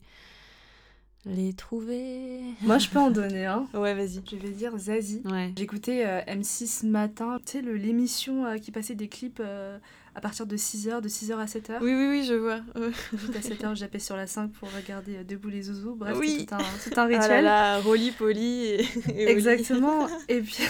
Les 1.26 1.54
trouver. 1.54 2.42
Moi, 2.62 2.78
je 2.78 2.88
peux 2.90 3.00
en 3.00 3.10
donner 3.10 3.46
un. 3.46 3.68
ouais, 3.74 3.94
vas-y. 3.94 4.22
Je 4.30 4.36
vais 4.36 4.50
dire 4.50 4.78
Zazie. 4.78 5.22
Ouais. 5.26 5.52
J'écoutais 5.58 6.06
euh, 6.06 6.22
M6 6.28 6.86
matin, 6.86 7.40
tu 7.44 7.54
sais, 7.54 7.62
l'émission 7.62 8.46
euh, 8.46 8.58
qui 8.58 8.72
passait 8.72 8.94
des 8.94 9.08
clips 9.08 9.42
euh, 9.44 9.78
à 10.14 10.22
partir 10.22 10.46
de 10.46 10.56
6h, 10.56 11.02
de 11.02 11.10
6h 11.10 11.36
à 11.38 11.46
7h. 11.46 11.78
Oui, 11.82 11.96
oui, 11.96 12.08
oui, 12.10 12.26
je 12.26 12.36
vois. 12.36 12.60
à 12.76 13.40
7h, 13.40 13.76
j'appelle 13.76 14.02
sur 14.02 14.16
la 14.16 14.28
5 14.28 14.52
pour 14.52 14.70
regarder 14.72 15.24
Debout 15.24 15.50
les 15.50 15.64
zouzous. 15.64 15.96
Bref, 15.96 16.16
oui. 16.20 16.46
tout 16.48 16.56
un, 16.56 16.60
tout 16.60 17.00
un 17.00 17.06
rituel. 17.06 17.24
Ah 17.24 17.28
là 17.28 17.42
là, 17.42 17.80
Rolly, 17.80 18.12
Polly 18.12 18.66
et, 18.66 19.28
Exactement. 19.28 20.08
et 20.30 20.42
puis. 20.42 20.64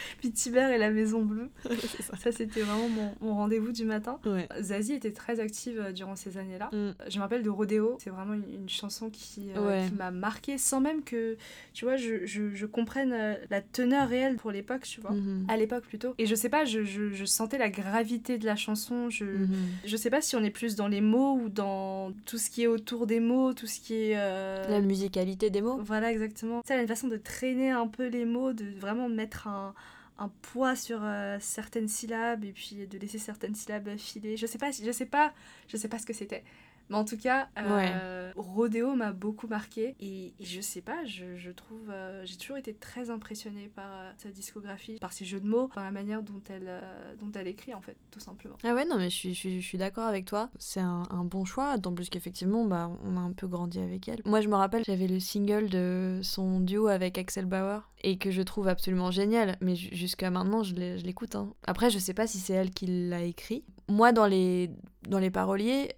puis 0.18 0.30
Tibert 0.30 0.70
et 0.70 0.78
la 0.78 0.90
Maison 0.90 1.22
Bleue. 1.22 1.50
ça, 2.18 2.32
c'était 2.32 2.60
vraiment 2.60 2.88
mon, 3.20 3.34
rendez-vous 3.34 3.72
du 3.72 3.84
matin. 3.84 4.18
Zazie 4.60 4.94
était 4.94 5.12
très 5.12 5.40
active 5.40 5.80
euh, 5.80 5.92
durant 5.92 6.16
ces 6.16 6.36
années-là. 6.36 6.70
Mm. 6.72 6.94
Je 7.08 7.16
me 7.16 7.22
rappelle 7.22 7.42
de 7.42 7.50
Rodeo, 7.50 7.96
c'est 8.00 8.10
vraiment 8.10 8.34
une, 8.34 8.68
chanson 8.68 9.10
qui, 9.10 9.48
euh, 9.56 9.86
qui 9.86 9.94
m'a 9.94 10.10
marqué 10.10 10.58
sans 10.58 10.80
même 10.80 11.02
que, 11.02 11.36
tu 11.72 11.84
vois, 11.84 11.96
je, 11.96 12.24
je, 12.26 12.54
je 12.54 12.66
comprenne 12.66 13.12
euh, 13.12 13.34
la 13.50 13.60
teneur 13.60 14.08
réelle 14.08 14.36
pour 14.36 14.50
l'époque, 14.50 14.82
tu 14.82 15.00
vois. 15.00 15.12
Mm-hmm. 15.12 15.50
À 15.50 15.56
l'époque 15.56 15.84
plutôt. 15.84 16.14
Et 16.18 16.26
je 16.26 16.34
sais 16.34 16.48
pas, 16.48 16.64
je, 16.64 16.84
je, 16.84 17.24
sentais 17.24 17.58
la 17.58 17.70
gravité 17.70 18.38
de 18.38 18.46
la 18.46 18.56
chanson. 18.56 19.10
Je, 19.10 19.24
mm-hmm. 19.24 19.46
je 19.84 19.96
sais 19.96 20.10
pas 20.10 20.20
si 20.20 20.36
on 20.36 20.42
est 20.42 20.50
plus 20.50 20.76
dans 20.76 20.88
les 20.88 21.00
mots 21.00 21.34
ou 21.34 21.48
dans 21.48 22.12
tout 22.26 22.38
ce 22.38 22.50
qui 22.50 22.62
est 22.62 22.66
autour 22.66 23.06
des 23.06 23.20
mots, 23.20 23.52
tout 23.52 23.66
ce 23.66 23.80
qui 23.80 23.94
est. 23.94 24.14
La 24.14 24.80
musicalité 24.80 25.50
des 25.50 25.62
mots. 25.62 25.80
Voilà, 25.82 26.12
exactement. 26.12 26.62
Ça, 26.66 26.74
a 26.74 26.80
une 26.80 26.88
façon 26.88 27.08
de 27.08 27.16
traîner 27.16 27.70
un 27.70 27.86
peu 27.86 28.08
les 28.08 28.24
mots, 28.24 28.52
de 28.52 28.64
vraiment 28.78 29.08
mettre 29.08 29.48
un 29.48 29.74
un 30.20 30.28
poids 30.42 30.76
sur 30.76 31.00
euh, 31.02 31.38
certaines 31.40 31.88
syllabes 31.88 32.44
et 32.44 32.52
puis 32.52 32.86
de 32.86 32.98
laisser 32.98 33.18
certaines 33.18 33.54
syllabes 33.54 33.96
filer. 33.96 34.36
Je 34.36 34.46
sais 34.46 34.58
pas, 34.58 34.70
je 34.70 34.92
sais 34.92 35.06
pas, 35.06 35.32
je 35.66 35.76
sais 35.76 35.88
pas 35.88 35.98
ce 35.98 36.06
que 36.06 36.12
c'était. 36.12 36.44
Mais 36.90 36.96
en 36.96 37.04
tout 37.04 37.16
cas, 37.16 37.48
euh, 37.56 38.32
Rodeo 38.36 38.94
m'a 38.94 39.12
beaucoup 39.12 39.46
marqué. 39.46 39.94
Et, 40.00 40.34
je 40.40 40.60
sais 40.60 40.80
pas, 40.80 41.04
je, 41.04 41.36
je 41.36 41.50
trouve. 41.52 41.88
Euh, 41.88 42.22
j'ai 42.26 42.36
toujours 42.36 42.56
été 42.56 42.74
très 42.74 43.10
impressionnée 43.10 43.70
par 43.74 43.90
euh, 43.92 44.10
sa 44.18 44.30
discographie, 44.30 44.98
par 45.00 45.12
ses 45.12 45.24
jeux 45.24 45.40
de 45.40 45.46
mots, 45.46 45.68
par 45.68 45.84
la 45.84 45.92
manière 45.92 46.22
dont 46.22 46.42
elle, 46.50 46.68
dont 47.20 47.30
elle 47.34 47.46
écrit, 47.46 47.74
en 47.74 47.80
fait, 47.80 47.96
tout 48.10 48.18
simplement. 48.18 48.56
Ah 48.64 48.74
ouais, 48.74 48.84
non, 48.84 48.96
mais 48.96 49.08
je 49.08 49.16
suis, 49.16 49.34
je 49.34 49.60
suis, 49.60 49.78
d'accord 49.78 50.04
avec 50.04 50.24
toi. 50.24 50.50
C'est 50.58 50.80
un, 50.80 51.04
un, 51.10 51.24
bon 51.24 51.44
choix, 51.44 51.76
d'autant 51.76 51.94
plus 51.94 52.10
qu'effectivement, 52.10 52.64
bah, 52.64 52.90
on 53.04 53.16
a 53.16 53.20
un 53.20 53.32
peu 53.32 53.46
grandi 53.46 53.78
avec 53.78 54.08
elle. 54.08 54.20
Moi, 54.24 54.40
je 54.40 54.48
me 54.48 54.56
rappelle, 54.56 54.82
j'avais 54.84 55.06
le 55.06 55.20
single 55.20 55.68
de 55.68 56.18
son 56.22 56.58
duo 56.58 56.88
avec 56.88 57.18
Axel 57.18 57.46
Bauer 57.46 57.88
et 58.02 58.18
que 58.18 58.32
je 58.32 58.42
trouve 58.42 58.66
absolument 58.66 59.12
génial. 59.12 59.56
Mais 59.60 59.76
jusqu'à 59.76 60.30
maintenant, 60.30 60.64
je 60.64 60.74
l'écoute. 60.74 61.36
Hein. 61.36 61.54
Après, 61.64 61.88
je 61.88 62.00
sais 62.00 62.14
pas 62.14 62.26
si 62.26 62.38
c'est 62.38 62.54
elle 62.54 62.70
qui 62.70 62.86
l'a 62.86 63.22
écrit. 63.22 63.62
Moi, 63.88 64.10
dans 64.10 64.26
les, 64.26 64.70
dans 65.08 65.20
les 65.20 65.30
paroliers, 65.30 65.90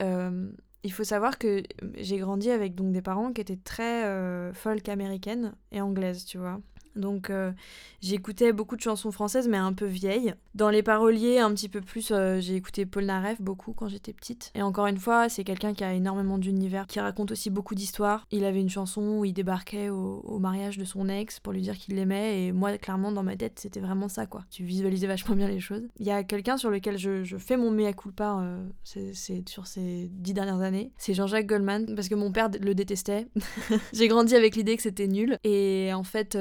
il 0.85 0.93
faut 0.93 1.05
savoir 1.05 1.39
que 1.39 1.63
j'ai 1.97 2.19
grandi 2.19 2.51
avec 2.51 2.75
donc 2.75 2.93
des 2.93 3.03
parents 3.03 3.33
qui 3.33 3.41
étaient 3.41 3.57
très 3.57 4.05
euh, 4.05 4.53
folk 4.53 4.89
américaines 4.89 5.55
et 5.71 5.81
anglaises, 5.81 6.25
tu 6.25 6.39
vois. 6.39 6.61
Donc 6.97 7.31
euh, 7.31 7.53
j'écoutais 8.01 8.53
beaucoup 8.53 8.77
de 8.77 8.81
chansons 8.81 9.13
françaises 9.13 9.49
mais 9.49 9.57
un 9.57 9.73
peu 9.73 9.87
vieilles. 9.87 10.35
Dans 10.55 10.71
les 10.71 10.83
paroliers 10.83 11.39
un 11.39 11.53
petit 11.53 11.69
peu 11.69 11.81
plus, 11.81 12.11
euh, 12.11 12.41
j'ai 12.41 12.57
écouté 12.57 12.87
Paul 12.87 13.05
Naref 13.05 13.41
beaucoup 13.41 13.73
quand 13.73 13.89
j'étais 13.89 14.13
petite. 14.13 14.51
Et 14.55 14.63
encore 14.63 14.87
une 14.87 14.99
fois, 14.99 15.29
c'est 15.29 15.45
quelqu'un 15.45 15.73
qui 15.73 15.85
a 15.85 15.95
énormément 15.95 16.39
d'univers, 16.39 16.87
qui 16.87 17.01
raconte 17.01 17.33
aussi 17.33 17.51
beaucoup 17.51 17.75
d'histoires. 17.75 18.27
Il 18.31 18.45
avait 18.45 18.61
une 18.61 18.69
chanson 18.69 19.19
où 19.19 19.25
il 19.25 19.33
débarquait 19.33 19.89
au, 19.89 20.39
mariage 20.39 20.77
de 20.77 20.85
son 20.85 21.09
ex 21.09 21.39
pour 21.39 21.53
lui 21.53 21.61
dire 21.61 21.77
qu'il 21.77 21.95
l'aimait 21.95 22.47
et 22.47 22.53
moi 22.53 22.77
clairement 22.77 23.13
dans 23.13 23.23
ma 23.23 23.37
tête 23.37 23.61
c'était 23.61 23.79
vraiment 23.79 24.09
ça 24.09 24.27
quoi. 24.27 24.43
Tu 24.51 24.65
visualisais 24.65 25.07
vachement 25.07 25.37
bien 25.37 25.47
les 25.47 25.61
choses. 25.61 25.83
Il 25.99 26.07
y 26.07 26.11
a 26.11 26.25
quelqu'un 26.25 26.57
sur 26.57 26.69
lequel 26.69 26.99
je, 26.99 27.37
fais 27.39 27.57
mon 27.57 27.71
mea 27.71 27.93
culpa, 27.93 28.41
euh, 28.41 29.13
sur 29.47 29.67
ces 29.67 30.11
dix 30.11 30.35
dernières 30.35 30.61
années. 30.61 30.91
C'est 30.97 31.15
Jean-Jacques 31.15 31.47
Goldman 31.47 31.95
parce 31.95 32.09
que 32.09 32.15
mon 32.15 32.33
père 32.33 32.51
le 32.61 32.75
détestait. 32.75 33.29
j'ai 33.93 34.09
grandi 34.09 34.35
avec 34.35 34.57
l'idée 34.57 34.77
que 34.77 34.83
c'était 34.83 35.07
nul 35.07 35.39
et 35.45 35.93
en 35.95 36.03
fait 36.03 36.37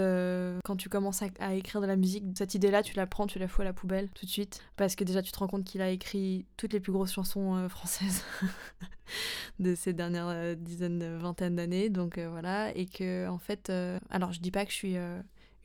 quand 0.64 0.76
tu 0.76 0.90
commences 0.90 1.22
à, 1.40 1.54
écrire 1.54 1.82
de 1.82 1.88
la 1.88 1.96
musique, 1.96 2.24
cette 2.38 2.56
idée-là, 2.56 2.84
tu 2.84 2.96
la 2.96 3.08
prends, 3.08 3.28
tu 3.28 3.40
la 3.40 3.48
fous 3.48 3.62
à 3.62 3.66
la 3.66 3.74
poubelle 3.74 4.10
tout 4.10 4.26
de 4.26 4.32
suite. 4.32 4.62
Parce 4.76 4.96
que 4.96 5.04
déjà, 5.04 5.22
tu 5.22 5.32
te 5.32 5.40
rends 5.40 5.48
compte 5.48 5.64
qu'il 5.64 5.82
a 5.82 5.90
écrit 5.90 6.46
toutes 6.58 6.74
les 6.74 6.80
plus 6.80 6.92
grosses 6.92 7.14
chansons 7.14 7.56
euh, 7.56 7.68
françaises 7.70 8.24
de 9.60 9.76
ces 9.76 9.94
dernières 9.94 10.30
euh, 10.30 10.56
dizaines, 10.56 11.18
vingtaines 11.18 11.56
d'années. 11.56 11.90
Donc 11.90 12.18
euh, 12.18 12.30
voilà. 12.30 12.76
Et 12.76 12.86
que, 12.86 13.28
en 13.28 13.38
fait, 13.38 13.72
alors 14.10 14.32
je 14.34 14.40
dis 14.40 14.52
pas 14.52 14.66
que 14.66 14.72
je 14.72 14.78
suis 14.78 14.98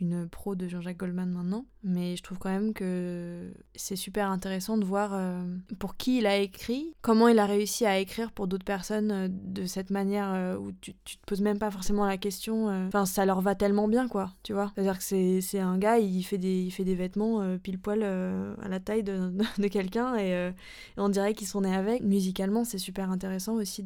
une 0.01 0.29
pro 0.29 0.55
de 0.55 0.69
Jean-Jacques 0.69 0.99
Goldman 0.99 1.31
maintenant, 1.31 1.65
mais 1.83 2.17
je 2.17 2.23
trouve 2.23 2.39
quand 2.39 2.51
même 2.51 2.75
que 2.75 3.51
c'est 3.75 3.97
super 3.97 4.31
intéressant 4.31 4.77
de 4.77 4.85
voir 4.85 5.11
euh, 5.15 5.43
pour 5.79 5.97
qui 5.97 6.19
il 6.19 6.27
a 6.27 6.37
écrit, 6.37 6.93
comment 7.01 7.29
il 7.29 7.39
a 7.39 7.47
réussi 7.47 7.87
à 7.87 7.99
écrire 7.99 8.33
pour 8.33 8.47
d'autres 8.47 8.65
personnes 8.65 9.11
euh, 9.11 9.29
de 9.31 9.65
cette 9.65 9.91
manière 9.91 10.33
euh, 10.35 10.57
où 10.57 10.73
tu, 10.73 10.95
tu, 11.05 11.17
te 11.17 11.25
poses 11.27 11.41
même 11.41 11.59
pas 11.59 11.71
forcément 11.71 12.05
la 12.05 12.19
question. 12.19 12.67
Enfin, 12.89 13.07
ça 13.07 13.25
leur 13.25 13.41
va 13.41 13.55
tellement 13.55 13.89
bien, 13.89 14.09
quoi, 14.09 14.33
tu 14.43 14.53
vois. 14.53 14.73
C'est-à-dire 14.75 14.99
que 14.99 15.41
c'est 15.41 15.61
un 15.61 15.79
gars, 15.79 15.99
il 15.99 16.23
fait 16.23 16.39
des, 16.39 16.63
il 16.63 16.71
fait 16.71 16.85
des 16.85 16.95
vêtements 16.95 17.57
pile 17.59 17.79
poil 17.79 18.03
à 18.03 18.69
la 18.69 18.81
taille 18.81 19.03
de, 19.03 19.33
de 19.59 19.69
quelqu'un 19.69 20.17
et, 20.17 20.53
on 20.97 21.09
dirait 21.09 21.35
qu'ils 21.35 21.47
sont 21.47 21.63
nés 21.63 21.75
avec. 21.75 22.03
Musicalement, 22.03 22.65
c'est 22.65 22.79
super 22.79 23.11
intéressant 23.11 23.55
aussi 23.55 23.83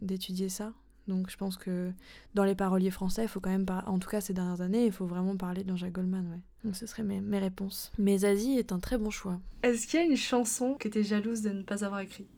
d'étudier 0.00 0.48
ça. 0.48 0.72
Donc 1.08 1.30
je 1.30 1.36
pense 1.36 1.56
que 1.56 1.92
dans 2.34 2.44
les 2.44 2.54
paroliers 2.54 2.90
français, 2.90 3.22
il 3.22 3.28
faut 3.28 3.40
quand 3.40 3.50
même, 3.50 3.66
en 3.86 3.98
tout 3.98 4.08
cas 4.08 4.20
ces 4.20 4.32
dernières 4.32 4.60
années, 4.60 4.86
il 4.86 4.92
faut 4.92 5.06
vraiment 5.06 5.36
parler 5.36 5.62
de 5.62 5.68
Jean-Jacques 5.68 5.92
Goldman. 5.92 6.28
Ouais. 6.28 6.40
Donc 6.64 6.76
ce 6.76 6.86
seraient 6.86 7.04
mes, 7.04 7.20
mes 7.20 7.38
réponses. 7.38 7.92
Mais 7.98 8.18
Zazie 8.18 8.58
est 8.58 8.72
un 8.72 8.80
très 8.80 8.98
bon 8.98 9.10
choix. 9.10 9.40
Est-ce 9.62 9.86
qu'il 9.86 10.00
y 10.00 10.02
a 10.02 10.06
une 10.06 10.16
chanson 10.16 10.74
que 10.74 10.88
tu 10.88 10.98
es 10.98 11.02
jalouse 11.04 11.42
de 11.42 11.50
ne 11.50 11.62
pas 11.62 11.84
avoir 11.84 12.00
écrite? 12.00 12.28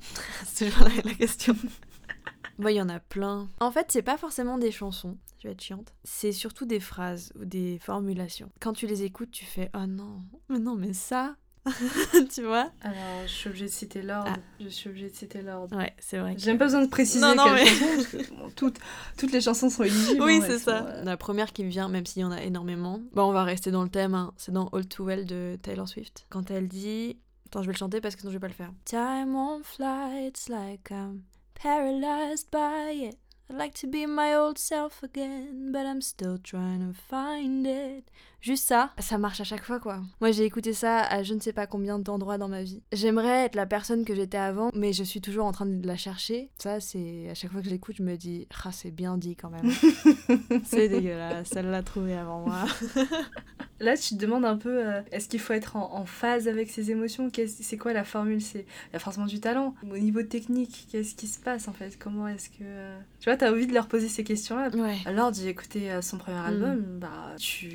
C'est 0.44 0.70
toujours 0.70 0.88
la, 1.04 1.14
question. 1.14 1.56
Moi, 2.58 2.72
il 2.72 2.76
y 2.76 2.82
en 2.82 2.88
a 2.88 3.00
plein. 3.00 3.48
En 3.60 3.70
fait, 3.70 3.90
c'est 3.90 4.02
pas 4.02 4.16
forcément 4.16 4.58
des 4.58 4.70
chansons, 4.70 5.18
je 5.38 5.48
vais 5.48 5.52
être 5.52 5.62
chiante. 5.62 5.92
C'est 6.04 6.32
surtout 6.32 6.66
des 6.66 6.80
phrases 6.80 7.32
ou 7.38 7.44
des 7.44 7.78
formulations. 7.80 8.50
Quand 8.60 8.72
tu 8.72 8.86
les 8.86 9.02
écoutes, 9.02 9.30
tu 9.30 9.44
fais 9.44 9.70
Oh 9.74 9.86
non, 9.86 10.22
mais 10.48 10.58
non, 10.58 10.76
mais 10.76 10.92
ça, 10.92 11.36
tu 12.34 12.42
vois 12.42 12.70
Alors, 12.82 13.22
je 13.26 13.32
suis 13.32 13.48
obligée 13.48 13.66
de 13.66 13.70
citer 13.70 14.02
l'ordre. 14.02 14.30
Ah. 14.34 14.40
Je 14.60 14.68
suis 14.68 14.88
obligée 14.88 15.10
de 15.10 15.14
citer 15.14 15.42
l'ordre. 15.42 15.76
Ouais, 15.76 15.94
c'est 15.98 16.18
vrai. 16.18 16.34
J'ai 16.38 16.50
même 16.50 16.58
pas 16.58 16.66
besoin 16.66 16.84
de 16.84 16.90
préciser 16.90 17.20
non, 17.20 17.34
non, 17.34 17.52
mais... 17.52 17.64
toutes, 18.56 18.78
toutes 19.16 19.32
les 19.32 19.40
chansons 19.40 19.70
sont 19.70 19.84
éligibles. 19.84 20.22
Oui, 20.22 20.40
c'est 20.46 20.58
ça. 20.58 21.02
La 21.04 21.16
première 21.16 21.52
qui 21.52 21.64
me 21.64 21.70
vient, 21.70 21.88
même 21.88 22.06
s'il 22.06 22.22
y 22.22 22.24
en 22.24 22.32
a 22.32 22.42
énormément. 22.42 23.00
Bon, 23.12 23.24
on 23.24 23.32
va 23.32 23.44
rester 23.44 23.70
dans 23.70 23.82
le 23.82 23.88
thème. 23.90 24.14
Hein. 24.14 24.32
C'est 24.36 24.52
dans 24.52 24.68
All 24.68 24.86
Too 24.86 25.04
Well 25.04 25.26
de 25.26 25.58
Taylor 25.62 25.88
Swift. 25.88 26.26
Quand 26.30 26.50
elle 26.50 26.68
dit... 26.68 27.16
Attends, 27.46 27.62
je 27.62 27.68
vais 27.68 27.72
le 27.72 27.78
chanter 27.78 28.02
parce 28.02 28.14
que 28.14 28.20
sinon 28.20 28.30
je 28.30 28.36
vais 28.36 28.40
pas 28.40 28.48
le 28.48 28.52
faire. 28.52 28.70
Time 28.84 29.34
won't 29.34 29.64
fly, 29.64 30.26
it's 30.26 30.50
like 30.50 30.90
I'm 30.90 31.22
paralyzed 31.54 32.50
by 32.52 33.08
it. 33.08 33.16
I'd 33.50 33.56
like 33.56 33.74
to 33.80 33.86
be 33.86 34.06
my 34.06 34.34
old 34.34 34.58
self 34.58 35.02
again, 35.02 35.72
but 35.72 35.86
I'm 35.86 36.02
still 36.02 36.36
trying 36.38 36.80
to 36.80 36.92
find 36.92 37.66
it. 37.66 38.04
Juste 38.42 38.68
ça, 38.68 38.90
ça 38.98 39.16
marche 39.16 39.40
à 39.40 39.44
chaque 39.44 39.64
fois 39.64 39.80
quoi. 39.80 40.00
Moi 40.20 40.32
j'ai 40.32 40.44
écouté 40.44 40.74
ça 40.74 41.00
à 41.00 41.22
je 41.22 41.32
ne 41.32 41.40
sais 41.40 41.54
pas 41.54 41.66
combien 41.66 41.98
d'endroits 41.98 42.36
dans 42.36 42.48
ma 42.48 42.62
vie. 42.62 42.82
J'aimerais 42.92 43.46
être 43.46 43.54
la 43.54 43.64
personne 43.64 44.04
que 44.04 44.14
j'étais 44.14 44.36
avant, 44.36 44.70
mais 44.74 44.92
je 44.92 45.02
suis 45.02 45.22
toujours 45.22 45.46
en 45.46 45.52
train 45.52 45.66
de 45.66 45.86
la 45.86 45.96
chercher. 45.96 46.50
Ça 46.58 46.78
c'est 46.78 47.30
à 47.30 47.34
chaque 47.34 47.50
fois 47.50 47.60
que 47.60 47.66
je 47.66 47.72
l'écoute, 47.72 47.96
je 47.96 48.02
me 48.02 48.16
dis 48.16 48.46
ah 48.64 48.70
c'est 48.70 48.90
bien 48.90 49.16
dit 49.16 49.34
quand 49.34 49.50
même. 49.50 49.72
c'est 50.64 50.90
dégueulasse, 50.90 51.50
elle 51.56 51.70
l'a 51.70 51.82
trouvé 51.82 52.14
avant 52.14 52.46
moi. 52.46 52.66
Là, 53.80 53.96
tu 53.96 54.14
te 54.14 54.20
demandes 54.20 54.44
un 54.44 54.56
peu, 54.56 54.86
euh, 54.86 55.00
est-ce 55.12 55.28
qu'il 55.28 55.40
faut 55.40 55.52
être 55.52 55.76
en, 55.76 56.04
phase 56.04 56.48
avec 56.48 56.70
ses 56.70 56.90
émotions? 56.90 57.30
C'est 57.46 57.76
quoi 57.76 57.92
la 57.92 58.04
formule? 58.04 58.40
C'est 58.40 58.60
il 58.60 58.92
y 58.94 58.96
a 58.96 58.98
forcément 58.98 59.26
du 59.26 59.40
talent. 59.40 59.74
Au 59.88 59.98
niveau 59.98 60.22
technique, 60.22 60.86
qu'est-ce 60.90 61.14
qui 61.14 61.26
se 61.26 61.38
passe 61.38 61.68
en 61.68 61.72
fait? 61.72 61.98
Comment 61.98 62.26
est-ce 62.28 62.48
que 62.50 62.62
euh, 62.62 62.98
tu 63.20 63.28
vois, 63.28 63.36
t'as 63.36 63.50
envie 63.50 63.66
de 63.66 63.74
leur 63.74 63.86
poser 63.86 64.08
ces 64.08 64.24
questions-là 64.24 64.70
ouais. 64.70 64.96
Alors, 65.06 65.32
j'ai 65.32 65.48
écouté 65.48 65.92
euh, 65.92 66.02
son 66.02 66.18
premier 66.18 66.38
album, 66.38 66.76
mm. 66.76 66.98
bah 66.98 67.34
tu 67.38 67.68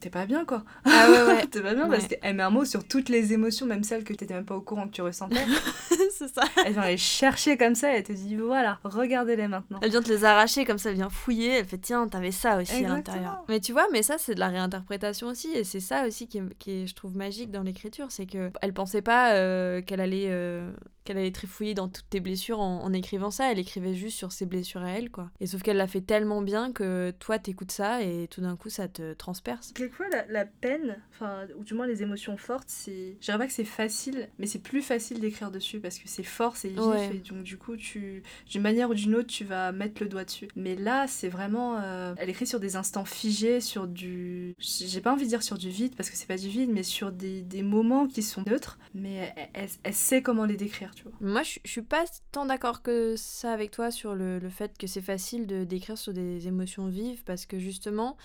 t'es 0.00 0.10
pas 0.10 0.26
bien 0.26 0.44
quoi. 0.44 0.64
Ah 0.84 1.10
ouais, 1.10 1.22
ouais. 1.22 1.46
t'es 1.50 1.60
pas 1.60 1.74
bien 1.74 1.88
parce 1.88 2.06
qu'elle 2.06 2.34
met 2.34 2.42
un 2.42 2.50
mot 2.50 2.64
sur 2.64 2.86
toutes 2.86 3.08
les 3.08 3.32
émotions, 3.32 3.66
même 3.66 3.84
celles 3.84 4.04
que 4.04 4.12
t'étais 4.12 4.34
même 4.34 4.44
pas 4.44 4.56
au 4.56 4.60
courant 4.60 4.88
que 4.88 4.92
tu 4.92 5.02
ressentais. 5.02 5.36
c'est 6.10 6.28
ça. 6.28 6.42
Elle 6.64 6.72
vient 6.72 6.86
les 6.86 6.96
chercher 6.96 7.56
comme 7.56 7.74
ça, 7.74 7.94
elle 7.94 8.02
te 8.02 8.12
dit 8.12 8.36
voilà, 8.36 8.78
regardez-les 8.82 9.48
maintenant. 9.48 9.78
Elle 9.82 9.90
vient 9.90 10.02
te 10.02 10.08
les 10.08 10.24
arracher 10.24 10.64
comme 10.64 10.78
ça, 10.78 10.90
elle 10.90 10.96
vient 10.96 11.10
fouiller, 11.10 11.58
elle 11.58 11.66
fait 11.66 11.78
tiens, 11.78 12.08
t'avais 12.08 12.32
ça 12.32 12.56
aussi 12.56 12.84
à 12.84 12.88
l'intérieur. 12.88 13.44
Mais 13.48 13.60
tu 13.60 13.72
vois, 13.72 13.86
mais 13.92 14.02
ça 14.02 14.16
c'est 14.18 14.34
de 14.34 14.40
la 14.40 14.48
réinterprétation 14.48 15.28
aussi, 15.28 15.48
et 15.52 15.64
c'est 15.64 15.80
ça 15.80 16.06
aussi 16.06 16.26
qui 16.26 16.38
est, 16.38 16.54
qui 16.58 16.70
est, 16.82 16.86
je 16.86 16.94
trouve, 16.94 17.16
magique 17.16 17.50
dans 17.50 17.62
l'écriture, 17.62 18.06
c'est 18.10 18.26
que 18.26 18.50
elle 18.62 18.72
pensait 18.72 19.02
pas 19.02 19.34
euh, 19.34 19.82
qu'elle 19.82 20.00
allait. 20.00 20.28
Euh, 20.28 20.70
qu'elle 21.04 21.18
allait 21.18 21.32
trifouiller 21.32 21.74
dans 21.74 21.88
toutes 21.88 22.08
tes 22.10 22.20
blessures 22.20 22.60
en, 22.60 22.92
écrivant 22.92 23.30
ça, 23.30 23.50
elle 23.50 23.58
écrivait 23.58 23.94
juste 23.94 24.16
sur 24.16 24.32
ses 24.32 24.46
blessures 24.46 24.82
à 24.82 24.90
elle, 24.90 25.10
quoi. 25.10 25.30
Et 25.40 25.46
sauf 25.46 25.62
qu'elle 25.62 25.76
l'a 25.76 25.86
fait 25.86 26.00
tellement 26.00 26.42
bien 26.42 26.72
que 26.72 27.12
toi, 27.18 27.38
t'écoutes 27.38 27.70
ça 27.70 28.02
et 28.02 28.26
tout 28.28 28.40
d'un 28.40 28.56
coup, 28.56 28.68
ça 28.68 28.88
te 28.88 29.12
transperce. 29.14 29.72
Quelquefois, 29.72 30.08
la, 30.10 30.26
la 30.26 30.44
peine, 30.44 30.96
enfin, 31.12 31.46
ou 31.56 31.64
du 31.64 31.74
moins 31.74 31.86
les 31.86 32.02
émotions 32.02 32.36
fortes, 32.36 32.68
c'est. 32.68 33.16
Je 33.20 33.26
dirais 33.26 33.38
pas 33.38 33.46
que 33.46 33.52
c'est 33.52 33.64
facile, 33.64 34.28
mais 34.38 34.46
c'est 34.46 34.58
plus 34.58 34.82
facile 34.82 35.20
d'écrire 35.20 35.50
dessus 35.50 35.80
parce 35.80 35.98
que 35.98 36.08
c'est 36.08 36.22
fort, 36.22 36.56
c'est 36.56 36.68
vif, 36.68 37.10
et 37.12 37.18
donc 37.18 37.42
du 37.42 37.56
coup, 37.56 37.76
tu. 37.76 38.22
D'une 38.48 38.62
manière 38.62 38.90
ou 38.90 38.94
d'une 38.94 39.14
autre, 39.14 39.28
tu 39.28 39.44
vas 39.44 39.72
mettre 39.72 40.02
le 40.02 40.08
doigt 40.08 40.24
dessus. 40.24 40.48
Mais 40.56 40.74
là, 40.74 41.06
c'est 41.06 41.28
vraiment. 41.28 41.78
Euh, 41.78 42.14
elle 42.18 42.28
écrit 42.28 42.46
sur 42.46 42.60
des 42.60 42.76
instants 42.76 43.04
figés, 43.04 43.60
sur 43.60 43.86
du. 43.86 44.54
J'ai 44.58 45.00
pas 45.00 45.12
envie 45.12 45.24
de 45.24 45.28
dire 45.28 45.42
sur 45.42 45.56
du 45.56 45.70
vide 45.70 45.94
parce 45.96 46.10
que 46.10 46.16
c'est 46.16 46.28
pas 46.28 46.36
du 46.36 46.48
vide, 46.48 46.70
mais 46.70 46.82
sur 46.82 47.12
des, 47.12 47.42
des 47.42 47.62
moments 47.62 48.06
qui 48.06 48.22
sont 48.22 48.42
neutres, 48.46 48.78
mais 48.94 49.32
elle, 49.54 49.68
elle 49.82 49.94
sait 49.94 50.22
comment 50.22 50.44
les 50.44 50.56
décrire 50.56 50.90
moi, 51.20 51.42
je, 51.42 51.58
suis 51.64 51.82
pas 51.82 52.04
tant 52.32 52.46
d'accord 52.46 52.82
que 52.82 53.14
ça 53.16 53.52
avec 53.52 53.70
toi 53.70 53.90
sur 53.90 54.14
le, 54.14 54.40
fait 54.50 54.76
que 54.78 54.86
c'est 54.86 55.00
facile 55.00 55.46
de 55.46 55.64
d'écrire 55.64 55.98
sur 55.98 56.12
des 56.12 56.48
émotions 56.48 56.88
vives 56.88 57.24
parce 57.24 57.46
que 57.46 57.58
justement, 57.58 58.16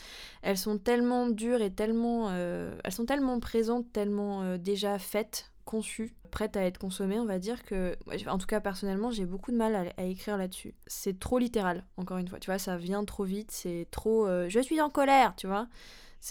elles 0.42 0.58
sont 0.58 0.78
tellement 0.78 1.28
dures 1.28 1.62
et 1.62 1.72
tellement, 1.72 2.30
euh, 2.30 2.76
elles 2.84 2.92
sont 2.92 3.06
tellement 3.06 3.40
présentes, 3.40 3.92
tellement 3.92 4.44
euh, 4.44 4.58
déjà 4.58 4.98
faites 5.00 5.52
conçues, 5.66 6.16
prêtes 6.32 6.58
à 6.58 6.64
être 6.64 6.78
consommées, 6.78 7.20
on 7.20 7.26
va 7.26 7.40
dire 7.40 7.64
que, 7.64 7.96
en 8.28 8.38
tout 8.38 8.46
cas 8.46 8.60
personnellement, 8.60 9.12
j'ai 9.12 9.26
beaucoup 9.26 9.52
de 9.52 9.58
mal 9.58 9.94
à, 9.98 10.04
écrire 10.04 10.38
là-dessus. 10.38 10.76
C'est 10.86 11.20
trop 11.20 11.40
littéral, 11.40 11.84
encore 11.98 12.18
une 12.18 12.28
fois, 12.28 12.40
tu 12.40 12.52
vois, 12.52 12.60
ça 12.60 12.78
vient 12.78 13.04
trop 13.04 13.24
vite, 13.24 13.52
c'est 13.52 13.88
trop, 13.90 14.28
euh, 14.28 14.48
je 14.50 14.60
suis 14.60 14.80
en 14.80 14.90
colère, 14.90 15.34
tu 15.36 15.48
vois 15.48 15.68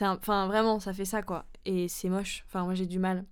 Enfin, 0.03 0.47
vraiment, 0.47 0.81
ça 0.81 0.93
fait 0.93 1.05
ça, 1.05 1.23
quoi. 1.23 1.45
Et 1.65 1.89
c'est 1.89 2.09
moche. 2.09 2.45
Enfin, 2.49 2.65
moi, 2.65 2.75
j'ai 2.75 2.87
du 2.87 2.99
mal. 2.99 3.25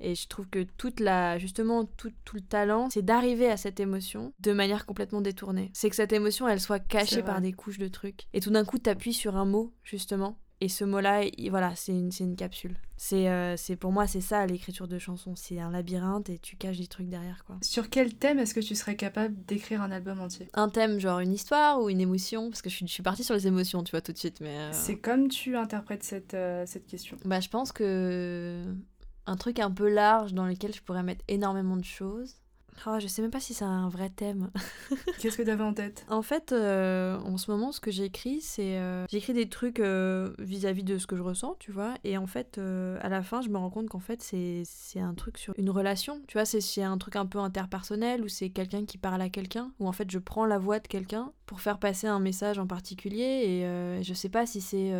Et 0.00 0.14
je 0.14 0.28
trouve 0.28 0.48
que 0.48 0.62
toute 0.76 1.00
la, 1.00 1.38
justement, 1.38 1.84
tout, 1.84 2.12
tout 2.24 2.36
le 2.36 2.42
talent, 2.42 2.88
c'est 2.90 3.04
d'arriver 3.04 3.50
à 3.50 3.56
cette 3.56 3.80
émotion 3.80 4.32
de 4.40 4.52
manière 4.52 4.86
complètement 4.86 5.20
détournée. 5.20 5.70
C'est 5.74 5.90
que 5.90 5.96
cette 5.96 6.12
émotion, 6.12 6.48
elle 6.48 6.60
soit 6.60 6.78
cachée 6.78 7.22
par 7.22 7.40
des 7.40 7.52
couches 7.52 7.78
de 7.78 7.88
trucs. 7.88 8.26
Et 8.32 8.40
tout 8.40 8.50
d'un 8.50 8.64
coup, 8.64 8.78
t'appuies 8.78 9.14
sur 9.14 9.36
un 9.36 9.44
mot, 9.46 9.72
justement, 9.82 10.38
et 10.62 10.68
ce 10.68 10.84
mot-là, 10.84 11.22
voilà, 11.50 11.74
c'est 11.76 11.92
une, 11.92 12.10
une, 12.18 12.34
capsule. 12.34 12.78
C'est 12.96 13.28
euh, 13.28 13.56
pour 13.78 13.92
moi, 13.92 14.06
c'est 14.06 14.22
ça 14.22 14.46
l'écriture 14.46 14.88
de 14.88 14.98
chansons. 14.98 15.34
C'est 15.36 15.60
un 15.60 15.70
labyrinthe 15.70 16.30
et 16.30 16.38
tu 16.38 16.56
caches 16.56 16.78
des 16.78 16.86
trucs 16.86 17.08
derrière. 17.08 17.44
quoi. 17.44 17.58
Sur 17.60 17.90
quel 17.90 18.14
thème 18.14 18.38
est-ce 18.38 18.54
que 18.54 18.60
tu 18.60 18.74
serais 18.74 18.96
capable 18.96 19.34
d'écrire 19.44 19.82
un 19.82 19.90
album 19.90 20.18
entier? 20.18 20.48
Un 20.54 20.70
thème, 20.70 20.98
genre 20.98 21.18
une 21.18 21.34
histoire 21.34 21.82
ou 21.82 21.90
une 21.90 22.00
émotion? 22.00 22.48
Parce 22.48 22.62
que 22.62 22.70
je 22.70 22.76
suis, 22.76 22.86
je 22.86 22.92
suis 22.92 23.02
partie 23.02 23.22
sur 23.22 23.34
les 23.34 23.46
émotions, 23.46 23.82
tu 23.84 23.90
vois, 23.90 24.00
tout 24.00 24.12
de 24.12 24.18
suite. 24.18 24.40
mais 24.40 24.56
euh, 24.56 24.70
C'est 24.72 24.96
comme 24.96 25.28
tu 25.28 25.56
interprètes 25.56 26.04
cette, 26.04 26.32
euh, 26.32 26.64
cette 26.66 26.86
question? 26.86 27.18
Bah, 27.26 27.40
je 27.40 27.50
pense 27.50 27.70
que 27.70 28.64
un 29.26 29.36
truc 29.36 29.58
un 29.58 29.70
peu 29.70 29.88
large 29.88 30.34
dans 30.34 30.46
lequel 30.46 30.74
je 30.74 30.82
pourrais 30.82 31.02
mettre 31.02 31.24
énormément 31.28 31.76
de 31.76 31.84
choses. 31.84 32.36
Oh, 32.86 32.98
je 33.00 33.06
sais 33.06 33.22
même 33.22 33.30
pas 33.30 33.40
si 33.40 33.54
c'est 33.54 33.64
un 33.64 33.88
vrai 33.88 34.10
thème. 34.10 34.50
Qu'est-ce 35.18 35.36
que 35.38 35.42
tu 35.42 35.50
avais 35.50 35.62
en 35.62 35.72
tête? 35.72 36.04
En 36.08 36.22
fait, 36.22 36.52
euh, 36.52 37.18
en 37.20 37.36
ce 37.38 37.50
moment, 37.50 37.72
ce 37.72 37.80
que 37.80 37.90
j'écris, 37.90 38.40
c'est. 38.40 38.78
Euh, 38.78 39.06
j'écris 39.08 39.32
des 39.32 39.48
trucs 39.48 39.80
euh, 39.80 40.34
vis-à-vis 40.38 40.84
de 40.84 40.98
ce 40.98 41.06
que 41.06 41.16
je 41.16 41.22
ressens, 41.22 41.56
tu 41.58 41.72
vois. 41.72 41.94
Et 42.04 42.18
en 42.18 42.26
fait, 42.26 42.58
à 42.58 43.08
la 43.08 43.22
fin, 43.22 43.40
je 43.40 43.48
me 43.48 43.58
rends 43.58 43.70
compte 43.70 43.88
qu'en 43.88 44.00
fait, 44.00 44.22
c'est 44.22 45.00
un 45.00 45.14
truc 45.14 45.38
sur 45.38 45.54
une 45.56 45.70
relation. 45.70 46.20
Tu 46.28 46.36
vois, 46.36 46.44
c'est 46.44 46.82
un 46.82 46.98
truc 46.98 47.16
un 47.16 47.26
peu 47.26 47.38
interpersonnel 47.38 48.22
où 48.22 48.28
c'est 48.28 48.50
quelqu'un 48.50 48.84
qui 48.84 48.98
parle 48.98 49.22
à 49.22 49.30
quelqu'un. 49.30 49.72
Où 49.80 49.88
en 49.88 49.92
fait, 49.92 50.10
je 50.10 50.18
prends 50.18 50.44
la 50.44 50.58
voix 50.58 50.78
de 50.78 50.86
quelqu'un 50.86 51.32
pour 51.46 51.60
faire 51.60 51.78
passer 51.78 52.06
un 52.06 52.20
message 52.20 52.58
en 52.58 52.66
particulier. 52.66 53.24
Et 53.24 54.02
je 54.02 54.14
sais 54.14 54.28
pas 54.28 54.46
si 54.46 54.60
c'est. 54.60 54.92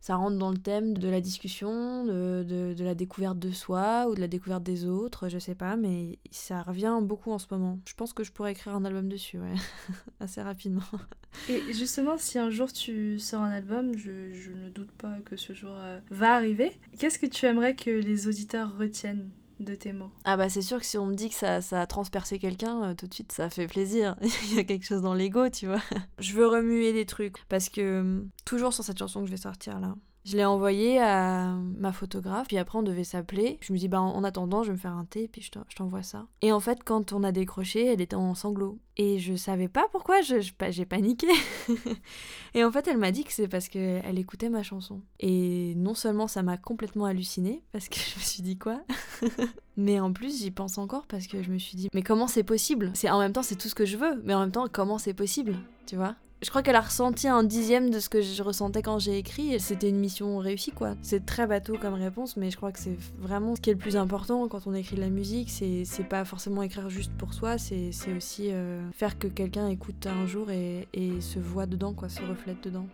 ça 0.00 0.16
rentre 0.16 0.38
dans 0.38 0.50
le 0.50 0.58
thème 0.58 0.96
de 0.96 1.08
la 1.08 1.20
discussion, 1.20 2.04
de, 2.04 2.44
de, 2.76 2.84
la 2.84 2.94
découverte 2.94 3.38
de 3.38 3.50
soi 3.50 4.06
ou 4.08 4.14
de 4.14 4.20
la 4.20 4.28
découverte 4.28 4.62
des 4.62 4.86
autres, 4.86 5.28
je 5.28 5.38
sais 5.38 5.54
pas. 5.54 5.76
Mais 5.76 6.18
ça 6.30 6.62
revient 6.62 6.98
beaucoup 7.02 7.32
en 7.32 7.38
ce 7.38 7.46
moment. 7.50 7.78
Je 7.86 7.94
pense 7.94 8.12
que 8.12 8.24
je 8.24 8.32
pourrais 8.32 8.52
écrire 8.52 8.74
un 8.74 8.84
album 8.84 9.08
dessus, 9.08 9.38
assez 10.20 10.42
rapidement. 10.42 10.82
Et 11.48 11.72
justement, 11.72 12.18
si 12.18 12.38
un 12.38 12.50
jour 12.50 12.72
tu 12.72 13.18
sors 13.18 13.42
un 13.42 13.50
album, 13.50 13.96
je, 13.96 14.32
je 14.32 14.50
ne 14.50 14.68
doute 14.68 14.90
pas 14.92 15.18
que 15.24 15.36
ce 15.36 15.52
jour 15.52 15.72
euh, 15.74 16.00
va 16.10 16.34
arriver, 16.34 16.72
qu'est-ce 16.98 17.18
que 17.18 17.26
tu 17.26 17.46
aimerais 17.46 17.74
que 17.74 17.90
les 17.90 18.26
auditeurs 18.26 18.76
retiennent? 18.76 19.30
De 19.60 19.74
tes 19.74 19.92
mots 19.92 20.10
Ah 20.24 20.36
bah 20.36 20.48
c'est 20.48 20.62
sûr 20.62 20.78
que 20.78 20.86
si 20.86 20.98
on 20.98 21.06
me 21.06 21.14
dit 21.14 21.28
que 21.28 21.34
ça, 21.34 21.60
ça 21.60 21.82
a 21.82 21.86
transpercé 21.86 22.38
quelqu'un, 22.38 22.82
euh, 22.82 22.94
tout 22.94 23.06
de 23.06 23.14
suite 23.14 23.32
ça 23.32 23.50
fait 23.50 23.66
plaisir. 23.66 24.16
Il 24.50 24.56
y 24.56 24.58
a 24.58 24.64
quelque 24.64 24.84
chose 24.86 25.02
dans 25.02 25.14
l'ego, 25.14 25.48
tu 25.50 25.66
vois. 25.66 25.80
je 26.18 26.32
veux 26.32 26.46
remuer 26.46 26.92
des 26.92 27.06
trucs 27.06 27.44
parce 27.48 27.68
que 27.68 28.00
hum, 28.00 28.30
toujours 28.44 28.72
sur 28.72 28.84
cette 28.84 28.98
chanson 28.98 29.20
que 29.20 29.26
je 29.26 29.32
vais 29.32 29.36
sortir 29.36 29.78
là, 29.80 29.94
je 30.24 30.36
l'ai 30.36 30.44
envoyé 30.44 31.00
à 31.00 31.54
ma 31.78 31.92
photographe, 31.92 32.48
puis 32.48 32.58
après 32.58 32.78
on 32.78 32.82
devait 32.82 33.04
s'appeler. 33.04 33.58
Je 33.60 33.72
me 33.72 33.78
dis, 33.78 33.88
bah 33.88 34.00
en 34.00 34.22
attendant, 34.24 34.62
je 34.62 34.68
vais 34.68 34.74
me 34.74 34.78
faire 34.78 34.92
un 34.92 35.04
thé, 35.04 35.28
puis 35.28 35.42
je 35.42 35.50
t'envoie 35.74 36.02
ça. 36.02 36.26
Et 36.42 36.52
en 36.52 36.60
fait, 36.60 36.84
quand 36.84 37.12
on 37.12 37.24
a 37.24 37.32
décroché, 37.32 37.86
elle 37.86 38.00
était 38.00 38.16
en 38.16 38.34
sanglots. 38.34 38.78
Et 38.96 39.18
je 39.18 39.34
savais 39.34 39.68
pas 39.68 39.86
pourquoi, 39.92 40.16
j'ai 40.20 40.84
paniqué. 40.84 41.28
et 42.54 42.64
en 42.64 42.70
fait, 42.70 42.86
elle 42.86 42.98
m'a 42.98 43.12
dit 43.12 43.24
que 43.24 43.32
c'est 43.32 43.48
parce 43.48 43.68
qu'elle 43.68 44.18
écoutait 44.18 44.50
ma 44.50 44.62
chanson. 44.62 45.00
Et 45.20 45.74
non 45.76 45.94
seulement 45.94 46.28
ça 46.28 46.42
m'a 46.42 46.58
complètement 46.58 47.06
halluciné, 47.06 47.62
parce 47.72 47.88
que 47.88 47.96
je 47.96 48.18
me 48.18 48.22
suis 48.22 48.42
dit 48.42 48.58
quoi? 48.58 48.82
Mais 49.76 50.00
en 50.00 50.12
plus, 50.12 50.40
j'y 50.40 50.50
pense 50.50 50.76
encore 50.76 51.06
parce 51.06 51.26
que 51.26 51.42
je 51.42 51.50
me 51.50 51.58
suis 51.58 51.76
dit, 51.76 51.88
mais 51.94 52.02
comment 52.02 52.26
c'est 52.26 52.42
possible? 52.42 52.90
C'est 52.92 53.08
En 53.08 53.18
même 53.18 53.32
temps, 53.32 53.42
c'est 53.42 53.56
tout 53.56 53.68
ce 53.68 53.74
que 53.74 53.86
je 53.86 53.96
veux, 53.96 54.20
mais 54.24 54.34
en 54.34 54.40
même 54.40 54.52
temps, 54.52 54.66
comment 54.70 54.98
c'est 54.98 55.14
possible? 55.14 55.56
Tu 55.86 55.96
vois? 55.96 56.16
Je 56.42 56.48
crois 56.48 56.62
qu'elle 56.62 56.76
a 56.76 56.80
ressenti 56.80 57.28
un 57.28 57.42
dixième 57.42 57.90
de 57.90 58.00
ce 58.00 58.08
que 58.08 58.22
je 58.22 58.42
ressentais 58.42 58.82
quand 58.82 58.98
j'ai 58.98 59.18
écrit 59.18 59.54
et 59.54 59.58
c'était 59.58 59.88
une 59.88 59.98
mission 59.98 60.38
réussie 60.38 60.72
quoi. 60.72 60.94
C'est 61.02 61.26
très 61.26 61.46
bateau 61.46 61.76
comme 61.80 61.94
réponse 61.94 62.36
mais 62.36 62.50
je 62.50 62.56
crois 62.56 62.72
que 62.72 62.78
c'est 62.78 62.96
vraiment 63.18 63.56
ce 63.56 63.60
qui 63.60 63.70
est 63.70 63.74
le 63.74 63.78
plus 63.78 63.96
important 63.96 64.48
quand 64.48 64.66
on 64.66 64.74
écrit 64.74 64.96
de 64.96 65.00
la 65.00 65.10
musique, 65.10 65.50
c'est 65.50 66.08
pas 66.08 66.24
forcément 66.24 66.62
écrire 66.62 66.88
juste 66.88 67.12
pour 67.18 67.34
soi, 67.34 67.58
c'est 67.58 67.92
aussi 68.16 68.50
euh, 68.50 68.80
faire 68.92 69.18
que 69.18 69.26
quelqu'un 69.26 69.68
écoute 69.68 70.06
un 70.06 70.26
jour 70.26 70.50
et, 70.50 70.88
et 70.92 71.20
se 71.20 71.38
voit 71.38 71.66
dedans 71.66 71.92
quoi, 71.92 72.08
se 72.08 72.22
reflète 72.22 72.62
dedans. 72.64 72.86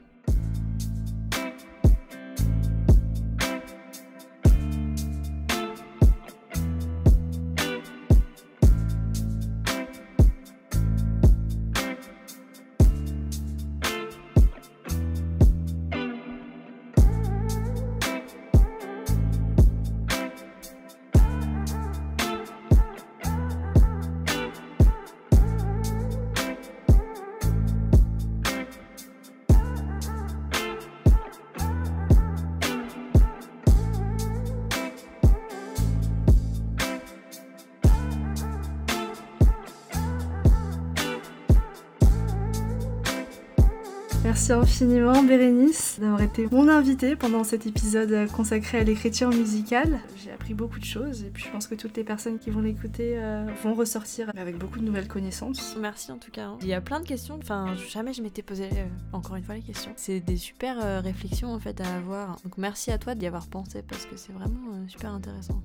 Merci 44.27 44.53
infiniment 44.53 45.23
Bérénice 45.23 46.01
d'avoir 46.01 46.21
été 46.21 46.49
mon 46.51 46.69
invitée 46.69 47.15
pendant 47.15 47.45
cet 47.45 47.65
épisode 47.65 48.29
consacré 48.33 48.79
à 48.79 48.83
l'écriture 48.83 49.29
musicale. 49.29 50.01
J'ai 50.17 50.33
appris 50.33 50.53
beaucoup 50.53 50.81
de 50.81 50.85
choses 50.85 51.23
et 51.23 51.31
puis 51.31 51.45
je 51.45 51.49
pense 51.49 51.69
que 51.69 51.77
toutes 51.77 51.97
les 51.97 52.03
personnes 52.03 52.41
qui 52.41 52.51
vont 52.51 52.61
l'écouter 52.61 53.19
euh, 53.19 53.47
vont 53.63 53.75
ressortir 53.75 54.33
avec 54.37 54.59
beaucoup 54.59 54.81
de 54.81 54.85
nouvelles 54.85 55.07
connaissances. 55.07 55.77
Merci 55.81 56.11
en 56.11 56.19
tout 56.19 56.33
cas. 56.33 56.47
Hein. 56.47 56.59
Il 56.61 56.67
y 56.67 56.75
a 56.75 56.81
plein 56.81 56.99
de 56.99 57.07
questions, 57.07 57.39
enfin 57.41 57.77
jamais 57.89 58.13
je 58.13 58.21
m'étais 58.21 58.43
posé 58.43 58.65
euh, 58.65 58.87
encore 59.13 59.37
une 59.37 59.45
fois 59.45 59.55
les 59.55 59.63
questions. 59.63 59.93
C'est 59.95 60.19
des 60.19 60.37
super 60.37 60.85
euh, 60.85 60.99
réflexions 60.99 61.55
en 61.55 61.61
fait 61.61 61.81
à 61.81 61.95
avoir. 61.95 62.41
Donc 62.43 62.59
merci 62.59 62.91
à 62.91 62.99
toi 62.99 63.15
d'y 63.15 63.29
avoir 63.29 63.47
pensé 63.47 63.85
parce 63.87 64.07
que 64.07 64.17
c'est 64.17 64.33
vraiment 64.33 64.89
super 64.89 65.13
intéressant. 65.13 65.63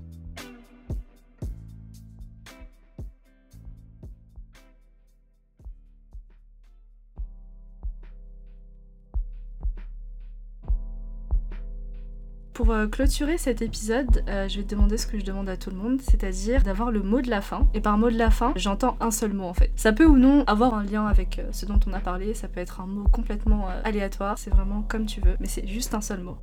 Pour 12.52 12.70
euh, 12.70 12.86
clôturer 12.86 13.38
cet 13.38 13.62
épisode, 13.62 14.22
euh, 14.28 14.46
je 14.46 14.58
vais 14.58 14.62
te 14.62 14.74
demander 14.74 14.98
ce 14.98 15.06
que 15.06 15.18
je 15.18 15.24
demande 15.24 15.48
à 15.48 15.56
tout 15.56 15.70
le 15.70 15.76
monde, 15.76 16.02
c'est-à-dire 16.02 16.62
d'avoir 16.62 16.90
le 16.90 17.02
mot 17.02 17.22
de 17.22 17.30
la 17.30 17.40
fin. 17.40 17.66
Et 17.72 17.80
par 17.80 17.96
mot 17.96 18.10
de 18.10 18.18
la 18.18 18.30
fin, 18.30 18.52
j'entends 18.56 18.98
un 19.00 19.10
seul 19.10 19.32
mot 19.32 19.44
en 19.44 19.54
fait. 19.54 19.70
Ça 19.74 19.92
peut 19.92 20.04
ou 20.04 20.18
non 20.18 20.44
avoir 20.44 20.74
un 20.74 20.84
lien 20.84 21.06
avec 21.06 21.38
euh, 21.38 21.48
ce 21.52 21.64
dont 21.64 21.80
on 21.86 21.94
a 21.94 22.00
parlé, 22.00 22.34
ça 22.34 22.48
peut 22.48 22.60
être 22.60 22.82
un 22.82 22.86
mot 22.86 23.04
complètement 23.10 23.68
aléatoire, 23.84 24.36
c'est 24.36 24.50
vraiment 24.50 24.82
comme 24.82 25.06
tu 25.06 25.22
veux, 25.22 25.36
mais 25.40 25.46
c'est 25.46 25.66
juste 25.66 25.94
un 25.94 26.02
seul 26.02 26.20
mot. 26.20 26.36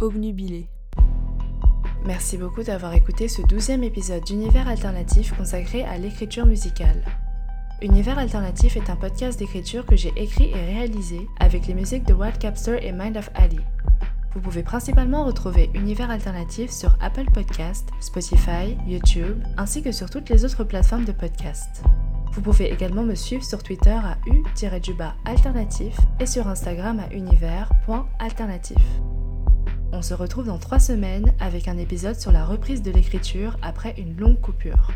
Obnubilé. 0.00 0.68
Merci 2.04 2.38
beaucoup 2.38 2.64
d'avoir 2.64 2.94
écouté 2.94 3.28
ce 3.28 3.42
douzième 3.42 3.84
épisode 3.84 4.24
d'Univers 4.24 4.66
Alternatif 4.66 5.32
consacré 5.36 5.84
à 5.84 5.96
l'écriture 5.96 6.46
musicale. 6.46 7.04
Univers 7.82 8.18
Alternatif 8.18 8.76
est 8.76 8.90
un 8.90 8.96
podcast 8.96 9.38
d'écriture 9.38 9.86
que 9.86 9.96
j'ai 9.96 10.12
écrit 10.16 10.50
et 10.50 10.74
réalisé 10.74 11.28
avec 11.38 11.66
les 11.66 11.74
musiques 11.74 12.04
de 12.04 12.14
Wild 12.14 12.38
Capster 12.38 12.78
et 12.80 12.90
Mind 12.90 13.16
of 13.16 13.30
Ali. 13.34 13.60
Vous 14.36 14.42
pouvez 14.42 14.62
principalement 14.62 15.24
retrouver 15.24 15.70
Univers 15.72 16.10
Alternatif 16.10 16.70
sur 16.70 16.94
Apple 17.00 17.24
Podcast, 17.32 17.88
Spotify, 18.00 18.76
YouTube, 18.86 19.42
ainsi 19.56 19.82
que 19.82 19.92
sur 19.92 20.10
toutes 20.10 20.28
les 20.28 20.44
autres 20.44 20.62
plateformes 20.62 21.06
de 21.06 21.12
podcast. 21.12 21.82
Vous 22.34 22.42
pouvez 22.42 22.70
également 22.70 23.02
me 23.02 23.14
suivre 23.14 23.42
sur 23.42 23.62
Twitter 23.62 23.96
à 23.96 24.18
u-alternatif 24.26 25.96
et 26.20 26.26
sur 26.26 26.48
Instagram 26.48 27.00
à 27.00 27.10
univers.alternatif. 27.14 28.76
On 29.92 30.02
se 30.02 30.12
retrouve 30.12 30.48
dans 30.48 30.58
trois 30.58 30.80
semaines 30.80 31.32
avec 31.40 31.66
un 31.66 31.78
épisode 31.78 32.20
sur 32.20 32.30
la 32.30 32.44
reprise 32.44 32.82
de 32.82 32.90
l'écriture 32.90 33.56
après 33.62 33.94
une 33.96 34.18
longue 34.18 34.42
coupure. 34.42 34.90